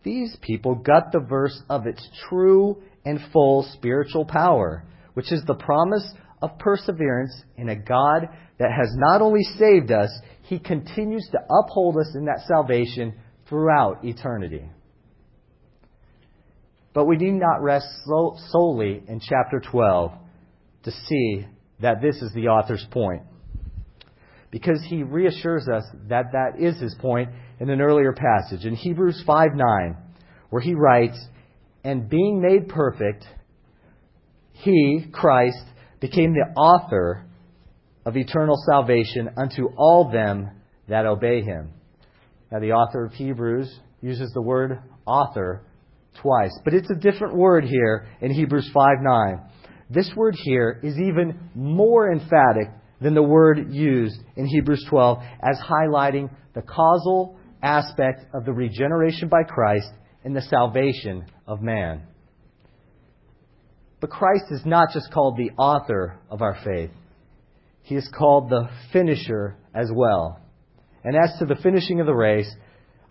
these 0.05 0.35
people 0.41 0.75
gut 0.75 1.13
the 1.13 1.21
verse 1.21 1.63
of 1.69 1.87
its 1.87 2.03
true 2.31 2.83
and 3.05 3.21
full 3.31 3.69
spiritual 3.75 4.25
power, 4.25 4.85
which 5.13 5.31
is 5.31 5.43
the 5.47 5.55
promise 5.55 6.15
of 6.43 6.59
perseverance 6.59 7.33
in 7.57 7.69
a 7.69 7.77
God 7.77 8.29
that 8.59 8.71
has 8.71 8.89
not 8.97 9.23
only 9.23 9.45
saved 9.59 9.91
us, 9.91 10.11
He 10.43 10.59
continues 10.59 11.27
to 11.33 11.39
uphold 11.39 11.97
us 11.97 12.15
in 12.15 12.27
that 12.27 12.45
salvation 12.47 13.15
throughout 13.49 14.05
eternity. 14.05 14.65
But 16.95 17.07
we 17.07 17.17
need 17.17 17.33
not 17.33 17.63
rest 17.63 17.87
solely 18.51 19.03
in 19.07 19.21
chapter 19.21 19.61
12 19.61 20.13
to 20.85 20.91
see 20.91 21.47
that 21.81 22.03
this 22.03 22.17
is 22.17 22.33
the 22.35 22.49
author's 22.49 22.87
point. 22.91 23.23
Because 24.51 24.85
he 24.87 25.03
reassures 25.03 25.67
us 25.69 25.85
that 26.09 26.33
that 26.33 26.61
is 26.61 26.79
his 26.79 26.95
point 27.01 27.31
in 27.59 27.71
an 27.71 27.81
earlier 27.81 28.13
passage 28.13 28.67
in 28.67 28.75
Hebrews 28.75 29.23
5 29.27 29.49
9, 29.55 29.97
where 30.51 30.61
he 30.61 30.75
writes, 30.75 31.19
And 31.85 32.11
being 32.11 32.43
made 32.43 32.69
perfect, 32.69 33.25
he, 34.53 35.07
Christ, 35.11 35.65
became 36.03 36.35
the 36.35 36.61
author 36.61 37.25
of 38.05 38.17
eternal 38.17 38.57
salvation 38.69 39.31
unto 39.37 39.69
all 39.79 40.11
them 40.11 40.51
that 40.89 41.07
obey 41.07 41.43
him. 41.43 41.71
Now, 42.51 42.59
the 42.59 42.73
author 42.73 43.07
of 43.07 43.13
Hebrews 43.13 43.73
uses 44.03 44.33
the 44.33 44.43
word 44.43 44.81
author 45.07 45.63
twice, 46.21 46.53
but 46.65 46.75
it's 46.75 46.91
a 46.91 46.97
different 46.97 47.37
word 47.37 47.65
here 47.65 48.09
in 48.21 48.35
Hebrews 48.35 48.69
5 48.75 48.97
9. 49.01 49.41
This 49.89 50.11
word 50.17 50.35
here 50.37 50.81
is 50.83 50.99
even 50.99 51.51
more 51.55 52.11
emphatic 52.11 52.69
than 53.01 53.15
the 53.15 53.23
word 53.23 53.73
used 53.73 54.19
in 54.37 54.47
Hebrews 54.47 54.85
12 54.91 55.19
as 55.41 55.59
highlighting 55.61 56.31
the 56.55 56.63
causal 56.63 57.39
aspect 57.63 58.25
of 58.35 58.45
the 58.45 58.53
regeneration 58.53 59.29
by 59.29 59.45
Christ 59.45 59.91
and 60.25 60.35
the 60.35 60.43
salvation 60.43 61.27
of 61.47 61.63
man. 61.63 62.03
But 64.03 64.11
Christ 64.11 64.47
is 64.51 64.67
not 64.67 64.89
just 64.93 65.13
called 65.13 65.37
the 65.37 65.53
author 65.57 66.19
of 66.29 66.43
our 66.43 66.59
faith, 66.65 66.91
he 67.83 67.95
is 67.95 68.11
called 68.13 68.51
the 68.51 68.69
finisher 68.93 69.57
as 69.73 69.91
well. 69.95 70.41
And 71.05 71.17
as 71.17 71.39
to 71.39 71.47
the 71.47 71.61
finishing 71.63 72.01
of 72.01 72.07
the 72.07 72.15
race, 72.15 72.53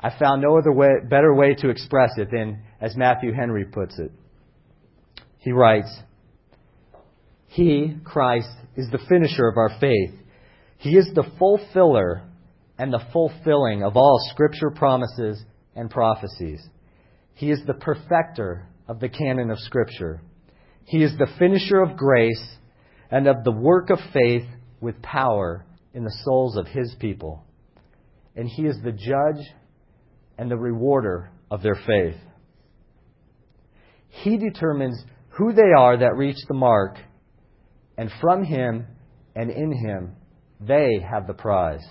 I 0.02 0.10
found 0.20 0.42
no 0.42 0.58
other 0.58 0.74
way, 0.74 0.90
better 1.10 1.34
way 1.34 1.56
to 1.56 1.70
express 1.70 2.12
it 2.18 2.30
than 2.30 2.64
as 2.82 2.98
Matthew 2.98 3.32
Henry 3.32 3.64
puts 3.64 3.98
it. 4.00 4.12
He 5.38 5.54
writes, 5.54 5.90
He, 7.48 7.96
Christ, 8.04 8.50
is 8.76 8.90
the 8.92 9.06
finisher 9.10 9.48
of 9.48 9.58
our 9.58 9.72
faith. 9.80 10.12
He 10.78 10.98
is 10.98 11.10
the 11.16 11.30
fulfiller 11.40 12.24
and 12.78 12.92
the 12.92 13.06
fulfilling 13.14 13.82
of 13.84 13.96
all 13.96 14.20
Scripture 14.32 14.72
promises 14.72 15.42
and 15.74 15.90
prophecies. 15.90 16.62
He 17.34 17.50
is 17.50 17.62
the 17.66 17.76
perfecter 17.76 18.68
of 18.90 19.00
the 19.00 19.10
canon 19.10 19.52
of 19.52 19.60
Scripture. 19.60 20.22
He 20.92 21.04
is 21.04 21.18
the 21.18 21.32
finisher 21.40 21.82
of 21.82 21.96
grace 21.96 22.58
and 23.10 23.26
of 23.26 23.46
the 23.46 23.52
work 23.54 23.90
of 23.92 24.00
faith 24.12 24.44
with 24.82 25.02
power 25.02 25.66
in 25.94 26.04
the 26.04 26.14
souls 26.26 26.58
of 26.58 26.68
his 26.68 26.94
people. 27.00 27.46
And 28.36 28.46
he 28.46 28.64
is 28.64 28.76
the 28.84 28.92
judge 28.92 29.42
and 30.38 30.52
the 30.52 30.58
rewarder 30.58 31.32
of 31.50 31.64
their 31.64 31.80
faith. 31.88 32.18
He 34.10 34.36
determines 34.36 35.02
who 35.30 35.54
they 35.54 35.72
are 35.78 35.96
that 35.96 36.18
reach 36.18 36.36
the 36.50 36.56
mark, 36.56 36.98
and 37.98 38.12
from 38.20 38.44
him 38.44 38.86
and 39.34 39.50
in 39.50 39.72
him 39.72 40.18
they 40.60 41.00
have 41.10 41.26
the 41.26 41.34
prize. 41.34 41.88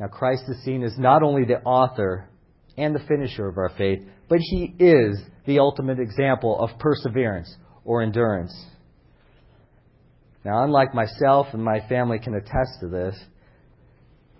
Now, 0.00 0.08
Christ 0.08 0.42
is 0.48 0.64
seen 0.64 0.82
as 0.82 0.98
not 0.98 1.22
only 1.22 1.44
the 1.44 1.62
author 1.62 2.28
and 2.76 2.94
the 2.94 3.00
finisher 3.00 3.48
of 3.48 3.58
our 3.58 3.70
faith, 3.76 4.00
but 4.28 4.38
he 4.40 4.74
is 4.78 5.20
the 5.46 5.58
ultimate 5.58 5.98
example 5.98 6.58
of 6.60 6.78
perseverance 6.78 7.54
or 7.84 8.02
endurance. 8.02 8.54
Now, 10.44 10.62
unlike 10.64 10.94
myself 10.94 11.48
and 11.52 11.64
my 11.64 11.80
family 11.88 12.18
can 12.18 12.34
attest 12.34 12.80
to 12.80 12.88
this, 12.88 13.18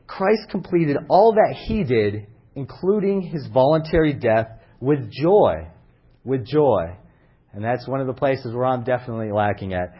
Christ 0.06 0.50
completed 0.50 0.96
all 1.08 1.32
that 1.32 1.56
he 1.66 1.82
did, 1.82 2.26
including 2.54 3.22
his 3.22 3.48
voluntary 3.52 4.12
death, 4.12 4.46
with 4.80 5.10
joy. 5.10 5.68
With 6.24 6.46
joy. 6.46 6.96
And 7.52 7.64
that's 7.64 7.88
one 7.88 8.00
of 8.00 8.06
the 8.06 8.12
places 8.12 8.54
where 8.54 8.66
I'm 8.66 8.84
definitely 8.84 9.32
lacking 9.32 9.72
at. 9.72 9.94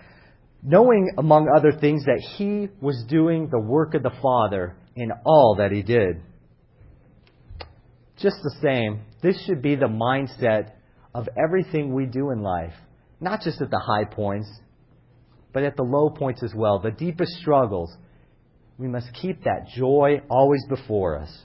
Knowing, 0.62 1.10
among 1.18 1.48
other 1.48 1.72
things, 1.72 2.04
that 2.04 2.20
he 2.36 2.68
was 2.80 3.04
doing 3.08 3.48
the 3.50 3.60
work 3.60 3.94
of 3.94 4.02
the 4.02 4.12
Father 4.22 4.76
in 4.94 5.10
all 5.24 5.56
that 5.58 5.72
he 5.72 5.82
did. 5.82 6.22
Just 8.18 8.36
the 8.42 8.56
same, 8.62 9.02
this 9.22 9.44
should 9.44 9.60
be 9.60 9.76
the 9.76 9.86
mindset 9.86 10.70
of 11.14 11.28
everything 11.36 11.94
we 11.94 12.06
do 12.06 12.30
in 12.30 12.42
life, 12.42 12.72
not 13.20 13.42
just 13.42 13.60
at 13.60 13.70
the 13.70 13.78
high 13.78 14.04
points, 14.04 14.48
but 15.52 15.62
at 15.62 15.76
the 15.76 15.82
low 15.82 16.10
points 16.10 16.42
as 16.42 16.54
well, 16.54 16.78
the 16.78 16.90
deepest 16.90 17.32
struggles. 17.40 17.94
We 18.78 18.88
must 18.88 19.12
keep 19.14 19.44
that 19.44 19.68
joy 19.74 20.20
always 20.30 20.64
before 20.68 21.18
us. 21.18 21.42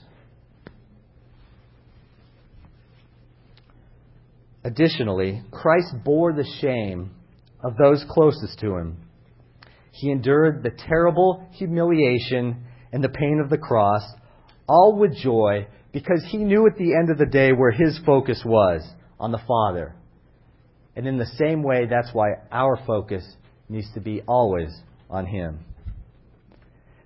Additionally, 4.64 5.42
Christ 5.50 5.94
bore 6.04 6.32
the 6.32 6.46
shame 6.60 7.10
of 7.62 7.76
those 7.76 8.04
closest 8.08 8.58
to 8.60 8.76
him. 8.76 8.98
He 9.90 10.10
endured 10.10 10.62
the 10.62 10.70
terrible 10.70 11.48
humiliation 11.52 12.64
and 12.92 13.02
the 13.02 13.08
pain 13.08 13.40
of 13.42 13.50
the 13.50 13.58
cross, 13.58 14.02
all 14.68 14.96
with 14.98 15.16
joy, 15.16 15.66
because 15.92 16.24
he 16.28 16.38
knew 16.38 16.66
at 16.66 16.76
the 16.76 16.94
end 16.94 17.10
of 17.10 17.18
the 17.18 17.26
day 17.26 17.52
where 17.52 17.70
his 17.70 18.00
focus 18.04 18.42
was 18.44 18.82
on 19.20 19.30
the 19.30 19.40
Father. 19.46 19.94
And 20.96 21.06
in 21.06 21.18
the 21.18 21.30
same 21.38 21.62
way, 21.62 21.86
that's 21.88 22.10
why 22.12 22.28
our 22.50 22.78
focus 22.86 23.24
needs 23.68 23.92
to 23.94 24.00
be 24.00 24.22
always 24.26 24.70
on 25.08 25.26
him. 25.26 25.60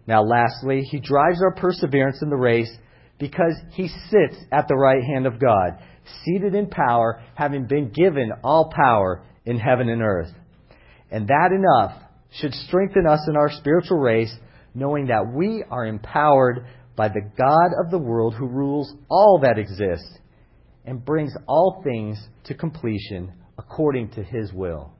Now, 0.07 0.22
lastly, 0.22 0.82
he 0.82 1.01
drives 1.01 1.43
our 1.43 1.55
perseverance 1.55 2.22
in 2.22 2.30
the 2.30 2.37
race 2.37 2.70
because 3.18 3.55
he 3.72 3.89
sits 3.89 4.37
at 4.53 4.68
the 4.68 4.76
right 4.76 5.03
hand 5.03 5.26
of 5.26 5.41
God, 5.41 5.78
seated 6.24 6.55
in 6.55 6.68
power, 6.68 7.22
having 7.34 7.66
been 7.66 7.91
given 7.91 8.32
all 8.45 8.72
power 8.74 9.24
in 9.45 9.59
heaven 9.59 9.89
and 9.89 10.03
earth. 10.03 10.32
And 11.11 11.28
that 11.28 11.51
enough 11.53 12.03
should 12.41 12.53
strengthen 12.53 13.07
us 13.07 13.20
in 13.28 13.37
our 13.37 13.51
spiritual 13.51 13.99
race, 13.99 14.34
knowing 14.74 15.07
that 15.07 15.32
we 15.34 15.64
are 15.70 15.87
empowered 15.87 16.66
by 16.97 17.09
the 17.09 17.30
God 17.36 17.84
of 17.84 17.90
the 17.90 17.99
world 17.99 18.34
who 18.34 18.47
rules 18.47 18.92
all 19.09 19.40
that 19.42 19.59
exists 19.59 20.18
and 20.84 21.05
brings 21.05 21.32
all 21.47 21.82
things 21.84 22.18
to 22.44 22.55
completion 22.55 23.32
according 23.59 24.11
to 24.12 24.22
his 24.22 24.53
will. 24.53 24.92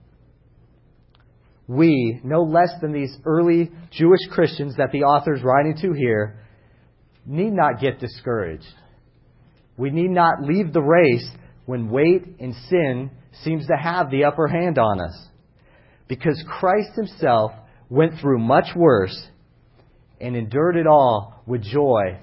We, 1.69 2.21
no 2.23 2.43
less 2.43 2.71
than 2.81 2.93
these 2.93 3.17
early 3.25 3.71
Jewish 3.91 4.21
Christians 4.31 4.77
that 4.77 4.93
the 4.93 5.03
author 5.03 5.35
is 5.35 5.43
writing 5.43 5.77
to 5.83 5.93
here, 5.93 6.45
need 7.25 7.53
not 7.53 7.81
get 7.81 7.99
discouraged. 7.99 8.67
We 9.77 9.91
need 9.91 10.11
not 10.11 10.43
leave 10.43 10.73
the 10.73 10.83
race 10.83 11.29
when 11.65 11.91
weight 11.91 12.25
and 12.39 12.55
sin 12.69 13.11
seems 13.43 13.67
to 13.67 13.77
have 13.77 14.11
the 14.11 14.25
upper 14.25 14.47
hand 14.47 14.79
on 14.79 15.01
us. 15.01 15.29
Because 16.09 16.43
Christ 16.49 16.91
himself 16.95 17.53
went 17.89 18.21
through 18.21 18.39
much 18.39 18.69
worse 18.77 19.27
and 20.21 20.37
endured 20.37 20.77
it 20.77 20.87
all 20.87 21.36
with 21.47 21.63
joy 21.63 22.19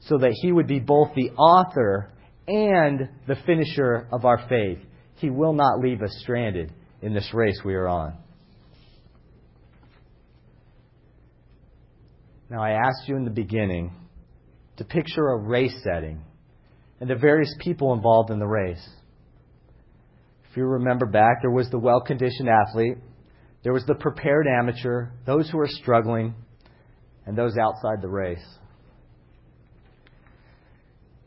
so 0.00 0.18
that 0.18 0.32
he 0.42 0.52
would 0.52 0.66
be 0.66 0.80
both 0.80 1.14
the 1.14 1.30
author 1.30 2.10
and 2.46 3.08
the 3.26 3.36
finisher 3.46 4.06
of 4.12 4.24
our 4.24 4.46
faith. 4.48 4.78
He 5.16 5.30
will 5.30 5.54
not 5.54 5.80
leave 5.80 6.02
us 6.02 6.14
stranded 6.20 6.72
in 7.02 7.14
this 7.14 7.30
race 7.32 7.60
we 7.64 7.74
are 7.74 7.88
on. 7.88 8.16
Now, 12.48 12.62
I 12.62 12.72
asked 12.72 13.08
you 13.08 13.16
in 13.16 13.24
the 13.24 13.30
beginning 13.30 13.92
to 14.76 14.84
picture 14.84 15.28
a 15.28 15.36
race 15.36 15.74
setting 15.82 16.22
and 17.00 17.10
the 17.10 17.16
various 17.16 17.52
people 17.60 17.92
involved 17.92 18.30
in 18.30 18.38
the 18.38 18.46
race. 18.46 18.88
If 20.50 20.56
you 20.56 20.64
remember 20.64 21.06
back, 21.06 21.42
there 21.42 21.50
was 21.50 21.68
the 21.70 21.78
well 21.78 22.00
conditioned 22.00 22.48
athlete, 22.48 22.98
there 23.64 23.72
was 23.72 23.84
the 23.84 23.96
prepared 23.96 24.46
amateur, 24.46 25.08
those 25.26 25.50
who 25.50 25.58
were 25.58 25.68
struggling, 25.68 26.34
and 27.26 27.36
those 27.36 27.56
outside 27.56 28.00
the 28.00 28.08
race. 28.08 28.44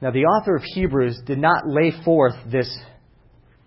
Now, 0.02 0.12
the 0.12 0.24
author 0.24 0.56
of 0.56 0.64
Hebrews 0.64 1.22
did 1.26 1.39
not 1.39 1.68
lay 1.68 1.91
forth 2.06 2.36
this 2.50 2.74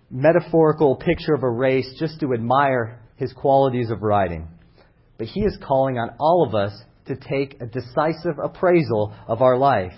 metaphorical 0.09 0.95
picture 0.95 1.35
of 1.35 1.43
a 1.43 1.49
race 1.49 1.95
just 1.99 2.19
to 2.19 2.33
admire 2.33 2.99
his 3.15 3.31
qualities 3.33 3.91
of 3.91 4.01
writing, 4.01 4.47
but 5.17 5.27
he 5.27 5.41
is 5.41 5.57
calling 5.65 5.97
on 5.99 6.09
all 6.19 6.45
of 6.47 6.55
us 6.55 6.73
to 7.05 7.15
take 7.15 7.61
a 7.61 7.65
decisive 7.65 8.39
appraisal 8.43 9.13
of 9.27 9.41
our 9.41 9.57
life. 9.57 9.93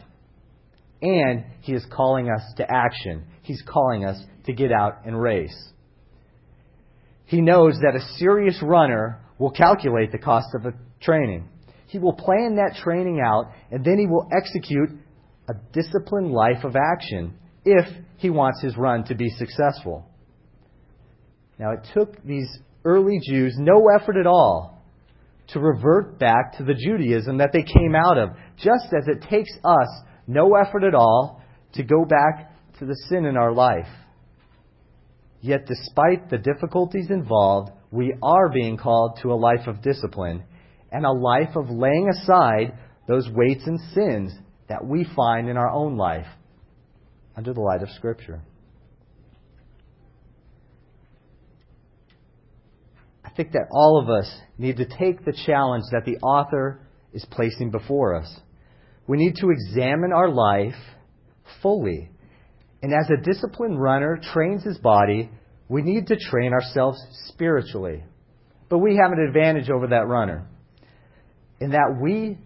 And 1.02 1.46
He 1.62 1.74
is 1.74 1.86
calling 1.92 2.30
us 2.30 2.42
to 2.58 2.66
action. 2.70 3.26
He's 3.44 3.62
calling 3.62 4.06
us 4.06 4.22
to 4.46 4.54
get 4.54 4.72
out 4.72 5.06
and 5.06 5.20
race. 5.20 5.56
He 7.26 7.42
knows 7.42 7.80
that 7.82 7.96
a 7.96 8.18
serious 8.18 8.60
runner 8.62 9.22
will 9.38 9.52
calculate 9.52 10.12
the 10.12 10.18
cost 10.18 10.48
of 10.56 10.66
a 10.66 10.74
training. 11.02 11.50
He 11.88 12.00
will 12.00 12.14
plan 12.14 12.56
that 12.56 12.80
training 12.82 13.22
out, 13.26 13.52
and 13.72 13.84
then 13.84 13.98
he 13.98 14.08
will 14.08 14.28
execute 14.36 14.90
a 15.48 15.54
disciplined 15.72 16.32
life 16.32 16.64
of 16.64 16.76
action 16.76 17.36
if 17.64 17.86
he 18.18 18.30
wants 18.30 18.62
his 18.62 18.76
run 18.78 19.04
to 19.06 19.16
be 19.16 19.30
successful. 19.30 20.06
Now, 21.60 21.72
it 21.72 21.88
took 21.94 22.24
these 22.24 22.50
early 22.84 23.20
Jews 23.30 23.56
no 23.58 23.90
effort 23.90 24.18
at 24.18 24.28
all 24.28 24.84
to 25.50 25.60
revert 25.60 26.18
back 26.18 26.58
to 26.58 26.64
the 26.64 26.74
Judaism 26.74 27.38
that 27.38 27.52
they 27.54 27.62
came 27.62 27.96
out 27.96 28.18
of, 28.18 28.30
just 28.58 28.94
as 28.98 29.08
it 29.08 29.28
takes 29.30 29.52
us 29.64 29.88
no 30.28 30.56
effort 30.56 30.84
at 30.84 30.96
all 30.96 31.42
to 31.74 31.84
go 31.84 32.04
back 32.04 32.52
to 32.80 32.86
the 32.86 32.96
sin 33.10 33.26
in 33.26 33.38
our 33.38 33.54
life. 33.54 33.88
Yet, 35.42 35.68
despite 35.68 36.30
the 36.30 36.40
difficulties 36.40 37.12
involved, 37.12 37.72
we 37.92 38.16
are 38.24 38.50
being 38.50 38.78
called 38.78 39.20
to 39.22 39.32
a 39.32 39.36
life 39.36 39.68
of 39.68 39.84
discipline 39.84 40.44
and 40.96 41.06
a 41.06 41.12
life 41.12 41.58
of 41.58 41.70
laying 41.70 42.08
aside 42.08 42.72
those 43.06 43.28
weights 43.30 43.64
and 43.68 43.78
sins 43.94 44.32
that 44.70 44.86
we 44.86 45.06
find 45.14 45.50
in 45.50 45.58
our 45.58 45.70
own 45.70 45.98
life 45.98 46.26
under 47.36 47.54
the 47.54 47.60
light 47.60 47.84
of 47.84 47.90
Scripture. 47.98 48.42
I 53.26 53.30
think 53.32 53.52
that 53.52 53.68
all 53.72 54.02
of 54.02 54.10
us 54.10 54.34
need 54.58 54.78
to 54.78 54.86
take 54.86 55.26
the 55.26 55.38
challenge 55.46 55.84
that 55.92 56.06
the 56.06 56.16
author 56.26 56.80
is 57.12 57.26
placing 57.30 57.72
before 57.72 58.16
us. 58.16 58.34
We 59.06 59.18
need 59.18 59.36
to 59.42 59.50
examine 59.50 60.14
our 60.14 60.30
life 60.30 60.80
fully. 61.62 62.10
And 62.82 62.94
as 62.94 63.10
a 63.10 63.22
disciplined 63.22 63.82
runner 63.82 64.18
trains 64.34 64.64
his 64.64 64.78
body, 64.78 65.30
we 65.68 65.82
need 65.82 66.08
to 66.08 66.16
train 66.16 66.54
ourselves 66.54 66.98
spiritually. 67.28 68.06
But 68.70 68.78
we 68.78 68.96
have 68.96 69.12
an 69.12 69.26
advantage 69.28 69.70
over 69.70 69.88
that 69.88 70.08
runner 70.08 70.48
in 71.60 71.72
that 71.72 71.98
we 72.02 72.38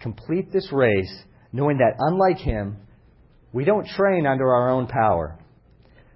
complete 0.00 0.52
this 0.52 0.68
race 0.72 1.12
knowing 1.52 1.78
that, 1.78 1.94
unlike 1.98 2.38
him, 2.38 2.76
we 3.52 3.64
don't 3.64 3.86
train 3.86 4.26
under 4.26 4.52
our 4.52 4.70
own 4.70 4.86
power. 4.86 5.38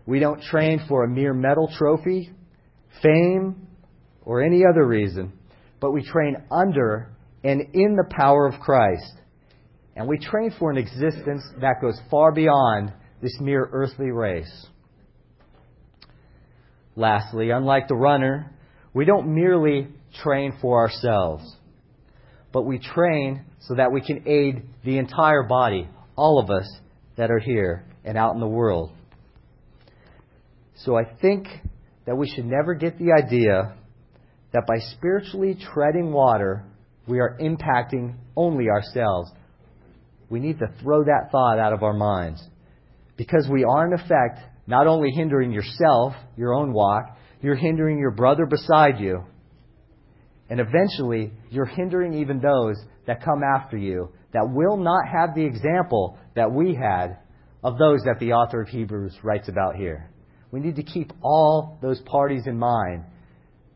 We 0.07 0.19
don't 0.19 0.43
train 0.43 0.81
for 0.89 1.05
a 1.05 1.09
mere 1.09 1.33
medal 1.33 1.71
trophy, 1.79 2.31
fame, 3.03 3.69
or 4.23 4.43
any 4.43 4.63
other 4.69 4.85
reason, 4.87 5.33
but 5.81 5.93
we 5.93 6.03
train 6.03 6.37
under 6.51 7.11
and 7.45 7.61
in 7.73 7.97
the 7.97 8.09
power 8.11 8.47
of 8.47 8.61
Christ. 8.61 9.15
And 9.95 10.09
we 10.09 10.19
train 10.19 10.53
for 10.59 10.71
an 10.71 10.77
existence 10.77 11.43
that 11.61 11.81
goes 11.81 11.99
far 12.11 12.33
beyond 12.33 12.93
this 13.23 13.37
mere 13.41 13.69
earthly 13.73 14.11
race. 14.11 14.67
Lastly, 16.97 17.51
unlike 17.51 17.89
the 17.89 17.95
runner, 17.95 18.53
we 18.93 19.05
don't 19.05 19.35
merely 19.35 19.89
train 20.23 20.57
for 20.61 20.81
ourselves, 20.81 21.45
but 22.53 22.63
we 22.63 22.79
train 22.79 23.45
so 23.61 23.75
that 23.75 23.93
we 23.93 24.01
can 24.01 24.27
aid 24.27 24.63
the 24.85 24.99
entire 24.99 25.43
body, 25.43 25.89
all 26.17 26.39
of 26.39 26.51
us 26.51 26.69
that 27.17 27.31
are 27.31 27.39
here 27.39 27.85
and 28.05 28.17
out 28.17 28.35
in 28.35 28.41
the 28.41 28.47
world. 28.47 28.93
So 30.77 30.97
I 30.97 31.05
think 31.21 31.47
that 32.07 32.17
we 32.17 32.29
should 32.29 32.47
never 32.47 32.75
get 32.75 32.99
the 32.99 33.13
idea 33.13 33.75
that 34.53 34.67
by 34.67 34.79
spiritually 34.97 35.57
treading 35.73 36.13
water, 36.13 36.65
we 37.07 37.21
are 37.21 37.37
impacting 37.41 38.15
only 38.37 38.69
ourselves. 38.69 39.31
We 40.31 40.41
need 40.41 40.59
to 40.61 40.69
throw 40.81 41.05
that 41.05 41.29
thought 41.31 41.59
out 41.59 41.73
of 41.73 41.83
our 41.83 41.93
minds. 41.93 42.43
Because 43.17 43.49
we 43.51 43.65
are, 43.65 43.87
in 43.87 43.93
effect, 43.93 44.41
not 44.67 44.87
only 44.87 45.11
hindering 45.11 45.51
yourself, 45.51 46.15
your 46.37 46.55
own 46.55 46.73
walk, 46.73 47.17
you're 47.43 47.57
hindering 47.57 47.99
your 47.99 48.11
brother 48.11 48.47
beside 48.47 49.01
you. 49.01 49.25
And 50.51 50.61
eventually, 50.61 51.33
you're 51.51 51.67
hindering 51.67 52.15
even 52.15 52.41
those 52.41 52.77
that 53.07 53.23
come 53.23 53.43
after 53.43 53.77
you 53.77 54.11
that 54.33 54.49
will 54.51 54.77
not 54.77 55.07
have 55.07 55.35
the 55.35 55.45
example 55.45 56.19
that 56.37 56.51
we 56.51 56.75
had 56.75 57.19
of 57.63 57.79
those 57.79 58.01
that 58.05 58.19
the 58.21 58.33
author 58.33 58.63
of 58.63 58.69
Hebrews 58.69 59.17
writes 59.23 59.49
about 59.49 59.77
here. 59.77 60.11
We 60.51 60.61
need 60.61 60.77
to 60.77 60.83
keep 60.83 61.13
all 61.23 61.79
those 61.83 62.01
parties 62.03 62.47
in 62.47 62.59
mind 62.59 63.05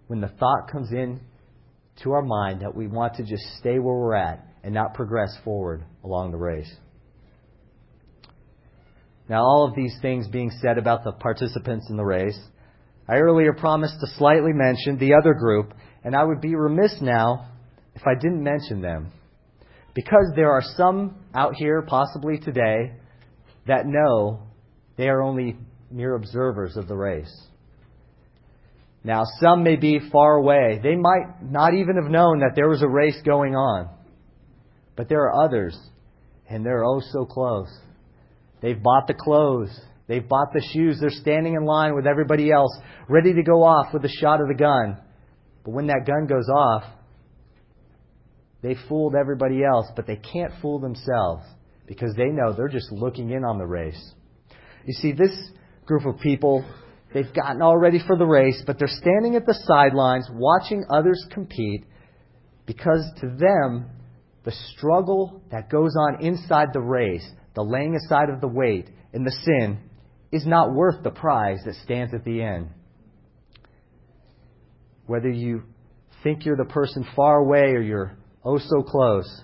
when 0.07 0.21
the 0.21 0.29
thought 0.29 0.71
comes 0.71 0.91
in 0.93 1.21
to 2.03 2.13
our 2.13 2.23
mind 2.23 2.63
that 2.63 2.75
we 2.75 2.87
want 2.87 3.15
to 3.15 3.23
just 3.23 3.43
stay 3.59 3.79
where 3.79 3.95
we're 3.95 4.15
at 4.15 4.47
and 4.63 4.73
not 4.73 4.95
progress 4.95 5.37
forward 5.45 5.85
along 6.05 6.31
the 6.31 6.39
race. 6.39 6.73
Now, 9.29 9.43
all 9.43 9.67
of 9.69 9.75
these 9.75 9.97
things 10.03 10.29
being 10.29 10.51
said 10.61 10.79
about 10.79 11.05
the 11.05 11.13
participants 11.13 11.87
in 11.91 11.97
the 11.97 12.05
race, 12.05 12.39
I 13.09 13.17
earlier 13.17 13.53
promised 13.53 13.95
to 14.01 14.07
slightly 14.19 14.53
mention 14.53 14.99
the 14.99 15.15
other 15.15 15.35
group, 15.35 15.75
and 16.05 16.17
I 16.17 16.25
would 16.25 16.41
be 16.41 16.55
remiss 16.55 16.97
now 17.01 17.49
if 17.95 18.03
I 18.07 18.15
didn't 18.15 18.43
mention 18.43 18.81
them. 18.81 19.13
Because 19.95 20.33
there 20.35 20.51
are 20.51 20.63
some 20.77 21.17
out 21.35 21.55
here, 21.55 21.83
possibly 21.83 22.39
today, 22.39 22.93
that 23.67 23.87
know 23.87 24.41
they 24.97 25.09
are 25.09 25.23
only 25.23 25.57
mere 25.91 26.15
observers 26.15 26.77
of 26.77 26.89
the 26.89 26.97
race. 26.97 27.33
Now, 29.05 29.25
some 29.41 29.63
may 29.63 29.77
be 29.77 30.01
far 30.11 30.37
away. 30.37 30.81
They 30.83 30.95
might 30.95 31.43
not 31.43 31.75
even 31.75 31.97
have 31.97 32.11
known 32.11 32.41
that 32.41 32.53
there 32.55 32.69
was 32.69 32.83
a 32.83 32.89
race 32.89 33.21
going 33.25 33.55
on. 33.55 33.91
But 34.97 35.09
there 35.09 35.23
are 35.23 35.45
others, 35.45 35.77
and 36.49 36.65
they're 36.65 36.85
oh 36.85 37.01
so 37.11 37.25
close. 37.25 37.69
They've 38.61 38.81
bought 38.81 39.09
the 39.09 39.15
clothes. 39.15 39.77
They've 40.07 40.27
bought 40.27 40.53
the 40.53 40.65
shoes. 40.73 40.99
They're 41.01 41.11
standing 41.11 41.55
in 41.55 41.65
line 41.65 41.95
with 41.95 42.07
everybody 42.07 42.53
else, 42.53 42.77
ready 43.09 43.35
to 43.35 43.43
go 43.43 43.65
off 43.65 43.93
with 43.93 44.05
a 44.05 44.09
shot 44.21 44.41
of 44.41 44.49
the 44.49 44.55
gun. 44.55 44.99
But 45.65 45.73
when 45.73 45.87
that 45.87 46.05
gun 46.07 46.27
goes 46.27 46.49
off, 46.49 46.85
they 48.63 48.77
fooled 48.89 49.15
everybody 49.15 49.63
else, 49.65 49.87
but 49.95 50.07
they 50.07 50.17
can't 50.17 50.53
fool 50.61 50.79
themselves 50.79 51.45
because 51.87 52.15
they 52.17 52.29
know 52.29 52.53
they're 52.53 52.69
just 52.69 52.93
looking 52.93 53.31
in 53.31 53.45
on 53.45 53.59
the 53.59 53.67
race. 53.67 54.13
You 54.87 54.95
see, 54.95 55.13
this 55.13 55.37
group 55.85 56.07
of 56.07 56.21
people, 56.21 56.65
they've 57.13 57.33
gotten 57.35 57.61
all 57.61 57.77
ready 57.77 58.01
for 58.07 58.17
the 58.17 58.27
race, 58.27 58.63
but 58.67 58.79
they're 58.79 58.89
standing 58.89 59.35
at 59.37 59.47
the 59.47 59.59
sidelines 59.67 60.29
watching 60.33 60.85
others 60.91 61.25
compete 61.33 61.85
because 62.67 63.05
to 63.21 63.27
them, 63.29 63.91
the 64.45 64.53
struggle 64.77 65.43
that 65.51 65.71
goes 65.71 65.95
on 65.97 66.25
inside 66.25 66.69
the 66.73 66.81
race, 66.81 67.29
the 67.55 67.63
laying 67.63 67.95
aside 67.97 68.29
of 68.29 68.41
the 68.41 68.49
weight 68.49 68.89
and 69.13 69.27
the 69.27 69.37
sin, 69.45 69.79
is 70.33 70.47
not 70.47 70.73
worth 70.73 71.03
the 71.03 71.11
prize 71.11 71.59
that 71.65 71.75
stands 71.85 72.15
at 72.15 72.25
the 72.25 72.43
end. 72.43 72.71
Whether 75.07 75.31
you 75.31 75.63
think 76.23 76.45
you're 76.45 76.57
the 76.57 76.65
person 76.65 77.07
far 77.17 77.39
away 77.39 77.73
or 77.73 77.81
you're 77.81 78.17
oh 78.45 78.59
so 78.59 78.83
close, 78.83 79.43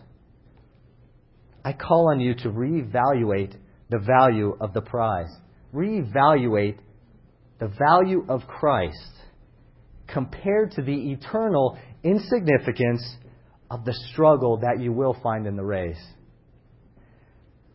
I 1.64 1.72
call 1.72 2.10
on 2.10 2.20
you 2.20 2.34
to 2.36 2.48
reevaluate 2.48 3.56
the 3.90 3.98
value 3.98 4.56
of 4.60 4.72
the 4.72 4.80
prize. 4.80 5.34
Reevaluate 5.74 6.78
the 7.58 7.68
value 7.68 8.24
of 8.28 8.46
Christ 8.46 9.12
compared 10.06 10.72
to 10.72 10.82
the 10.82 11.12
eternal 11.12 11.78
insignificance 12.02 13.02
of 13.70 13.84
the 13.84 13.92
struggle 14.12 14.58
that 14.58 14.80
you 14.80 14.92
will 14.92 15.16
find 15.22 15.46
in 15.46 15.56
the 15.56 15.64
race. 15.64 16.02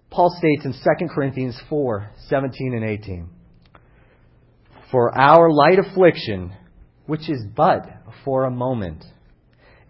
Paul 0.09 0.35
states 0.37 0.65
in 0.65 0.73
2 0.73 1.07
Corinthians 1.13 1.59
4 1.69 2.11
17 2.29 2.73
and 2.73 2.83
18 2.83 3.29
For 4.91 5.15
our 5.17 5.51
light 5.51 5.79
affliction, 5.79 6.53
which 7.05 7.29
is 7.29 7.43
but 7.55 7.85
for 8.23 8.45
a 8.45 8.51
moment, 8.51 9.03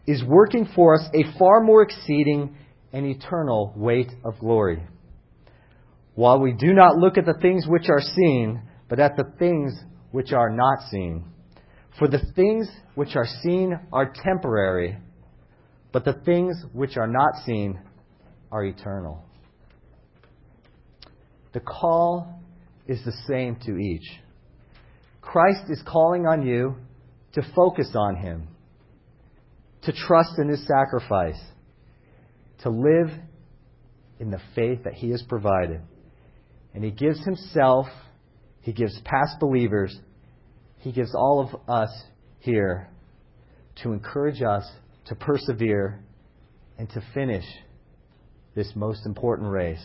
is 0.06 0.24
working 0.24 0.68
for 0.76 0.96
us 0.96 1.08
a 1.14 1.38
far 1.38 1.62
more 1.62 1.82
exceeding 1.84 2.56
and 2.92 3.06
eternal 3.06 3.74
weight 3.76 4.12
of 4.24 4.40
glory. 4.40 4.84
While 6.16 6.40
we 6.40 6.54
do 6.54 6.74
not 6.74 6.98
look 6.98 7.18
at 7.18 7.26
the 7.26 7.40
things 7.42 7.66
which 7.68 7.90
are 7.90 8.02
seen, 8.02 8.62
but 8.90 9.00
at 9.00 9.16
the 9.16 9.32
things 9.40 9.74
which 10.12 10.32
are 10.32 10.50
not 10.50 10.90
seen. 10.92 11.26
For 11.98 12.08
the 12.08 12.22
things 12.36 12.70
which 12.96 13.16
are 13.16 13.28
seen 13.44 13.80
are 13.92 14.14
temporary, 14.24 14.98
but 15.92 16.06
the 16.06 16.14
things 16.26 16.64
which 16.74 16.98
are 16.98 17.08
not 17.08 17.44
seen 17.46 17.80
are 18.52 18.64
eternal. 18.64 19.24
The 21.54 21.60
call 21.60 22.42
is 22.88 23.04
the 23.06 23.14
same 23.28 23.58
to 23.66 23.78
each. 23.78 24.08
Christ 25.22 25.70
is 25.70 25.82
calling 25.88 26.26
on 26.26 26.46
you 26.46 26.76
to 27.34 27.42
focus 27.56 27.92
on 27.96 28.16
Him, 28.16 28.48
to 29.84 29.92
trust 29.92 30.40
in 30.40 30.50
His 30.50 30.66
sacrifice, 30.68 31.40
to 32.62 32.70
live 32.70 33.10
in 34.20 34.32
the 34.32 34.42
faith 34.56 34.84
that 34.86 34.94
He 34.94 35.10
has 35.12 35.24
provided. 35.28 35.82
And 36.74 36.84
He 36.84 36.92
gives 36.92 37.24
Himself, 37.26 37.88
He 38.62 38.72
gives 38.72 38.98
past 39.04 39.40
believers, 39.40 39.98
He 40.78 40.92
gives 40.92 41.14
all 41.14 41.42
of 41.42 41.70
us 41.70 41.90
here 42.40 42.90
to 43.82 43.92
encourage 43.92 44.42
us 44.42 44.70
to 45.08 45.16
persevere 45.16 46.04
and 46.78 46.90
to 46.90 47.02
finish 47.14 47.46
this 48.56 48.72
most 48.76 49.06
important 49.06 49.50
race. 49.52 49.84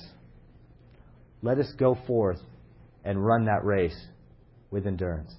Let 1.42 1.58
us 1.58 1.72
go 1.78 1.96
forth 2.06 2.40
and 3.04 3.24
run 3.24 3.46
that 3.46 3.64
race 3.64 3.98
with 4.70 4.86
endurance. 4.86 5.32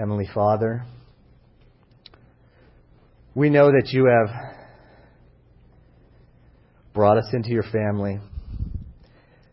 Heavenly 0.00 0.30
Father, 0.32 0.86
we 3.34 3.50
know 3.50 3.66
that 3.66 3.90
you 3.92 4.06
have 4.06 4.34
brought 6.94 7.18
us 7.18 7.28
into 7.34 7.50
your 7.50 7.64
family. 7.64 8.18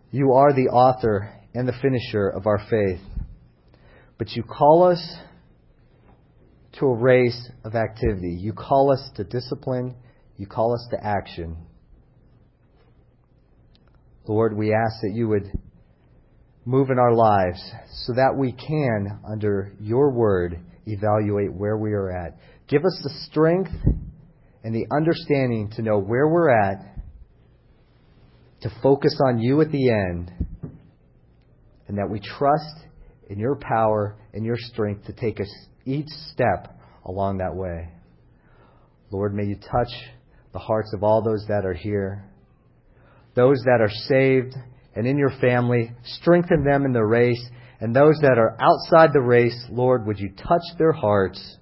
You 0.10 0.32
are 0.36 0.54
the 0.54 0.70
author 0.70 1.34
and 1.54 1.68
the 1.68 1.74
finisher 1.82 2.30
of 2.30 2.48
our 2.48 2.60
faith. 2.70 3.02
But 4.18 4.38
you 4.38 4.44
call 4.44 4.84
us 4.84 5.18
to 6.80 6.86
a 6.86 6.96
race 6.96 7.52
of 7.66 7.76
activity. 7.76 8.38
You 8.40 8.54
call 8.54 8.94
us 8.94 9.06
to 9.18 9.26
discipline. 9.26 9.96
You 10.38 10.48
call 10.48 10.74
us 10.74 10.88
to 10.92 11.06
action. 11.06 11.58
Lord, 14.26 14.56
we 14.56 14.74
ask 14.74 15.02
that 15.02 15.12
you 15.14 15.28
would 15.28 15.52
move 16.68 16.90
in 16.90 17.00
our 17.00 17.14
lives 17.14 17.64
so 18.04 18.14
that 18.14 18.36
we 18.38 18.52
can, 18.52 19.22
under 19.26 19.72
your 19.80 20.12
word, 20.12 20.60
evaluate 20.86 21.54
where 21.54 21.78
we 21.78 21.94
are 21.94 22.12
at. 22.12 22.38
Give 22.68 22.84
us 22.84 23.00
the 23.04 23.26
strength 23.30 23.72
and 24.66 24.76
the 24.76 24.86
understanding 24.94 25.72
to 25.78 25.82
know 25.82 25.98
where 25.98 26.28
we're 26.28 26.52
at, 26.52 26.82
to 28.64 28.70
focus 28.84 29.18
on 29.26 29.40
you 29.40 29.62
at 29.62 29.72
the 29.72 29.90
end, 29.90 30.30
and 31.88 31.98
that 31.98 32.10
we 32.10 32.20
trust 32.20 32.86
in 33.30 33.40
your 33.40 33.56
power 33.56 34.18
and 34.34 34.44
your 34.44 34.58
strength 34.58 35.06
to 35.06 35.14
take 35.14 35.40
us 35.40 35.50
each 35.86 36.10
step 36.34 36.78
along 37.06 37.38
that 37.38 37.56
way. 37.56 37.88
Lord, 39.10 39.34
may 39.34 39.46
you 39.46 39.56
touch 39.56 39.94
the 40.52 40.60
hearts 40.60 40.92
of 40.94 41.02
all 41.02 41.24
those 41.24 41.46
that 41.48 41.66
are 41.66 41.74
here, 41.74 42.26
those 43.36 43.62
that 43.64 43.80
are 43.80 43.90
saved 44.10 44.54
and 44.98 45.08
in 45.08 45.18
your 45.18 45.32
family, 45.40 45.92
strengthen 46.04 46.64
them 46.64 46.84
in 46.84 46.92
the 46.92 47.06
race, 47.06 47.44
and 47.80 47.96
those 47.96 48.18
that 48.22 48.38
are 48.38 48.58
outside 48.60 49.14
the 49.14 49.22
race, 49.22 49.66
Lord, 49.70 50.08
would 50.08 50.20
you 50.20 50.30
touch 50.30 50.64
their 50.78 50.92
hearts? 50.92 51.58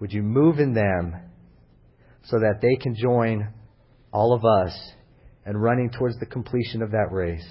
Would 0.00 0.12
you 0.12 0.22
move 0.22 0.58
in 0.58 0.74
them 0.74 1.14
so 2.24 2.38
that 2.40 2.60
they 2.60 2.76
can 2.76 2.96
join 2.96 3.48
all 4.12 4.32
of 4.32 4.44
us 4.44 4.76
in 5.46 5.56
running 5.56 5.90
towards 5.90 6.18
the 6.18 6.26
completion 6.26 6.82
of 6.82 6.92
that 6.92 7.08
race, 7.10 7.46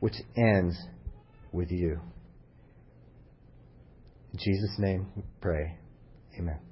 which 0.00 0.14
ends 0.36 0.76
with 1.50 1.70
you. 1.70 2.00
In 4.32 4.38
Jesus' 4.38 4.76
name 4.78 5.08
we 5.16 5.22
pray. 5.40 5.76
Amen. 6.38 6.71